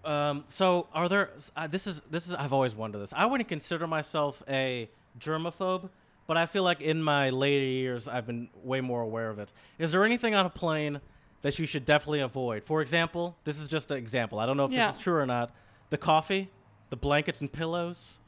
[0.05, 0.45] Um.
[0.49, 1.31] So, are there?
[1.57, 2.35] Uh, this is this is.
[2.35, 3.13] I've always wondered this.
[3.15, 4.89] I wouldn't consider myself a
[5.21, 5.91] germaphobe,
[6.27, 9.53] but I feel like in my later years, I've been way more aware of it.
[9.79, 11.01] Is there anything on a plane
[11.43, 12.65] that you should definitely avoid?
[12.65, 14.39] For example, this is just an example.
[14.39, 14.87] I don't know if Yeah.
[14.87, 15.51] this is true or not.
[15.91, 16.51] The coffee,
[16.91, 18.19] the blankets and pillows.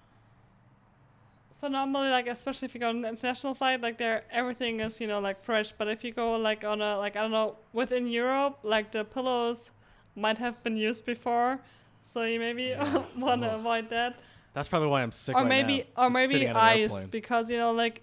[1.61, 5.01] So normally, like especially if you go on an international flight, like there everything is
[5.01, 5.73] you know like fresh.
[5.73, 9.05] But if you go like on a like I don't know within Europe, like the
[9.05, 9.71] pillows
[10.15, 11.61] might have been used before,
[12.03, 13.05] so you maybe Yeah.
[13.17, 14.19] want to avoid that.
[14.53, 17.73] That's probably why I'm sick or right maybe now, or maybe ice because you know
[17.73, 18.03] like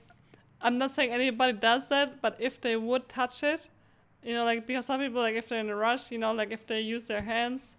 [0.61, 3.67] I'm not saying anybody does that, but if they would touch it,
[4.23, 6.51] you know like because some people like if they're in a rush, you know like
[6.51, 7.75] if they use their hands,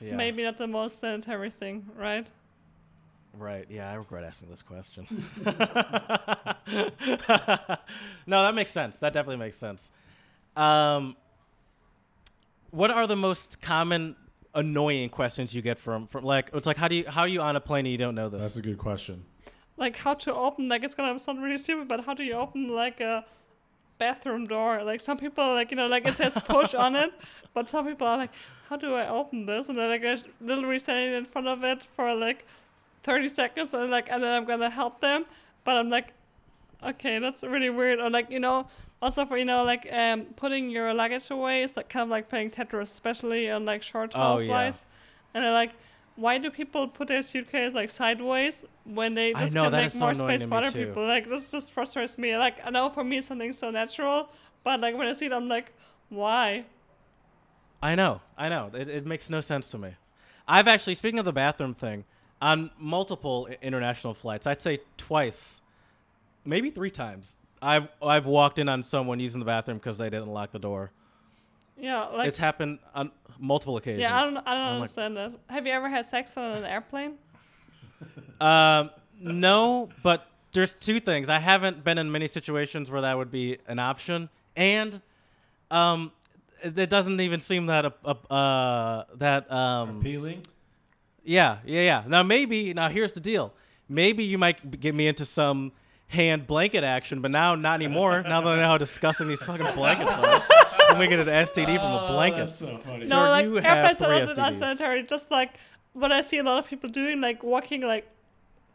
[0.00, 0.16] it's Yeah.
[0.16, 2.28] maybe not the most sanitary thing, right?
[3.34, 3.66] Right.
[3.70, 5.06] Yeah, I regret asking this question.
[8.26, 8.98] no, that makes sense.
[8.98, 9.90] That definitely makes sense.
[10.56, 11.16] Um,
[12.70, 14.16] what are the most common
[14.54, 17.40] annoying questions you get from from like it's like how do you how are you
[17.40, 18.40] on a plane and you don't know this?
[18.40, 19.24] That's a good question.
[19.76, 22.68] Like how to open like it's gonna sound really stupid, but how do you open
[22.74, 23.24] like a
[23.98, 24.82] bathroom door?
[24.84, 27.12] Like some people like you know like it says push on it,
[27.54, 28.30] but some people are like,
[28.68, 29.68] how do I open this?
[29.68, 32.46] And then like I literally standing in front of it for like
[33.04, 35.24] 30 seconds and like and then I'm gonna help them,
[35.64, 36.12] but I'm like,
[36.84, 37.98] okay, that's really weird.
[38.00, 38.66] Or like you know
[39.00, 42.28] also for you know like um putting your luggage away is like kind of like
[42.28, 44.48] playing Tetris, especially on like short haul Oh, yeah.
[44.48, 44.84] flights.
[45.34, 45.72] And they're like,
[46.18, 50.00] why do people put their suitcase like sideways when they just know, can make so
[50.00, 50.86] more space for other too.
[50.86, 51.06] people?
[51.06, 52.36] Like this just frustrates me.
[52.36, 54.28] Like I know for me it's something so natural,
[54.64, 55.72] but like when I see it, I'm like,
[56.08, 56.64] why?
[57.80, 58.72] I know, I know.
[58.74, 59.90] It, it makes no sense to me.
[60.48, 62.04] I've actually, speaking of the bathroom thing,
[62.42, 65.60] on multiple international flights, I'd say twice,
[66.44, 70.32] maybe three times, I've I've walked in on someone using the bathroom because they didn't
[70.32, 70.90] lock the door.
[71.78, 74.00] Yeah, like it's happened on multiple occasions.
[74.00, 75.32] yeah, I don't I don't I'm like- understand that.
[75.48, 77.14] Have you ever had sex on an airplane?
[78.40, 78.90] Um,
[79.20, 81.28] no, but there's two things.
[81.28, 85.00] I haven't been in many situations where that would be an option, and
[85.72, 86.12] um,
[86.62, 90.42] it, it doesn't even seem that uh, uh that um Appealing.
[91.24, 92.04] Yeah, yeah, yeah.
[92.06, 93.52] Now maybe now here's the deal.
[93.88, 95.72] Maybe you might get me into some
[96.08, 98.22] hand blanket action, but now not anymore.
[98.22, 100.42] now that I know how disgusting these fucking blankets are,
[100.88, 102.40] I'm gonna get an STD from a blanket.
[102.40, 103.06] Oh, That's so funny.
[103.06, 104.54] So no, like you have airplanes three are not STDs.
[104.54, 105.02] unsanitary.
[105.04, 105.50] Just like
[105.92, 108.06] what I see a lot of people doing, like walking like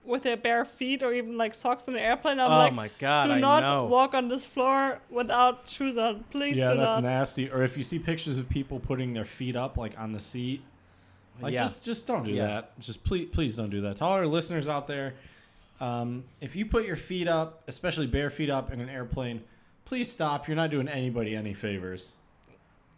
[0.06, 2.40] with their bare feet or even like socks in the airplane.
[2.40, 3.86] I'm oh like, my god, do I not know.
[3.86, 6.24] walk on this floor without shoes on.
[6.30, 6.68] Please do not.
[6.70, 7.04] yeah, do that's not.
[7.04, 7.50] nasty.
[7.50, 10.62] Or if you see pictures of people putting their feet up like on the seat,
[11.42, 11.62] like Yeah.
[11.62, 12.48] just just don't do Yeah.
[12.48, 12.80] that.
[12.80, 13.98] Just please please don't do that.
[13.98, 15.14] To all our listeners out there,
[15.80, 19.42] um, if you put your feet up, especially bare feet up in an airplane,
[19.86, 20.48] please stop.
[20.48, 22.16] You're not doing anybody any favors.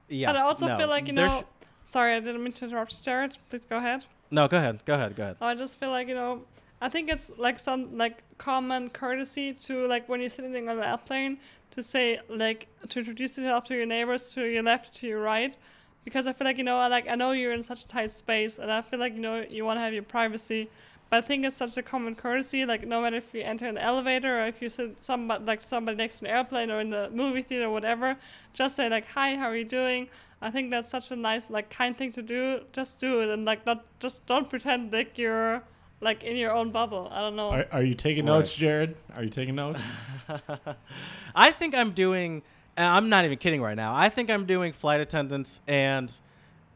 [0.09, 0.77] yeah, but I also no.
[0.77, 1.41] feel like you know.
[1.41, 3.37] sh- sorry, I didn't mean to interrupt, Jared.
[3.49, 4.05] Please go ahead.
[4.31, 5.37] no, go ahead, go ahead, go ahead.
[5.41, 6.43] I just feel like you know,
[6.81, 10.83] I think it's like some like common courtesy to like when you're sitting on an
[10.83, 11.37] airplane
[11.71, 15.57] to say like to introduce yourself to your neighbors to your left to your right,
[16.03, 18.11] because I feel like you know I like I know you're in such a tight
[18.11, 20.69] space and I feel like you know you want to have your privacy,
[21.09, 23.77] but I think it's such a common courtesy like no matter if you enter an
[23.77, 27.09] elevator or if you sit somebody like somebody next to an airplane or in the
[27.11, 28.17] movie theater or whatever,
[28.53, 30.07] just say like hi how are you doing.
[30.41, 32.61] I think that's such a nice like kind thing to do.
[32.73, 35.63] Just do it and like not just don't pretend like you're
[36.01, 37.07] like in your own bubble.
[37.11, 37.49] I don't know.
[37.51, 38.33] Are, are you taking Right.
[38.33, 38.95] notes, Jared?
[39.15, 39.83] Are you taking notes?
[41.35, 42.43] I think I'm doing.
[42.77, 43.95] I'm not even kidding right now.
[43.95, 46.11] I think I'm doing flight attendants and,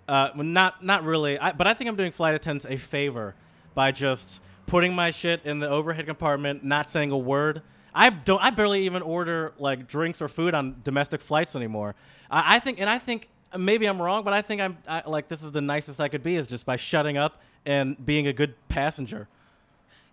[0.07, 1.37] uh, not not really.
[1.37, 3.35] I, but I think I'm doing flight attendants a favor
[3.73, 7.61] by just putting my shit in the overhead compartment, not saying a word.
[7.93, 8.41] I don't.
[8.41, 11.95] I barely even order like drinks or food on domestic flights anymore.
[12.29, 15.27] I, I think, and I think maybe I'm wrong, but I think I'm I, like
[15.27, 18.33] this is the nicest I could be is just by shutting up and being a
[18.33, 19.27] good passenger.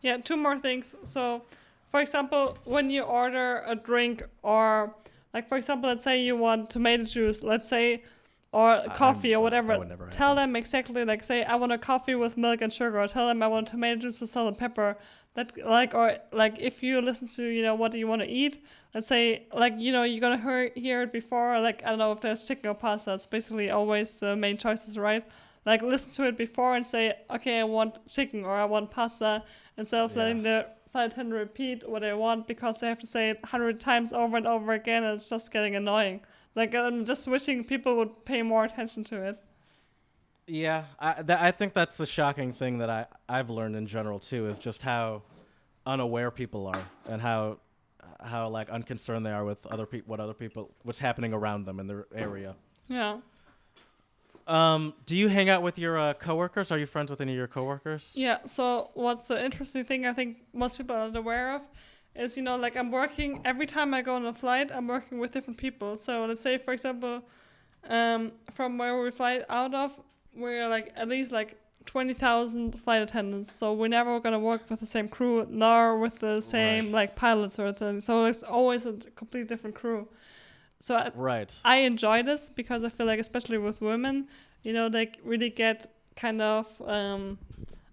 [0.03, 0.95] Yeah, two more things.
[1.05, 1.43] So,
[1.91, 4.95] for example, when you order a drink or
[5.35, 8.03] like for example, let's say you want tomato juice, let's say
[8.61, 8.70] or
[9.05, 9.73] coffee I'm- or whatever.
[10.11, 13.27] Tell them exactly like say I want a coffee with milk and sugar, or tell
[13.28, 14.91] them I want tomato juice with salt and pepper.
[15.35, 16.07] That like or
[16.43, 18.55] like if you listen to you know what do you want to eat,
[18.95, 22.12] let's say like you know you're gonna hear hear it before like I don't know
[22.12, 23.12] if there's chicken or pasta.
[23.15, 25.24] It's basically always the main choices, right?
[25.70, 27.03] Like listen to it before and say
[27.37, 29.43] okay I want chicken or I want pasta
[29.77, 30.19] instead of Yeah.
[30.20, 33.77] letting the flight attendant repeat what they want because they have to say it hundred
[33.81, 36.20] times over and over again and it's just getting annoying.
[36.57, 39.39] Like I'm just wishing people would pay more attention to it.
[40.49, 44.19] Yeah, I, th- I think that's the shocking thing that I, I've learned in general
[44.19, 45.23] too is just how
[45.85, 47.59] unaware people are and how
[48.23, 51.78] how like unconcerned they are with other people what other people what's happening around them
[51.78, 52.57] in their area.
[52.89, 53.19] Yeah.
[54.47, 56.70] Um, do you hang out with your uh, coworkers?
[56.70, 58.12] Are you friends with any of your coworkers?
[58.15, 58.39] Yeah.
[58.47, 61.62] So what's the interesting thing I think most people are not aware of
[62.18, 65.18] is you know like I'm working every time I go on a flight I'm working
[65.18, 65.97] with different people.
[65.97, 67.22] So let's say for example,
[67.88, 69.98] um, from where we fly out of,
[70.34, 73.52] we're like at least like twenty thousand flight attendants.
[73.52, 76.93] So we're never gonna work with the same crew nor with the same Right.
[76.93, 78.05] like pilots or things.
[78.05, 80.09] So it's always a completely different crew.
[80.80, 81.52] So I, Right.
[81.64, 84.28] I enjoy this because I feel like, especially with women,
[84.62, 87.38] you know, they really get kind of, um,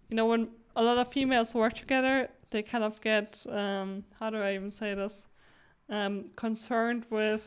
[0.09, 4.29] you know, when a lot of females work together, they kind of get, um, how
[4.29, 5.25] do I even say this,
[5.89, 7.43] um, concerned with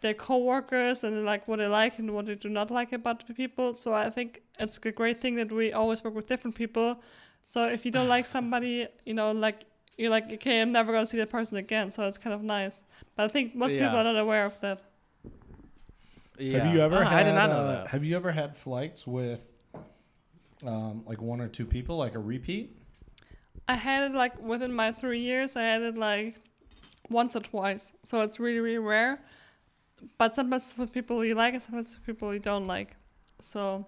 [0.00, 3.34] their coworkers and like what they like and what they do not like about the
[3.34, 3.74] people.
[3.74, 7.02] So I think it's a great thing that we always work with different people.
[7.44, 9.66] So if you don't like somebody, you know, like
[9.98, 11.90] you're like, okay, I'm never gonna see that person again.
[11.90, 12.80] So it's kind of nice.
[13.16, 14.80] But I think most people are not aware of that.
[16.38, 16.64] Yeah.
[16.64, 17.04] Have you ever?
[17.04, 17.88] Had, I did not know uh, that.
[17.88, 19.44] Have you ever had flights with,
[20.64, 22.79] um, like one or two people, like a repeat?
[23.70, 25.54] I had it like within my three years.
[25.54, 26.34] I had it like
[27.08, 27.92] once or twice.
[28.02, 29.22] So it's really really rare.
[30.18, 32.96] But sometimes with people you like, and sometimes with people you don't like.
[33.40, 33.86] So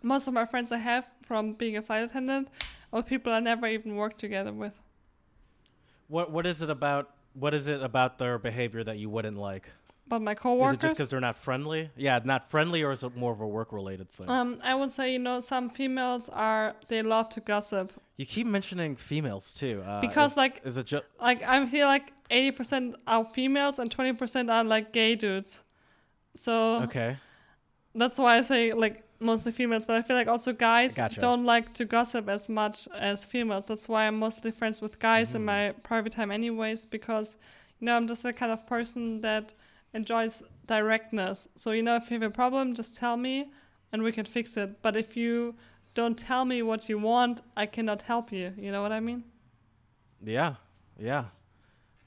[0.00, 2.46] most of my friends I have from being a flight attendant
[2.92, 4.74] are people I never even worked together with.
[6.06, 7.10] What What is it about?
[7.34, 9.70] What is it about their behavior that you wouldn't like?
[10.08, 10.74] But my coworkers.
[10.74, 11.90] Is it just because they're not friendly?
[11.96, 14.28] Yeah, not friendly, or is it more of a work related thing?
[14.30, 17.92] um, I would say you know some females are they love to gossip.
[18.16, 19.82] you keep mentioning females too.
[19.84, 23.78] Uh, Because, is, like- is it just Like I feel like eighty percent are females
[23.80, 25.62] and twenty percent are like gay dudes.
[26.34, 27.16] So okay?
[27.94, 31.20] that's why I say like mostly females, but I feel like also guys Gotcha.
[31.20, 33.64] don't like to gossip as much as females.
[33.66, 35.44] That's why I'm mostly friends with guys in Mhm.
[35.46, 37.36] my private time, anyways, because
[37.80, 39.52] you know I'm just the kind of person that
[39.94, 41.48] enjoys directness.
[41.56, 43.50] So you know, if you have a problem, just tell me,
[43.92, 44.82] and we can fix it.
[44.82, 45.54] But if you
[45.94, 48.52] don't tell me what you want, I cannot help you.
[48.56, 49.24] You know what I mean?
[50.22, 50.54] Yeah,
[50.98, 51.24] yeah.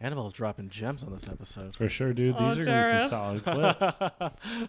[0.01, 1.75] Annabelle's dropping gems on this episode.
[1.75, 2.35] For sure, dude.
[2.39, 3.97] Oh, These are gonna be some solid clips.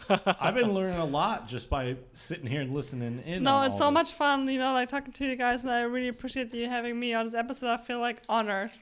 [0.40, 3.44] I've been learning a lot just by sitting here and listening in.
[3.44, 3.94] no, on it's all so this.
[3.94, 6.98] much fun, you know, like talking to you guys, and I really appreciate you having
[6.98, 7.68] me on this episode.
[7.68, 8.72] I feel like honored.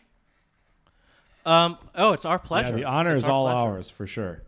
[1.49, 1.79] Um.
[1.95, 2.71] Oh, it's our pleasure.
[2.71, 3.59] Yeah, the honor It's is our all pleasure.
[3.77, 4.43] ours for sure.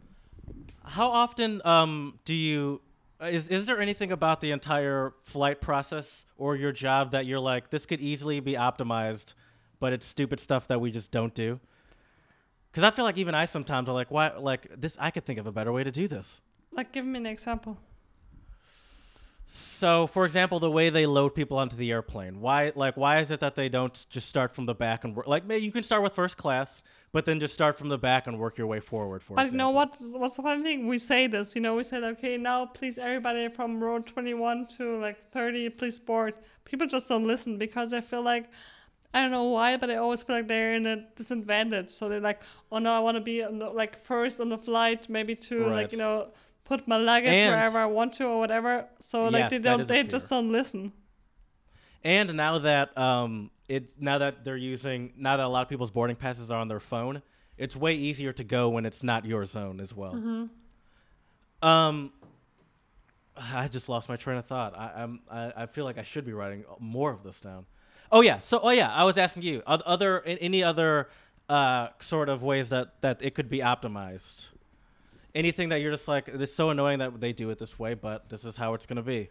[0.84, 2.80] How often um do you
[3.22, 7.40] uh, is is there anything about the entire flight process or your job that you're
[7.40, 9.34] like this could easily be optimized,
[9.78, 11.58] but it's stupid stuff that we just don't do?
[12.70, 14.36] Because I feel like even I sometimes are like, why?
[14.36, 16.40] Like this, I could think of a better way to do this.
[16.72, 17.78] Like, give me an example.
[19.52, 22.40] So, for example, the way they load people onto the airplane.
[22.40, 25.26] Why, like, why is it that they don't just start from the back and work?
[25.26, 28.28] Like, maybe you can start with first class, but then just start from the back
[28.28, 29.24] and work your way forward.
[29.24, 29.96] For But you know what?
[29.98, 30.86] What's the funny thing?
[30.86, 35.00] We say this, you know, we said, okay, now please everybody from row 21 to
[35.00, 36.34] like 30, please board.
[36.64, 38.48] People just don't listen because I feel like,
[39.12, 41.90] I don't know why, but I always feel like they're in a disadvantage.
[41.90, 42.40] So they're like,
[42.70, 45.64] oh no, I want to be on the, like first on the flight, maybe to
[45.64, 45.72] Right.
[45.72, 46.28] like, you know,
[46.70, 48.86] put my luggage And- wherever I want to or whatever.
[49.00, 50.92] So like Yes, they don't, they just don't listen.
[52.04, 55.90] And now that um, it now that they're using now that a lot of people's
[55.90, 57.22] boarding passes are on their phone,
[57.58, 60.48] it's way easier to go when it's not your zone as well.
[61.62, 62.12] Um,
[63.36, 64.78] I just lost my train of thought.
[64.78, 67.66] I, I'm I, I feel like I should be writing more of this down.
[68.12, 68.38] Oh yeah.
[68.38, 71.08] So oh yeah, I was asking you other any other
[71.48, 74.50] uh, sort of ways that that it could be optimized.
[75.34, 78.28] Anything that you're just like it's so annoying that they do it this way, but
[78.28, 79.30] this is how it's gonna be.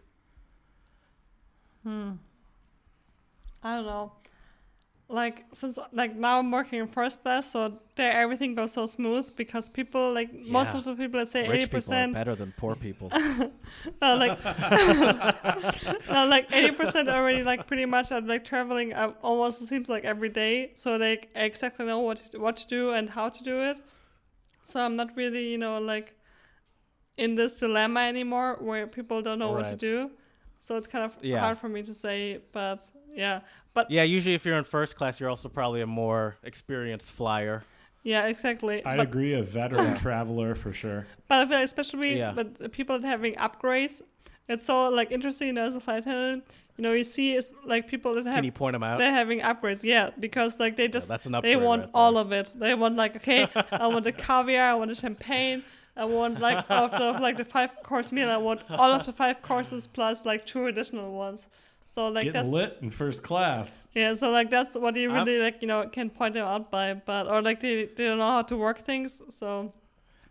[3.62, 4.12] I don't know.
[5.08, 9.34] Like since like now I'm working in first class, so there everything goes so smooth
[9.34, 12.36] because people like most of the people, let's say eighty Rich people are percent, better
[12.36, 13.10] than poor people.
[14.00, 14.38] no, like
[16.08, 19.88] no, like eighty percent already like pretty much are like traveling uh, almost it seems
[19.88, 23.42] like every day, so they exactly know what to, what to do and how to
[23.42, 23.80] do it.
[24.70, 26.14] So I'm not really you know like
[27.16, 30.10] in this dilemma anymore where people don't know what to do.
[30.58, 31.40] So it's kind of Yeah.
[31.40, 32.82] hard for me to say, but
[33.14, 33.40] yeah,
[33.74, 37.64] but Yeah, usually if you're in first class, you're also probably a more experienced flyer.
[38.02, 38.84] yeah, exactly.
[38.84, 41.06] I'd but, agree, a veteran traveler for sure.
[41.28, 42.32] but I feel like especially Yeah.
[42.32, 44.00] but people having upgrades,
[44.48, 46.44] it's so like interesting you know, as a flight attendant.
[46.80, 48.36] You know, you see is like people that have.
[48.36, 48.96] Can you point them out?
[48.98, 52.16] they're having upgrades, yeah, because like they Yeah, just that's an they want right all
[52.16, 52.46] of it.
[52.58, 55.62] They want like okay, I want the caviar, I want the champagne,
[55.94, 59.12] I want like out of like the five course meal, I want all of the
[59.12, 61.48] five courses plus like two additional ones.
[61.92, 63.86] So like Get that's lit in first class.
[63.94, 65.44] yeah, so like that's what you I'm- really uh-huh.
[65.44, 68.32] like you know can point them out by, but or like they they don't know
[68.38, 69.20] how to work things.
[69.38, 69.74] So,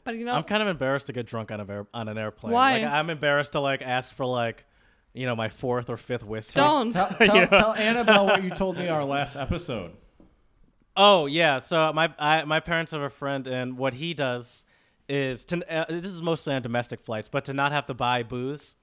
[0.04, 2.18] but you know I'm kind of embarrassed to get drunk on a air- on an
[2.18, 2.54] airplane.
[2.54, 2.80] Why?
[2.82, 4.66] Like, I'm embarrassed to like ask for like,
[5.14, 6.60] you know, my fourth or fifth whiskey.
[6.60, 6.92] Don't.
[6.92, 9.92] Tell, tell, tell Annabelle what you told me our last episode.
[10.96, 14.66] Oh yeah, so my I, my parents have a friend, and what he does
[15.08, 18.22] is to uh, this is mostly on domestic flights, but to not have to buy
[18.24, 18.76] booze,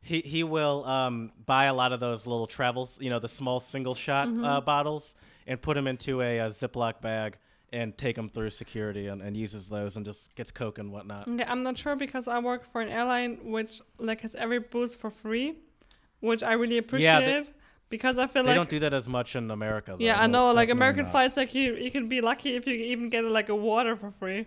[0.00, 3.58] he he will um, buy a lot of those little travels, you know, the small
[3.60, 4.44] single shot Mm-hmm.
[4.44, 5.16] uh, bottles,
[5.46, 7.38] and put them into a, a Ziploc bag
[7.72, 11.26] and take them through security, and, and uses those and just gets coke and whatnot.
[11.26, 14.94] Yeah, I'm not sure because I work for an airline which like has every booze
[14.94, 15.56] for free,
[16.20, 17.06] which I really appreciate.
[17.08, 17.50] Yeah, they-
[17.90, 19.92] because I feel They like they don't do that as much in America.
[19.96, 20.04] Though.
[20.04, 21.12] yeah, I know like American not.
[21.12, 24.10] flights like you you can be lucky if you even get like a water for
[24.18, 24.46] free.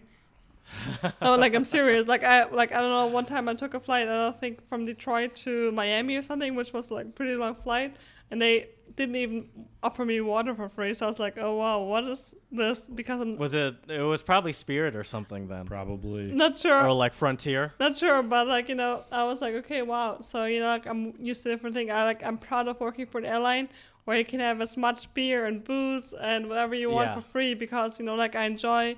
[1.04, 2.08] No, oh, like I'm serious.
[2.08, 3.06] Like I like I don't know.
[3.08, 6.56] One time I took a flight, I don't think from Detroit to Miami or something,
[6.56, 7.96] which was like pretty long flight,
[8.32, 9.48] and they didn't even
[9.84, 10.94] offer me water for free.
[10.94, 12.82] So I was like, oh wow, what is this?
[12.94, 13.76] Because I'm Was it?
[13.88, 16.32] It was probably Spirit or something then, Probably.
[16.32, 16.86] not sure.
[16.88, 17.74] or like Frontier.
[17.80, 20.20] Not sure, but like you know, I was like, okay, wow.
[20.22, 21.92] So you know, like I'm used to different thing.
[21.92, 23.70] I like I'm proud of working for an airline
[24.06, 27.16] where you can have as much beer and booze and whatever you want Yeah.
[27.16, 28.96] for free because you know, like I enjoy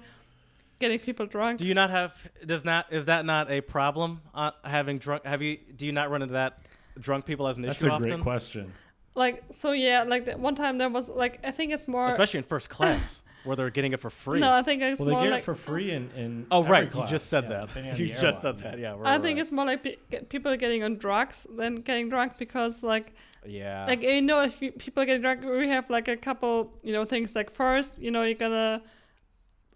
[0.80, 1.60] getting people drunk.
[1.60, 2.14] Do you not have?
[2.46, 2.88] Does not?
[2.92, 4.22] Is that not a problem?
[4.34, 5.26] Uh, having drunk?
[5.26, 5.58] Have you?
[5.76, 6.60] Do you not run into that?
[7.00, 8.74] Drunk people as an That's issue That's a great often, question.
[9.16, 10.04] like so, yeah.
[10.04, 12.08] Like the, one time there was like I think it's more.
[12.08, 14.42] especially in first class where they're getting it for free.
[14.42, 16.60] no, I think it's Well, they more get like it for free in, in oh
[16.60, 17.98] every right, you just said Yeah, that.
[18.00, 18.80] You the just said that.
[18.80, 18.96] Yeah.
[18.96, 19.42] I right, think right.
[19.44, 23.14] it's more like pe- get people getting on drugs than getting drunk because like
[23.48, 23.86] Yeah.
[23.86, 27.06] like you know if you, people get drunk we have like a couple you know
[27.06, 28.82] things like first you know you're gonna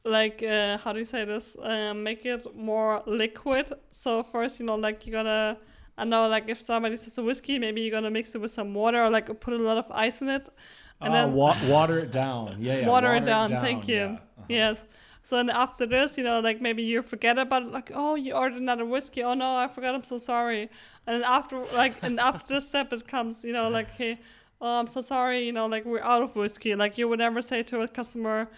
[0.06, 1.56] like uh, how do you say this?
[1.62, 3.72] Um, make it more liquid.
[3.92, 5.58] So first you know like you're gonna
[5.98, 8.74] i know like if somebody says a whiskey maybe you're gonna mix it with some
[8.74, 10.48] water or like put a lot of ice in it.
[11.02, 12.58] And Ah, then wa- water it down.
[12.60, 12.88] Yeah, yeah.
[12.88, 13.96] water, it down, thank you.
[13.96, 14.06] Yeah.
[14.14, 14.46] Uh-huh.
[14.48, 14.78] yes.
[15.22, 18.34] So then after this you know like maybe you forget about it like oh you
[18.34, 19.24] ordered another whiskey.
[19.24, 19.96] Oh no i forgot.
[19.96, 20.70] I'm so sorry.
[21.08, 24.20] And after like and after this step it comes you know like hey
[24.62, 25.46] oh i'm so sorry.
[25.46, 26.76] You know like we're out of whiskey.
[26.76, 28.50] Like you would never say to a customer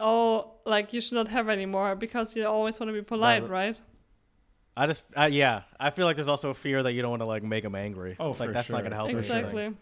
[0.00, 3.42] oh like you should not have any more because you always want to be polite
[3.42, 3.50] Right.
[3.50, 3.80] right
[4.76, 5.02] I just.
[5.14, 5.62] I, yeah.
[5.78, 7.74] I feel like there's also a fear that you don't want to like make them
[7.74, 8.16] angry.
[8.18, 8.84] Oh, it's like for that's not sure.
[8.84, 9.10] gonna help.
[9.10, 9.36] Anything.
[9.38, 9.74] exactly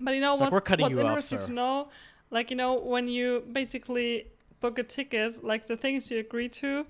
[0.00, 1.46] but you know It's like, what's, we're cutting what's you off, interesting sir.
[1.46, 1.88] to know
[2.30, 4.26] like you know when you basically
[4.60, 6.86] book a ticket like the things you agree to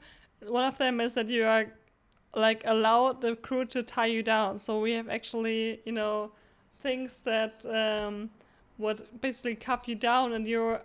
[0.46, 1.66] one of them is that you are
[2.34, 6.30] like allow the crew to tie you down so we have actually you know
[6.80, 8.30] things that um,
[8.78, 10.80] would basically cuff you down and you're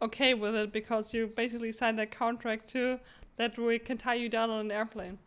[0.00, 2.98] okay with it because you basically signed a contract too
[3.36, 5.18] that we can tie you down on an airplane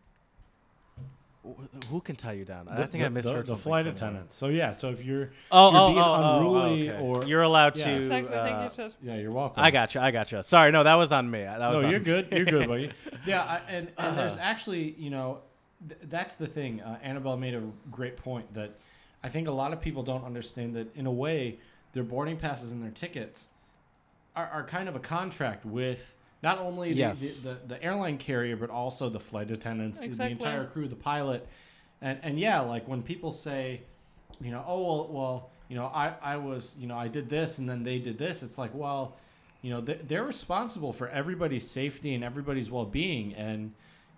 [1.90, 2.68] Who can tie you down?
[2.68, 3.94] I The- think I misheard the, the flight somewhere.
[3.94, 4.34] attendants.
[4.36, 7.02] So yeah, so if you're Oh, you're oh, being oh, oh, unruly oh, okay.
[7.02, 7.84] or you're allowed Yeah.
[7.86, 7.96] to.
[7.96, 9.60] exactly uh, thank you yeah, you're welcome.
[9.62, 10.00] I got you.
[10.00, 10.40] I got you.
[10.44, 11.40] Sorry, no, that was on me.
[11.42, 12.04] That was no, on you're me.
[12.04, 12.28] good.
[12.30, 12.92] You're good, buddy.
[13.26, 14.42] Yeah, I, and and there's Uh-huh.
[14.44, 15.40] actually, you know,
[15.88, 16.80] th- that's the thing.
[16.80, 18.70] Uh, Annabelle made a great point that
[19.24, 21.58] I think a lot of people don't understand that in a way,
[21.92, 23.48] their boarding passes and their tickets
[24.36, 27.20] are, are kind of a contract with not only the, Yes.
[27.20, 30.96] the, the, the airline carrier but also the flight attendants, the- the entire crew, the
[30.96, 31.46] pilot,
[32.00, 33.82] and and yeah, like when people say,
[34.40, 37.58] you know, oh well, well, you know, I I was, you know, I did this
[37.58, 38.42] and then they did this.
[38.42, 39.16] It's like, well,
[39.62, 43.72] you know, they- they're responsible for everybody's safety and everybody's well-being, and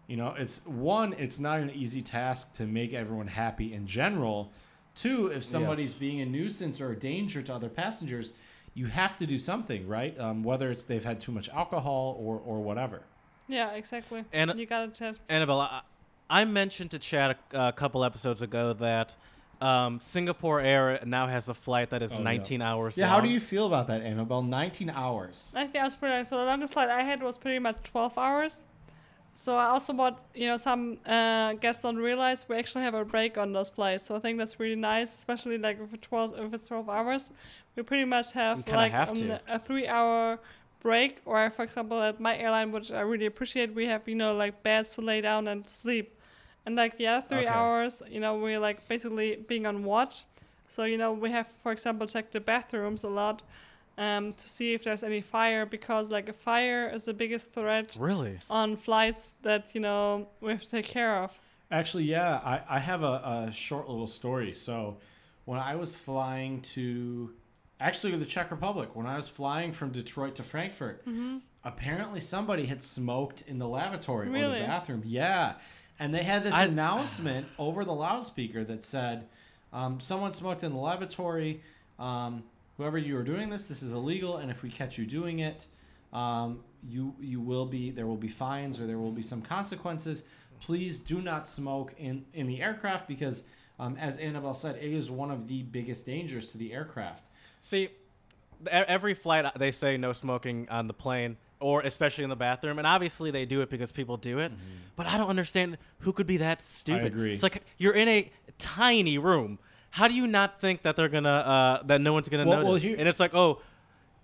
[0.06, 4.50] you know, it's one, it's not an easy task to make everyone happy in general.
[4.94, 5.94] Two, if somebody's Yes.
[5.98, 8.32] being a nuisance or a danger to other passengers,
[8.74, 10.18] you have to do something, right?
[10.18, 13.02] Um, whether it's they've had too much alcohol or or whatever.
[13.48, 15.18] yeah exactly And- you got it Ted.
[15.28, 15.80] Annabelle, I,
[16.30, 19.14] I mentioned to Chad a, a couple episodes ago that
[19.60, 22.24] um, Singapore Air now has a flight that is Oh, yeah.
[22.24, 22.96] 19 hours.
[22.96, 24.42] Yeah, how do you feel about that, Annabelle?
[24.42, 25.52] 19 hours.
[25.56, 26.28] Actually, I was pretty nice.
[26.30, 28.62] So the longest flight I had was pretty much 12 hours.
[29.36, 33.04] So I also what you know some uh, guests don't realize we actually have a
[33.04, 34.04] break on those flights.
[34.06, 37.30] So I think that's really nice, especially like if it's 12 if it's 12 hours,
[37.76, 40.38] we pretty much have like have um, a three hour
[40.80, 41.20] break.
[41.24, 44.62] Or for example, at my airline, which I really appreciate, we have you know like
[44.62, 46.18] beds to lay down and sleep.
[46.66, 47.48] and like the other three Okay.
[47.48, 50.24] hours, you know, we're like basically being on watch.
[50.68, 53.42] So you know, we have, for example, check the bathrooms a lot
[53.98, 57.96] um, to see if there's any fire because like a fire is the biggest threat
[57.98, 58.40] Really?
[58.50, 61.38] on flights that you know we have to take care of.
[61.70, 64.54] Actually, yeah, I, I have a, a short little story.
[64.54, 64.98] So,
[65.44, 67.30] when I was flying to,
[67.84, 71.38] actually, the Czech Republic, when I was flying from Detroit to Frankfurt, Mm-hmm.
[71.64, 75.02] apparently somebody had smoked in the lavatory or the bathroom.
[75.04, 75.54] Yeah.
[75.98, 79.26] And they had this I- announcement over the loudspeaker that said,
[79.72, 81.60] um, someone smoked in the lavatory.
[81.98, 82.42] Um,
[82.76, 84.36] whoever you are doing this, this is illegal.
[84.38, 85.66] And if we catch you doing it,
[86.12, 90.22] um, you you will be there will be fines or there will be some consequences.
[90.60, 93.42] Please do not smoke in in the aircraft because,
[93.80, 97.28] um, as Annabelle said, it is one of the biggest dangers to the aircraft.
[97.64, 97.88] See,
[98.70, 102.76] every flight uh, they say no smoking on the plane or especially in the bathroom,
[102.78, 104.52] and obviously they do it because people do it.
[104.96, 107.04] But I don't understand who could be that stupid.
[107.04, 107.32] I agree.
[107.32, 109.58] It's like you're in a tiny room.
[109.88, 112.66] How do you not think that they're gonna uh, that no one's gonna Well- well,
[112.72, 112.82] notice?
[112.82, 113.62] here- and it's like, oh,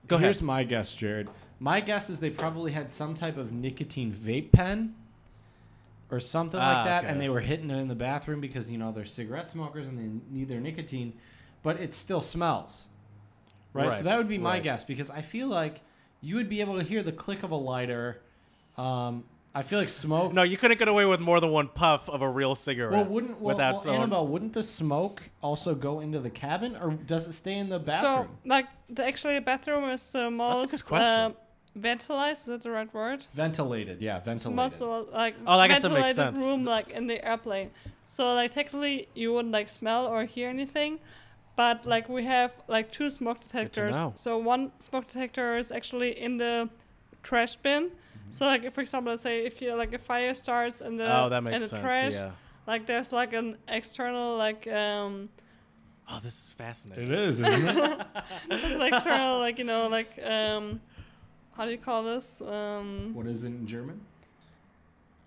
[0.06, 0.46] go Here's ahead.
[0.46, 1.28] my guess, Jared.
[1.58, 4.94] My guess is they probably had some type of nicotine vape pen
[6.10, 7.12] or something Ah, like that, okay.
[7.12, 9.98] and they were hitting it in the bathroom because you know they're cigarette smokers and
[9.98, 11.14] they need their nicotine,
[11.62, 12.84] but it still smells.
[13.72, 13.94] Right?
[13.94, 14.62] So that would be my right.
[14.62, 15.80] guess because I feel like
[16.20, 18.20] you would be able to hear the click of a lighter.
[18.76, 19.24] Um,
[19.54, 20.32] I feel like smoke.
[20.32, 22.92] No, you couldn't get away with more than one puff of a real cigarette.
[22.92, 24.26] Well, wouldn't well, without well, someone- Annabelle?
[24.28, 28.28] Wouldn't the smoke also go into the cabin, or does it stay in the bathroom?
[28.28, 31.06] So like the actually the bathroom is the most good question.
[31.06, 31.30] uh,
[31.74, 32.40] ventilized.
[32.42, 33.26] Is that the right word?
[33.34, 34.56] ventilated, yeah, ventilated.
[34.56, 34.80] most
[35.12, 36.38] like Oh, I guess that makes ventilated sense.
[36.38, 37.70] room like in the airplane.
[38.06, 41.00] So like technically you wouldn't like smell or hear anything,
[41.60, 43.94] but like we have like two smoke detectors.
[44.14, 46.70] So one smoke detector is actually in the
[47.22, 47.82] trash bin.
[47.82, 48.32] Mm-hmm.
[48.36, 51.08] So like if, for example, let's say if you like a fire starts in the
[51.14, 51.82] oh, that in the sense.
[51.82, 52.30] trash, Yeah.
[52.66, 55.28] like there's like an external like um
[56.10, 57.12] Oh, this is fascinating.
[57.12, 58.06] It is, isn't it?
[58.48, 60.80] there's external like you know like um
[61.56, 64.00] how do you call this um what is it in German?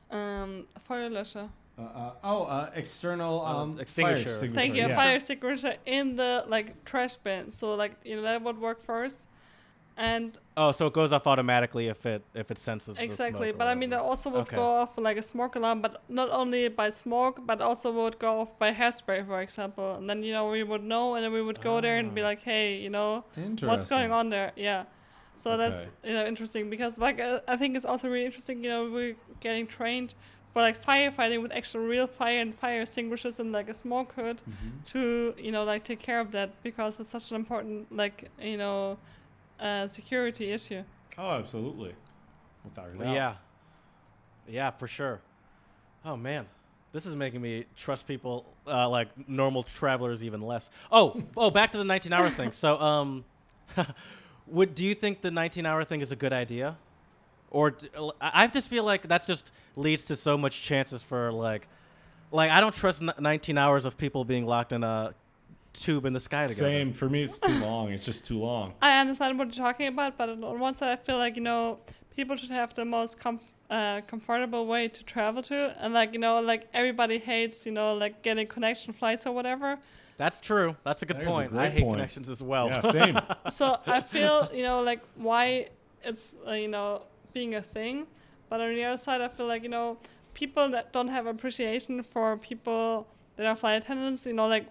[0.10, 1.48] um Feuerlöscher.
[1.78, 4.16] Uh, uh, oh, uh, external Uh, um, extinguisher.
[4.16, 4.60] Fire extinguisher.
[4.62, 4.88] Thank you.
[4.88, 4.96] yeah.
[4.96, 7.50] Fire extinguisher in the like trash bin.
[7.52, 9.28] So like you know that would work first.
[9.96, 13.58] And Oh, so it goes off automatically if it if it senses the exactly, smoke
[13.60, 14.56] but I mean it also would Okay.
[14.56, 18.42] go off like a smoke alarm, but not only by smoke, but also would go
[18.42, 19.96] off by hairspray, for example.
[19.96, 22.22] And then you know we would know, and then we would go there and be
[22.22, 22.30] Ah.
[22.30, 23.24] like, hey, you know,
[23.62, 24.52] what's going on there?
[24.56, 24.84] Yeah.
[25.38, 28.64] So that's you know interesting because like uh, I think it's also really interesting.
[28.64, 30.14] You know, we're getting trained
[30.54, 34.40] for like firefighting with actual real fire and fire extinguishers and like a smoke hood
[34.48, 34.86] Mhm.
[34.92, 38.58] to you know like take care of that because it's such an important like you
[38.58, 38.98] know
[39.60, 40.84] uh, security issue.
[41.18, 41.96] Oh, absolutely.
[42.64, 43.14] Without a doubt.
[43.16, 43.34] yeah,
[44.48, 45.22] yeah, for sure.
[46.06, 46.46] Oh man,
[46.92, 50.70] this is making me trust people uh, like normal travelers even less.
[50.92, 52.52] Oh, oh, back to the 19-hour thing.
[52.52, 53.26] So, um,
[54.48, 56.78] would do you think the 19-hour thing is a good idea,
[57.54, 57.76] or
[58.20, 61.68] I just feel like that's just leads to so much chances for like,
[62.32, 65.14] like I don't trust 19 hours of people being locked in a
[65.72, 66.70] tube in the sky together.
[66.70, 66.92] Same.
[66.92, 67.92] For me, it's too long.
[67.92, 68.74] It's just too long.
[68.82, 71.80] I understand what you're talking about, but on one side, I feel like you know
[72.16, 73.40] people should have the most com-
[73.70, 77.94] uh, comfortable way to travel to, and like you know, like everybody hates you know
[77.94, 79.78] like getting connection flights or whatever.
[80.18, 80.76] That's true.
[80.84, 81.54] That's a good That is a point.
[81.56, 81.98] I hate point.
[81.98, 82.68] connections as well.
[82.68, 83.20] Yeah, same.
[83.52, 85.70] so I feel you know like why
[86.04, 87.04] it's uh, you know
[87.34, 88.08] being a thing,
[88.50, 89.98] but on the other side, I feel like you know
[90.34, 94.68] people that don't have appreciation for people that are flight attendants, you know like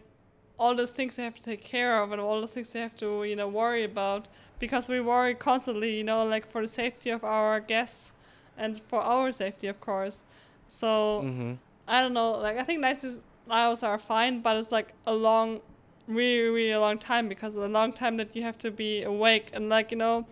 [0.59, 2.97] all those things they have to take care of and all the things they have
[2.97, 4.29] to you know worry about
[4.59, 8.13] because we worry constantly, you know like for the safety of our guests
[8.57, 10.23] and for our safety, of course.
[10.69, 11.23] So.
[11.25, 11.53] mm-hmm.
[11.89, 12.33] I don't know.
[12.33, 13.05] Like I think night
[13.51, 15.61] hours are fine, but it's like a long,
[16.07, 19.51] really, really long time because of the long time that you have to be awake
[19.53, 20.27] and like you know,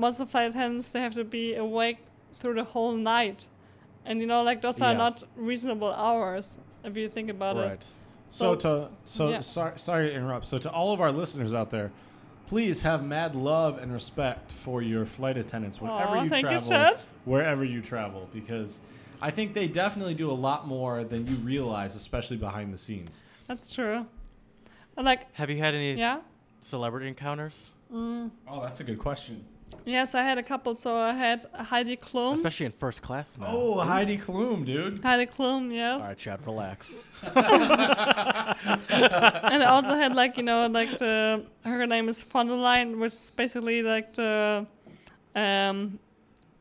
[0.00, 1.98] most of flight attendants they have to be awake
[2.40, 3.46] through the whole night,
[4.06, 7.72] and you know like those are not reasonable hours if you think about Right.
[7.72, 7.84] it.
[8.30, 9.40] So, So- to so yeah.
[9.40, 10.46] sorry sorry to interrupt.
[10.46, 11.90] So to all of our listeners out there,
[12.46, 16.50] please have mad love and respect for your flight attendants wherever Aw, you thank you,
[16.50, 17.00] travel, Chad.
[17.24, 18.80] wherever you travel, because
[19.20, 23.22] I think they definitely do a lot more than you realize, especially behind the scenes.
[23.48, 24.06] That's true.
[24.96, 26.20] And like Have you had any yeah.
[26.62, 27.70] celebrity encounters?
[27.92, 28.30] Mm.
[28.48, 29.44] Oh, that's a good question.
[29.84, 30.76] Yes, I had a couple.
[30.76, 32.34] So I had Heidi Klum.
[32.34, 33.46] Especially in first class now.
[33.48, 35.02] Oh, Heidi Klum, dude.
[35.02, 36.00] Heidi Klum, yes.
[36.00, 36.92] All right, Chad, relax.
[37.22, 37.32] and
[39.62, 43.12] I also had like you know like the her name is von der Leyen, which
[43.12, 44.66] is basically like the
[45.34, 45.98] um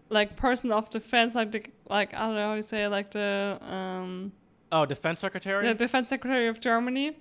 [0.10, 3.12] like person of defense, like the like I don't know how you say it, like
[3.12, 4.32] the um
[4.72, 5.68] Oh, defense secretary.
[5.68, 7.18] the defense secretary of Germany.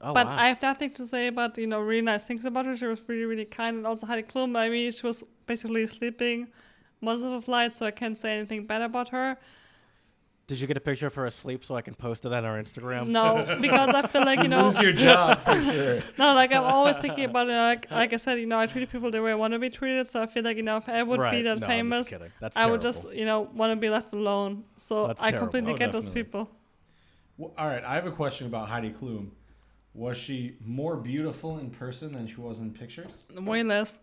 [0.00, 0.36] Oh but wow.
[0.36, 2.76] I have nothing to say about you know really nice things about her.
[2.76, 4.56] She was really really kind, and also Heidi Klum.
[4.56, 6.48] I mean, she was basically sleeping
[7.00, 9.36] most of the flight, so I can't say anything bad about her.
[10.46, 12.60] Did you get a picture of her asleep so I can post it on our
[12.62, 13.08] Instagram?
[13.08, 16.00] No, because I feel like you know, Lose your job for sure.
[16.18, 17.56] no, like I'm always thinking about it.
[17.56, 19.70] Like like I said, you know, I treat people the way I want to be
[19.70, 20.06] treated.
[20.06, 21.30] So I feel like you know, if I would right.
[21.30, 22.32] be that no, famous, just kidding.
[22.40, 24.64] That's I would just you know want to be left alone.
[24.76, 25.46] So That's I terrible.
[25.46, 26.50] completely Oh, get those people.
[27.38, 29.30] Well, all right, I have a question about Heidi Klum.
[29.94, 33.26] Was she more beautiful in person than she was in pictures?
[33.36, 33.98] Way less.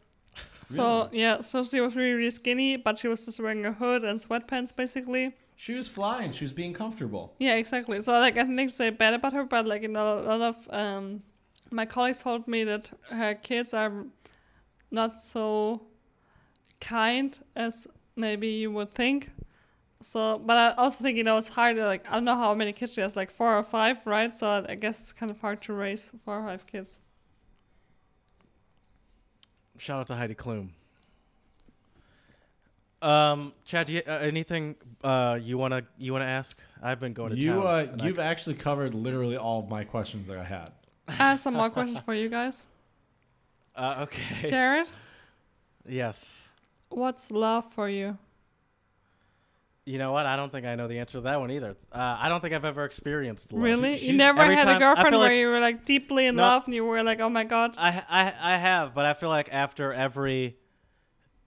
[0.66, 4.04] So yeah, so she was really, really skinny, but she was just wearing a hood
[4.04, 5.36] and sweatpants basically.
[5.58, 6.32] She was flying.
[6.32, 7.36] She was being comfortable.
[7.40, 8.02] Yeah, exactly.
[8.02, 10.42] So like I think to say bad about her, but like you know, a lot
[10.42, 11.24] of um,
[11.72, 14.06] my colleagues told me that her kids are
[14.92, 15.82] not so
[16.80, 19.30] kind as maybe you would think.
[20.03, 21.76] So, but I also think you know it's hard.
[21.76, 24.34] to, Like I don't know how many kids she has, like four or five, right?
[24.36, 26.99] So I guess it's kind of hard to raise four or five kids.
[29.78, 30.69] Shout out to Heidi Klum.
[33.02, 36.60] Um, Chad, do you, uh, anything uh, you wanna you wanna ask?
[36.84, 37.65] I've been going to You, town.
[37.65, 40.72] uh, you've actually covered literally all of my questions that I had.
[41.07, 42.57] I have some more questions for you guys.
[43.76, 44.48] uh, okay.
[44.48, 44.88] Jared,
[45.88, 46.48] yes.
[46.90, 48.18] what's love for you?
[49.86, 50.28] You know what?
[50.28, 51.76] I don't think I know the answer to that one either.
[51.91, 53.64] Uh, I don't think I've ever experienced love.
[53.64, 53.95] Really?
[53.95, 56.28] she's- You never had time- a I girlfriend feel where like- you were like deeply
[56.28, 56.44] in No.
[56.44, 57.76] love and you were like, oh my god.
[57.78, 60.58] I, I I have, but I feel like after every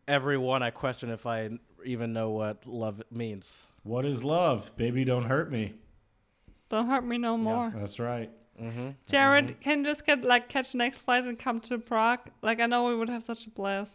[0.08, 1.50] every one, I question if I
[1.84, 3.62] even know what love means.
[3.84, 4.72] What is love?
[4.76, 5.74] Baby, don't hurt me.
[6.70, 7.72] Don't hurt me no more.
[7.76, 8.30] That's right.
[8.60, 8.88] Mm-hmm.
[9.06, 12.30] Jared, can you just get like catch the next flight and come to Prague?
[12.42, 13.94] Like I know we would have such a blast.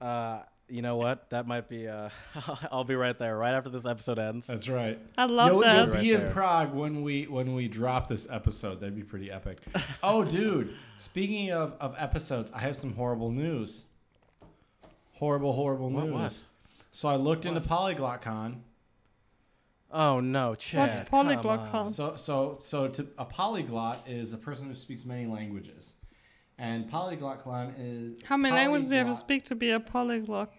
[0.00, 1.30] Uh, you know what?
[1.30, 1.88] That might be.
[1.88, 2.08] Uh,
[2.72, 4.46] I'll be right there right after this episode ends.
[4.46, 4.98] That's right.
[5.16, 5.76] I love you'll, that.
[5.76, 6.30] You'll Right be in there.
[6.30, 8.80] Prague when we when we drop this episode.
[8.80, 9.58] That'd be pretty epic.
[10.02, 10.74] oh, dude.
[10.96, 13.84] Speaking of, of episodes, I have some horrible news.
[15.14, 16.12] Horrible, horrible news.
[16.12, 16.42] what?
[16.92, 18.62] So I looked into Polyglot Con.
[19.94, 20.88] Oh no, Chad!
[20.88, 21.86] What's Polyglot come Con?
[21.86, 25.94] So so so to, a polyglot is a person who speaks many languages,
[26.58, 29.80] and Polyglot Con is How many languages do you have to speak to be a
[29.80, 30.52] polyglot?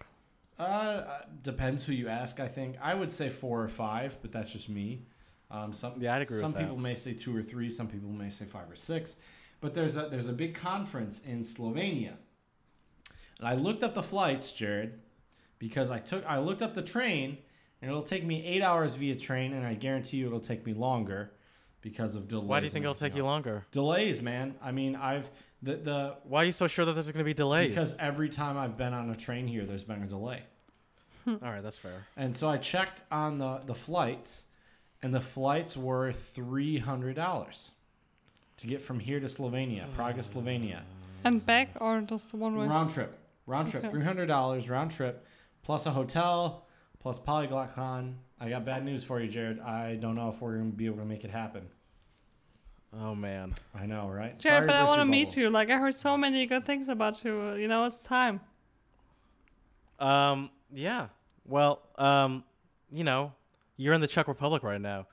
[0.58, 2.40] Uh, uh, depends who you ask.
[2.40, 5.02] I think I would say four or five, but that's just me.
[5.50, 6.64] Um, some Yeah, I'd agree some with that.
[6.64, 7.70] people may say two or three.
[7.70, 9.16] Some people may say five or six.
[9.60, 12.12] But there's a there's a big conference in Slovenia,
[13.38, 15.00] and I looked up the flights, Jared,
[15.58, 17.38] because I took I looked up the train,
[17.80, 20.74] and it'll take me eight hours via train, and I guarantee you it'll take me
[20.74, 21.32] longer
[21.86, 22.48] because of delays.
[22.48, 23.64] Why do you think it'll take everything you longer?
[23.70, 24.56] Delays, man.
[24.60, 25.30] I mean, I've
[25.62, 27.68] the the Why are you so sure that there's going to be delays?
[27.68, 30.42] because every time I've been on a train here, there's been a delay.
[31.28, 32.04] all right, that's fair.
[32.16, 34.46] And so I checked on the, the flights,
[35.00, 37.70] and the flights were three hundred dollars
[38.56, 40.80] to get from here to Slovenia, Prague to Slovenia,
[41.24, 42.66] And back or just one way?
[42.66, 43.92] round trip, round trip, Okay.
[43.92, 45.24] three hundred dollars round trip,
[45.62, 46.66] plus a hotel,
[46.98, 48.16] plus Polyglot Con.
[48.40, 49.60] I got bad news for you, Jared.
[49.60, 51.66] I don't know if we're gonna be able to make it happen.
[53.00, 53.54] Oh man.
[53.74, 54.38] I know, right?
[54.38, 55.50] Jared, Sorry but I want to meet you.
[55.50, 57.54] Like I heard so many good things about you.
[57.54, 58.40] You know, it's time.
[59.98, 60.50] Um.
[60.72, 61.08] Yeah.
[61.44, 61.82] Well.
[61.96, 62.44] Um.
[62.90, 63.32] You know,
[63.76, 65.06] you're in the Czech Republic right now.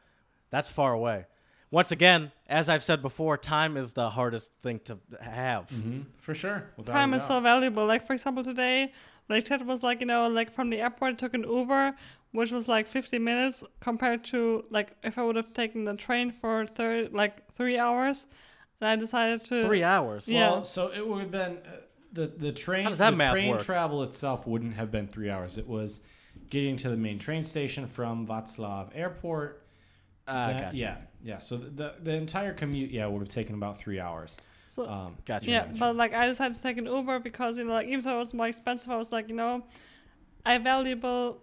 [0.52, 1.26] That's far away.
[1.72, 5.68] Once again, as I've said before, time is the hardest thing to have.
[5.70, 6.70] Mhm, for sure.
[6.78, 7.88] without time is so valuable.
[7.88, 8.94] Like for example, today,
[9.28, 11.96] like Chad was like, you know, like from the airport, I took an Uber,
[12.34, 16.32] which was like 50 minutes compared to like if I would have taken the train
[16.32, 18.26] for thir- like three hours,
[18.82, 19.64] and I decided to.
[19.64, 20.28] Three hours.
[20.28, 20.52] Yeah.
[20.52, 21.78] Well, so it would have been uh,
[22.12, 22.84] the the train.
[22.84, 23.64] How does that the math train work?
[23.64, 25.58] travel itself wouldn't have been three hours.
[25.58, 26.02] It was
[26.50, 29.62] getting to the main train station from Václav Airport.
[30.28, 30.78] Ah, That- gotcha.
[30.78, 31.40] Yeah, yeah.
[31.40, 34.38] So the, the the entire commute, yeah, would have taken about three hours.
[34.70, 35.46] So, Um, Gotcha.
[35.52, 35.78] yeah, gotcha.
[35.80, 38.20] but like I decided to take an Uber because you know, like even though it
[38.20, 39.64] was more expensive, I was like, you know,
[40.48, 41.38] I valuable,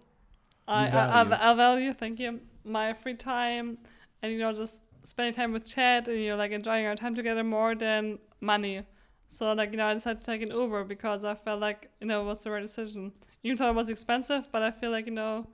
[0.70, 1.34] I, I, value.
[1.34, 3.78] I, I value, thank you, my free time,
[4.22, 7.14] and you know, just spending time with Chad and you know, like enjoying our time
[7.14, 8.82] together more than money.
[9.30, 12.06] So like you know, I decided to take an Uber because I felt like you
[12.06, 13.12] know it was the right decision.
[13.42, 15.46] Even though it was expensive, but I feel like you know,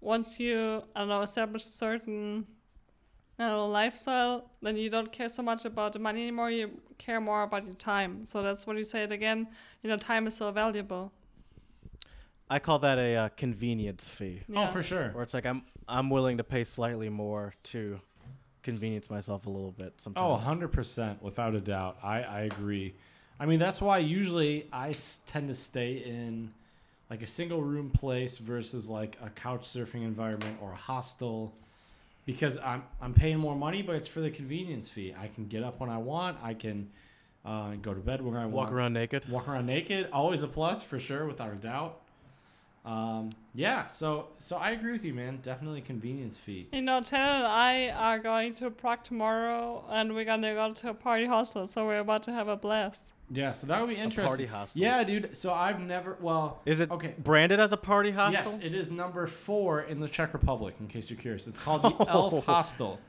[0.00, 2.46] once you I don't know establish a certain
[3.38, 6.50] don't know, lifestyle, then you don't care so much about the money anymore.
[6.50, 8.26] You care more about your time.
[8.26, 9.48] So that's what you say it again.
[9.82, 11.12] You know, time is so valuable.
[12.50, 14.64] I call that a uh, convenience fee, Yeah.
[14.64, 15.08] Oh, for sure.
[15.10, 18.00] where it's like I'm I'm willing to pay slightly more to
[18.62, 20.44] convenience myself a little bit sometimes.
[20.46, 21.98] Oh, 100% without a doubt.
[22.02, 22.94] I, I agree.
[23.38, 26.52] I mean, that's why usually I s- tend to stay in
[27.10, 31.52] like a single room place versus like a couch surfing environment or a hostel.
[32.26, 35.14] because I'm I'm paying more money, but it's for the convenience fee.
[35.18, 36.38] I can get up when I want.
[36.42, 36.88] I can
[37.44, 38.70] uh, go to bed when I Walk want.
[38.70, 39.28] Walk around naked.
[39.28, 42.00] Walk around naked, always a plus for sure, without a doubt.
[42.84, 45.38] Um, yeah, so so I agree with you, man.
[45.42, 46.68] Definitely convenience fee.
[46.72, 50.90] You know, Taylor and I are going to Prague tomorrow, and we're gonna go to
[50.90, 53.12] a party hostel, so we're about to have a blast.
[53.30, 54.24] Yeah, so that would be interesting.
[54.24, 54.26] A interesting.
[54.26, 54.82] party hostel.
[54.82, 55.34] Yeah, dude.
[55.34, 56.18] So I've never.
[56.20, 57.14] Well, Is it okay?
[57.16, 58.52] branded as a party hostel?
[58.52, 60.74] Yes, it is number four in the Czech Republic.
[60.78, 63.00] In case you're curious, it's called the Elf Hostel.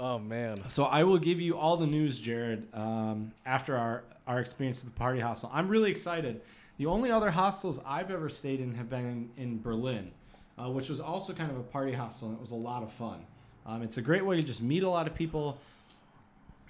[0.00, 0.68] Oh man.
[0.68, 4.92] So I will give you all the news, Jared, um, after our our experience with
[4.92, 5.48] the party hostel.
[5.52, 6.40] I'm really excited.
[6.76, 10.10] The only other hostels I've ever stayed in have been in, in Berlin,
[10.58, 12.90] uh, which was also kind of a party hostel, and it was a lot of
[12.92, 13.24] fun.
[13.66, 15.58] Um, it's a great way to just meet a lot of people.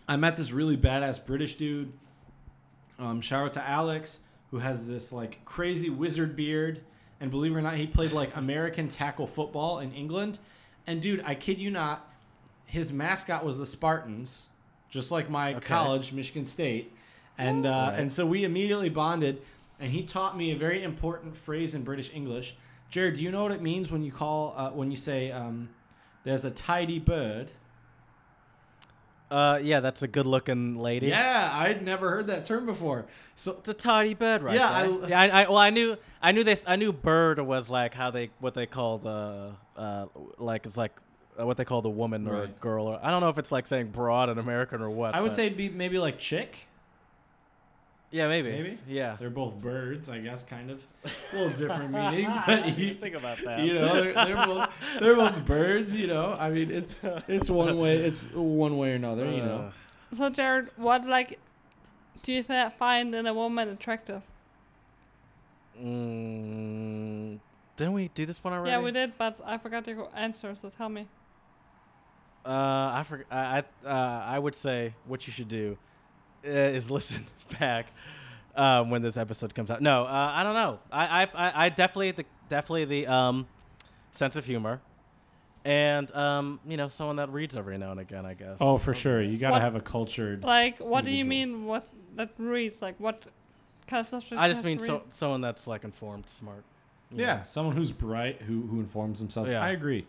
[0.06, 1.92] I met this really badass British dude.
[2.98, 4.20] Um, shout out to Alex,
[4.50, 6.80] who has this like crazy wizard beard,
[7.20, 10.38] and believe it or not, he played like American tackle football in England.
[10.86, 12.06] And dude, I kid you not,
[12.66, 14.46] his mascot was the Spartans,
[14.90, 15.66] just like my Okay.
[15.66, 16.92] college, Michigan State,
[17.38, 18.00] and uh, Right.
[18.00, 19.40] and so we immediately bonded.
[19.80, 22.56] And he taught me a very important phrase in British English.
[22.90, 25.68] Jared, do you know what it means when you call uh, when you say um,
[26.22, 27.50] "there's a tidy bird"?
[29.30, 31.08] Uh, yeah, that's a good-looking lady.
[31.08, 33.06] Yeah, I'd never heard that term before.
[33.34, 34.54] So It's a tidy bed, right?
[34.54, 34.68] Yeah.
[34.68, 35.20] I- yeah.
[35.20, 36.64] I, I, well, I knew, I knew this.
[36.68, 40.06] I knew bird was like how they, what they called, uh, uh,
[40.38, 40.92] like it's like
[41.40, 42.60] uh, what they call the woman or Right.
[42.60, 42.86] girl.
[42.86, 45.16] Or I don't know if it's like saying broad in American or what.
[45.16, 46.68] I would say it'd be maybe like chick.
[48.14, 48.78] Yeah, maybe, maybe?
[48.86, 49.16] yeah.
[49.18, 50.86] They're both birds, I guess, kind of.
[51.04, 53.58] A little different meaning, but you, Think about that.
[53.58, 54.70] you know, they're, they're both
[55.00, 55.96] they're both birds.
[55.96, 59.28] You know, I mean, it's it's one way, it's one way or another.
[59.28, 59.72] You know,
[60.16, 61.40] So, Jared, what like
[62.22, 64.22] do you th- find in a woman attractive?
[65.76, 67.40] Uh, mm,
[67.76, 68.70] didn't we do this one already?
[68.70, 70.54] Yeah, we did, but I forgot your answer.
[70.54, 71.08] So tell me.
[72.46, 72.48] Uh,
[73.00, 75.78] I forg I I, uh, I would say what you should do
[76.46, 77.26] uh, is listen
[77.58, 77.86] back
[78.54, 79.80] um, when this episode comes out.
[79.82, 80.78] No, uh, I don't know.
[80.92, 83.46] I I, I, I definitely the definitely the um,
[84.12, 84.80] sense of humor,
[85.64, 88.26] and um, you know someone that reads every now and again.
[88.26, 88.56] I guess.
[88.60, 90.44] oh, for sure, you got to What- have a cultured.
[90.44, 91.56] Like, what do you Individual.
[91.58, 91.64] mean?
[91.66, 92.80] What that reads?
[92.82, 93.24] Like, what
[93.86, 94.28] kind of stuff?
[94.28, 96.64] does I just has mean to so, someone that's like informed, smart.
[97.10, 97.42] you Yeah, know.
[97.44, 99.52] someone who's bright, who who informs themselves.
[99.52, 99.62] Yeah.
[99.62, 100.06] I agree.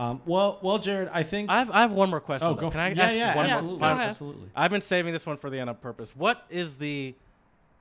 [0.00, 1.50] Um, well, well, Jared, I think.
[1.50, 2.48] I have I have one more question.
[2.48, 2.62] oh, though.
[2.62, 2.70] go.
[2.70, 4.08] Can I yeah, ask yeah, one Yeah, absolutely, go ahead.
[4.08, 4.48] absolutely.
[4.56, 6.16] I've been saving this one for the end on purpose.
[6.16, 7.14] What is the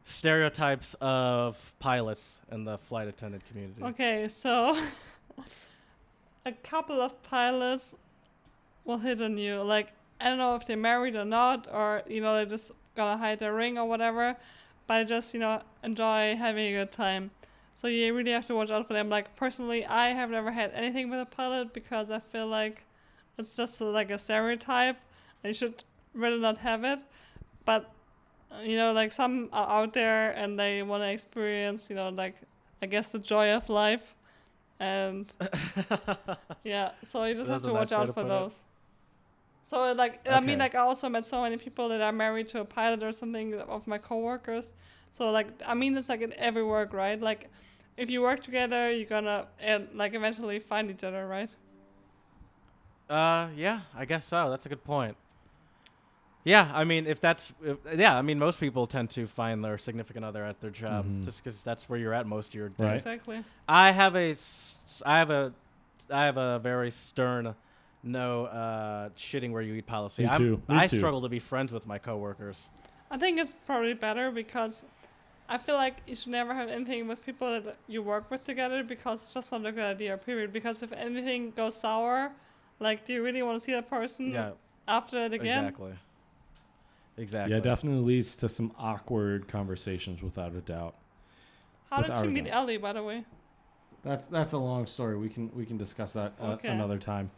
[0.03, 3.81] stereotypes of pilots in the flight attendant community?
[3.81, 4.77] Okay, so
[6.45, 7.95] a couple of pilots
[8.83, 9.61] will hit on you.
[9.61, 13.17] Like, I don't know if they're married or not, or, you know, they're just gonna
[13.17, 14.35] hide their ring or whatever,
[14.87, 17.31] but I just, you know, enjoy having a good time.
[17.79, 19.09] So you really have to watch out for them.
[19.09, 22.83] Like, personally, I have never had anything with a pilot because I feel like
[23.37, 24.97] it's just like a stereotype.
[25.43, 25.83] you should
[26.13, 27.03] really not have it.
[27.65, 27.89] But,
[28.63, 32.35] you know, like some are out there and they want to experience, you know, like
[32.81, 34.15] I guess the joy of life,
[34.79, 35.31] and
[36.63, 38.29] yeah, so you just That's have to a watch nice out for put it.
[38.29, 38.55] those.
[39.65, 42.61] So like I mean like I also met so many people that are married to
[42.61, 44.71] a pilot or something of my coworkers.
[45.13, 47.19] So like I mean it's like in every work, right?
[47.21, 47.49] Like
[47.99, 51.49] if you work together, you're gonna and like eventually find each other, right?
[53.09, 54.49] Uh, yeah, I guess so.
[54.49, 55.15] That's a good point.
[56.43, 59.77] Yeah, I mean, if that's if, yeah, I mean, most people tend to find their
[59.77, 61.25] significant other at their job Mhm.
[61.25, 62.83] just because that's where you're at most of your day.
[62.85, 62.95] Right.
[62.97, 63.43] Exactly.
[63.67, 65.53] I have a, s- I have a,
[66.09, 67.55] I have a very stern,
[68.03, 70.23] no uh, shitting where you eat policy.
[70.23, 70.97] Me I'm- too, me I too.
[70.97, 72.69] struggle to be friends with my coworkers.
[73.11, 74.83] I think it's probably better because
[75.49, 78.83] I feel like you should never have anything with people that you work with together
[78.83, 80.53] because it's just not a good idea, period.
[80.53, 82.31] Because if anything goes sour,
[82.79, 84.51] like, do you really want to see that person Yeah,
[84.87, 85.65] after it again?
[85.65, 85.93] exactly.
[87.17, 87.53] Exactly.
[87.55, 90.95] Yeah, definitely leads to some awkward conversations without a doubt.
[91.89, 92.53] How did you meet doubt.
[92.53, 93.25] Ellie, by the way?
[94.03, 95.17] That's that's a long story.
[95.17, 96.69] We can we can discuss that uh, Okay.
[96.69, 97.31] another time.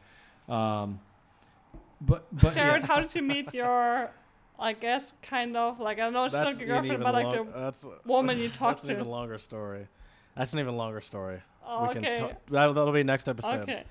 [0.48, 1.00] Um,
[2.02, 2.88] but but Jared, yeah.
[2.88, 4.12] how did you meet your,
[4.62, 7.26] I guess, kind of, like, I know it's not That's your girlfriend, even but like
[7.26, 8.82] long- the that's, woman you talk to.
[8.82, 9.88] that's an even longer story.
[10.38, 11.42] That's an even longer story.
[11.68, 12.16] Oh, we can okay.
[12.18, 13.62] talk, that'll, that'll be next episode.
[13.62, 13.84] Okay.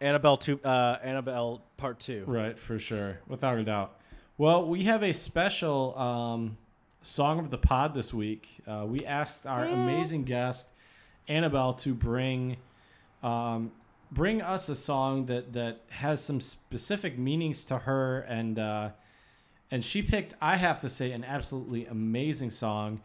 [0.00, 2.24] Annabelle two, uh, Annabelle part two.
[2.26, 3.96] Right, for sure, without a doubt.
[4.36, 6.56] Well, we have a special um,
[7.02, 8.48] song of the pod this week.
[8.66, 9.72] Uh, we asked our Mm.
[9.74, 10.68] amazing guest
[11.28, 12.56] Annabelle to bring
[13.22, 13.72] um,
[14.10, 18.90] bring us a song that that has some specific meanings to her, and uh,
[19.74, 20.34] and she picked.
[20.40, 23.00] I have to say, an absolutely amazing song.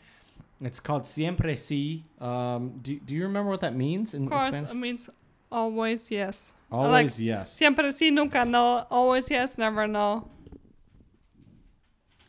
[0.61, 2.03] It's called Siempre Si.
[2.21, 4.69] Um, do, do you remember what that means in, Of course, Spanish?
[4.69, 5.09] it means
[5.51, 6.53] always yes.
[6.71, 7.53] Always yes.
[7.53, 8.85] Siempre sí, nunca no.
[8.91, 10.29] Always yes, never no.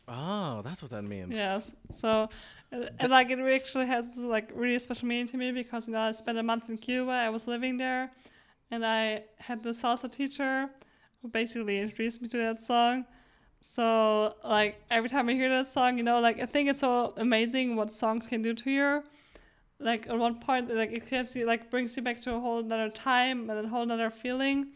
[0.09, 1.37] Oh, that's what that means.
[1.37, 1.71] Yes.
[1.93, 2.31] So,
[2.73, 6.01] and, and like it actually has like really special meaning to me because you know
[6.01, 7.11] I spent a month in Cuba.
[7.13, 8.11] I was living there,
[8.71, 10.71] and I had the salsa teacher
[11.21, 13.05] who basically introduced me to that song.
[13.63, 17.13] So like every time I hear that song, you know, like I think it's so
[17.17, 19.03] amazing what songs can do to you.
[19.79, 22.61] Like at one point, like it gives you like brings you back to a whole
[22.61, 24.69] another time and a whole another feeling.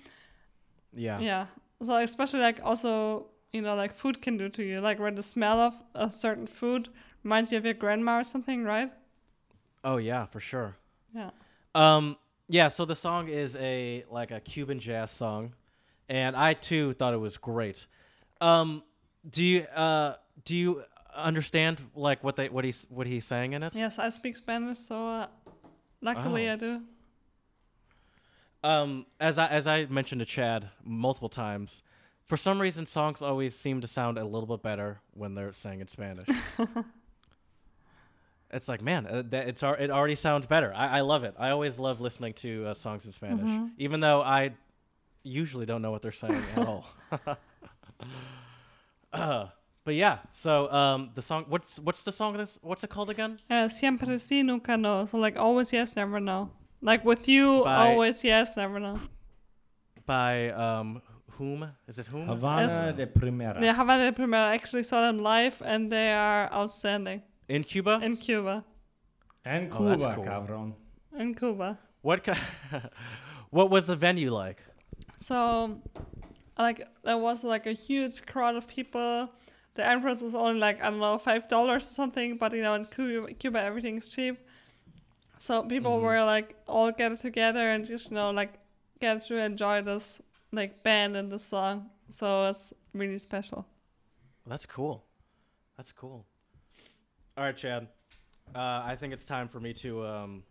[0.93, 1.21] Yeah.
[1.21, 1.47] Yeah.
[1.85, 5.23] So especially like also you know like food can do to you like where the
[5.23, 6.89] smell of a certain food
[7.23, 8.93] reminds you of your grandma or something, right?
[9.83, 10.77] Oh yeah, for sure.
[11.15, 11.31] Yeah.
[11.75, 12.17] Um,
[12.49, 12.69] yeah.
[12.69, 15.55] So the song is a like a Cuban jazz song,
[16.09, 17.87] and I too thought it was great.
[18.41, 18.83] Um,
[19.29, 20.83] do you uh do you
[21.15, 23.75] understand like what they what he's what he's saying in it?
[23.75, 25.27] Yes, I speak Spanish, so uh,
[26.01, 26.53] luckily Oh.
[26.53, 26.81] I do.
[28.63, 31.83] Um, as I as I mentioned to Chad multiple times,
[32.25, 35.81] for some reason songs always seem to sound a little bit better when they're sang
[35.81, 36.27] in Spanish.
[38.51, 40.73] it's like, man, uh, that it's it already sounds better.
[40.75, 41.35] I, I love it.
[41.39, 44.53] I always love listening to uh, songs in Spanish, even though I
[45.23, 46.87] usually don't know what they're saying at all.
[49.13, 49.47] uh,
[49.85, 51.45] but yeah, so um, the song.
[51.49, 52.37] What's what's the song?
[52.37, 53.39] This what's it called again?
[53.51, 55.07] Uh, siempre sí, nunca no.
[55.07, 56.51] So like always yes, never no.
[56.81, 58.99] Like with you, By- always yes, never no.
[60.07, 61.01] By um,
[61.33, 61.67] whom?
[61.89, 62.27] Is it whom?
[62.27, 63.61] Havana de Primera.
[63.63, 68.01] Yeah, Havana de Primera I actually saw them live, and they are outstanding In Cuba.
[68.03, 68.65] in Cuba.
[69.45, 70.25] And Cuba, Oh, that's Cuba, cool.
[70.25, 70.75] cabron.
[71.19, 71.79] In Cuba.
[72.03, 72.33] What ki-
[73.51, 74.59] what was the venue like?
[75.21, 75.81] So,
[76.59, 79.31] like, there was like a huge crowd of people.
[79.75, 82.75] The entrance was only like I don't know five dollars or something, but you know
[82.75, 84.39] in Cuba, Cuba everything's cheap.
[85.39, 86.05] So people Mm-hmm.
[86.05, 88.53] were like all gathered together and just you know like
[89.01, 90.21] get to enjoy this
[90.53, 91.91] like band and the song.
[92.11, 93.67] So it's really special.
[94.47, 95.05] That's cool.
[95.77, 96.25] That's cool.
[97.37, 97.89] All right, Chad.
[98.55, 100.07] Uh, I think it's time for me to.
[100.07, 100.43] Um,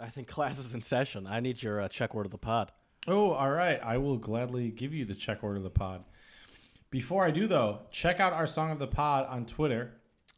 [0.00, 1.26] I think class is in session.
[1.26, 2.72] I need your uh, Czech word of the pod.
[3.06, 3.80] Oh, all right.
[3.82, 6.04] I will gladly give you the Czech order of the pod.
[6.90, 9.92] Before I do, though, check out our song of the pod on Twitter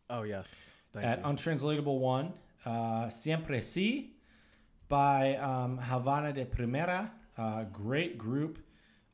[0.08, 0.54] Oh yes,
[0.92, 1.24] thank at you.
[1.26, 2.32] Untranslatable One.
[2.64, 4.14] Uh, Siempre Si
[4.88, 7.10] by um, Havana de Primera.
[7.36, 8.58] Uh, great group.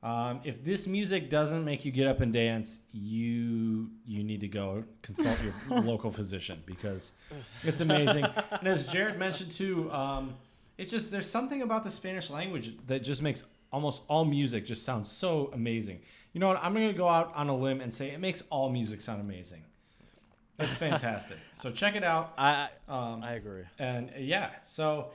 [0.02, 4.48] Um, if this music doesn't make you get up and dance, you you need to
[4.48, 7.12] go consult your local physician because
[7.62, 8.26] it's amazing.
[8.50, 10.34] and as Jared mentioned too, um,
[10.78, 14.84] it just there's something about the Spanish language that just makes almost all music just
[14.84, 16.00] sound so amazing.
[16.32, 16.60] You know what?
[16.62, 19.62] I'm gonna go out on a limb and say it makes all music sound amazing.
[20.58, 21.38] It's fantastic.
[21.52, 22.32] so check it out.
[22.38, 23.64] I Um, I, I agree.
[23.78, 25.10] and uh, yeah, so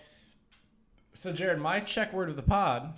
[1.14, 2.94] so Jared, my Czech word of the pod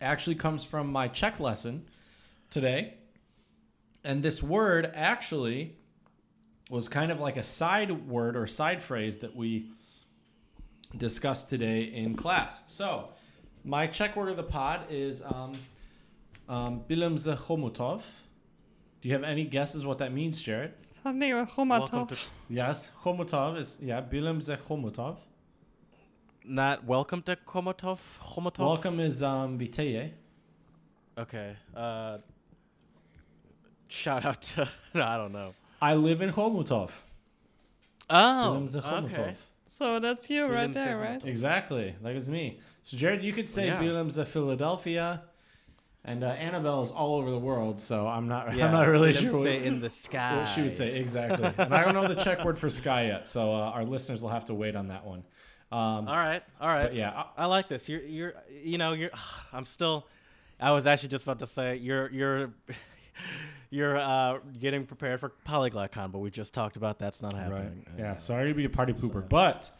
[0.00, 1.86] actually comes from my Czech lesson
[2.50, 2.94] today.
[4.04, 5.76] And this word actually
[6.70, 9.70] was kind of like a side word or side phrase that we
[10.96, 12.62] discussed today in class.
[12.66, 13.08] So,
[13.64, 15.58] my Czech word of the pod is um,
[16.48, 17.34] um, Bilim ze.
[19.00, 20.72] Do you have any guesses what that means, Jared?
[21.02, 22.08] Something with Welcome Chomutov.
[22.08, 22.16] to
[22.48, 25.18] Yes, chomutov is yeah, Bilim ze chomutov.
[26.44, 27.98] not welcome to Komotov.
[28.20, 28.58] Komotov.
[28.58, 30.10] Welcome is um, Vitaye.
[31.18, 31.56] Okay.
[31.74, 32.18] Uh,
[33.88, 35.54] shout out to no, I don't know.
[35.80, 36.90] I live in Chomutov.
[38.08, 39.34] Oh, Bilim ze okay.
[39.76, 39.78] Chomutov.
[39.78, 41.02] So that's you We right there, Chomutov.
[41.02, 41.24] right?
[41.24, 42.58] Exactly, that is me.
[42.82, 43.80] So Jared, you could say Yeah.
[43.80, 45.22] Bilim ze Philadelphia,
[46.04, 47.80] and uh, Annabelle is all over the world.
[47.80, 48.54] So I'm not.
[48.56, 50.36] Yeah, I'm not really we didn't sure what, say in the sky.
[50.38, 51.52] what she would say exactly.
[51.58, 54.30] and I don't know the Czech word for sky yet, so uh, our listeners will
[54.30, 55.24] have to wait on that one.
[55.72, 56.82] Um, All right, all right.
[56.82, 57.88] but yeah, I- I like this.
[57.88, 59.10] You're, you're, you know, you're.
[59.52, 60.06] I'm still.
[60.60, 62.50] I was actually just about to say you're, you're,
[63.70, 67.42] you're uh, getting prepared for PolyglotCon, but we just talked about that's not Right.
[67.42, 67.86] happening.
[67.98, 68.12] Yeah.
[68.12, 69.70] Uh, Sorry to be a party pooper, but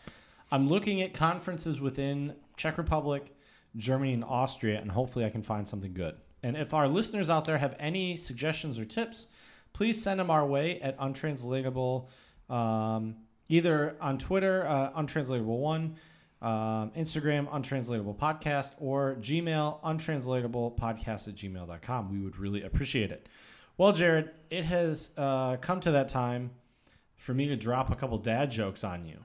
[0.50, 3.34] I'm looking at conferences within Czech Republic,
[3.76, 6.14] Germany, and Austria, and hopefully I can find something good.
[6.42, 9.26] And if our listeners out there have any suggestions or tips,
[9.72, 12.08] please send them our way at untranslatable,
[12.48, 13.16] um,
[13.48, 15.96] either on Twitter, uh, untranslatable one,
[16.42, 22.10] um, Instagram, untranslatable podcast, or Gmail, untranslatable podcast at gmail.com.
[22.12, 23.28] We would really appreciate it.
[23.78, 26.50] Well, Jared, it has uh, come to that time
[27.16, 29.18] for me to drop a couple dad jokes on you.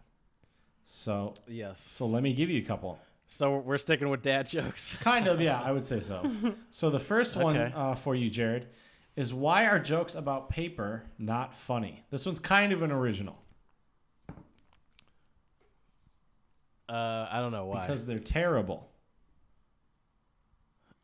[0.84, 1.82] So, Yes.
[1.82, 3.00] so let me give you a couple.
[3.28, 4.96] So we're sticking with dad jokes.
[5.02, 6.30] Kind of, yeah, I would say so.
[6.72, 7.74] So the first one Okay.
[7.76, 8.68] uh, for you, Jared,
[9.16, 12.04] is why are jokes about paper not funny?
[12.12, 13.38] This one's kind of an original
[16.90, 17.82] Uh, I don't know why.
[17.82, 18.91] because they're terrible.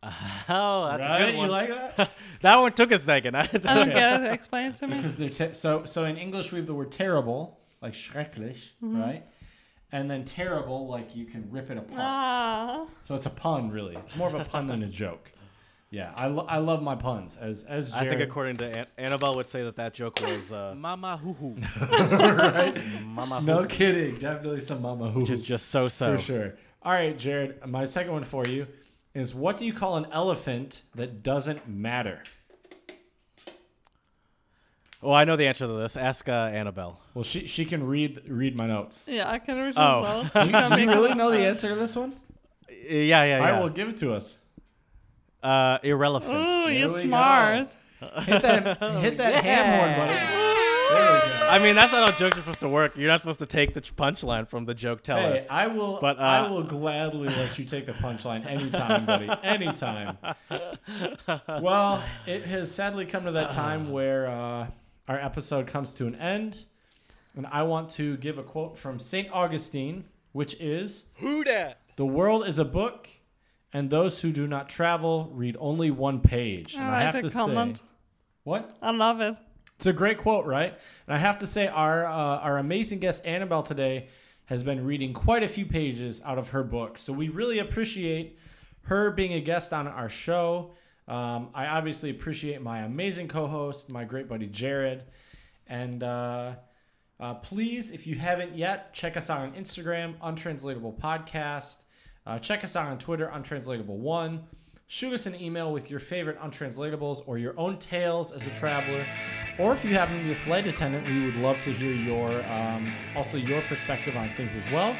[0.49, 1.21] Oh, that's right?
[1.21, 1.45] a good one.
[1.47, 2.11] You like that?
[2.41, 3.35] that one took a second.
[3.35, 4.31] I I don't get it.
[4.33, 4.97] Explain it to me.
[4.97, 9.01] because they're te- so so in English we have the word terrible, like schrecklich, Mm-hmm.
[9.01, 9.25] right?
[9.91, 11.99] And then terrible, like you can rip it apart.
[12.03, 13.95] Ah, So it's a pun, really.
[13.95, 15.31] It's more of a pun than a joke.
[15.89, 17.37] Yeah, I, lo- I love my puns.
[17.37, 20.75] As as I think according to An- Annabelle would say that that joke was uh,
[20.77, 21.55] Mama Hoo Hoo.
[21.89, 22.77] right?
[23.05, 23.67] Mama Hoo No Hoo.
[23.67, 24.15] kidding.
[24.15, 26.15] Definitely some mama who Which is just so so.
[26.17, 26.55] for sure.
[26.83, 27.65] All right, Jared.
[27.65, 28.67] My second one for you
[29.17, 32.21] is what do you call an elephant that doesn't matter?
[35.03, 35.95] Oh, I know the answer to this.
[35.95, 36.99] Ask uh, Annabelle.
[37.13, 39.03] Well, she she can read read my notes.
[39.07, 40.23] yeah, I can read Oh.
[40.33, 40.45] those.
[40.45, 42.13] Do you, do you really know the answer to this one?
[42.67, 43.59] Uh, Yeah, yeah, I yeah.
[43.59, 44.37] well, give it to us.
[45.43, 46.33] uh, irrelevant.
[46.33, 47.07] Ooh, There you're we go.
[47.07, 47.77] smart.
[47.99, 50.46] Hit that hit that ham horn, buddy.
[50.89, 51.47] There we go.
[51.49, 52.97] I mean, that's not how jokes are supposed to work.
[52.97, 55.21] You're not supposed to take the punchline from the joke teller.
[55.21, 55.99] Hey, I will.
[56.01, 59.29] But, uh, I will gladly let you take the punchline anytime, buddy.
[59.43, 60.17] Anytime.
[61.61, 64.67] Well, it has sadly come to that time where uh,
[65.07, 66.65] our episode comes to an end,
[67.35, 71.79] and I want to give a quote from Saint Augustine, which is Who dat?
[71.95, 73.09] "The world is a book,
[73.73, 77.23] and those who do not travel read only one page." And I I, like have
[77.23, 77.77] to comment.
[77.77, 77.83] say,
[78.43, 78.77] what?
[78.81, 79.35] I love it.
[79.77, 80.73] It's a great quote, right?
[81.07, 84.07] And I have to say, our uh, our amazing guest Annabelle today
[84.45, 88.39] has been reading quite a few pages out of her book, so we really appreciate
[88.83, 90.71] her being a guest on our show.
[91.07, 95.03] Um, I obviously appreciate my amazing co-host, my great buddy Jared,
[95.67, 96.55] and uh,
[97.19, 101.77] uh, please, if you haven't yet, check us out on Instagram, Untranslatable Podcast.
[102.25, 104.43] Uh, check us out on Twitter, Untranslatable One.
[104.89, 109.05] Shoot us an email with your favorite untranslatables or your own tales as a traveler.
[109.59, 112.29] Or if you happen to be a flight attendant, we would love to hear your
[112.45, 114.95] um, also your perspective on things as well.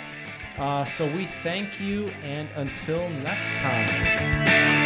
[0.57, 4.76] Uh, so we thank you, and until next time.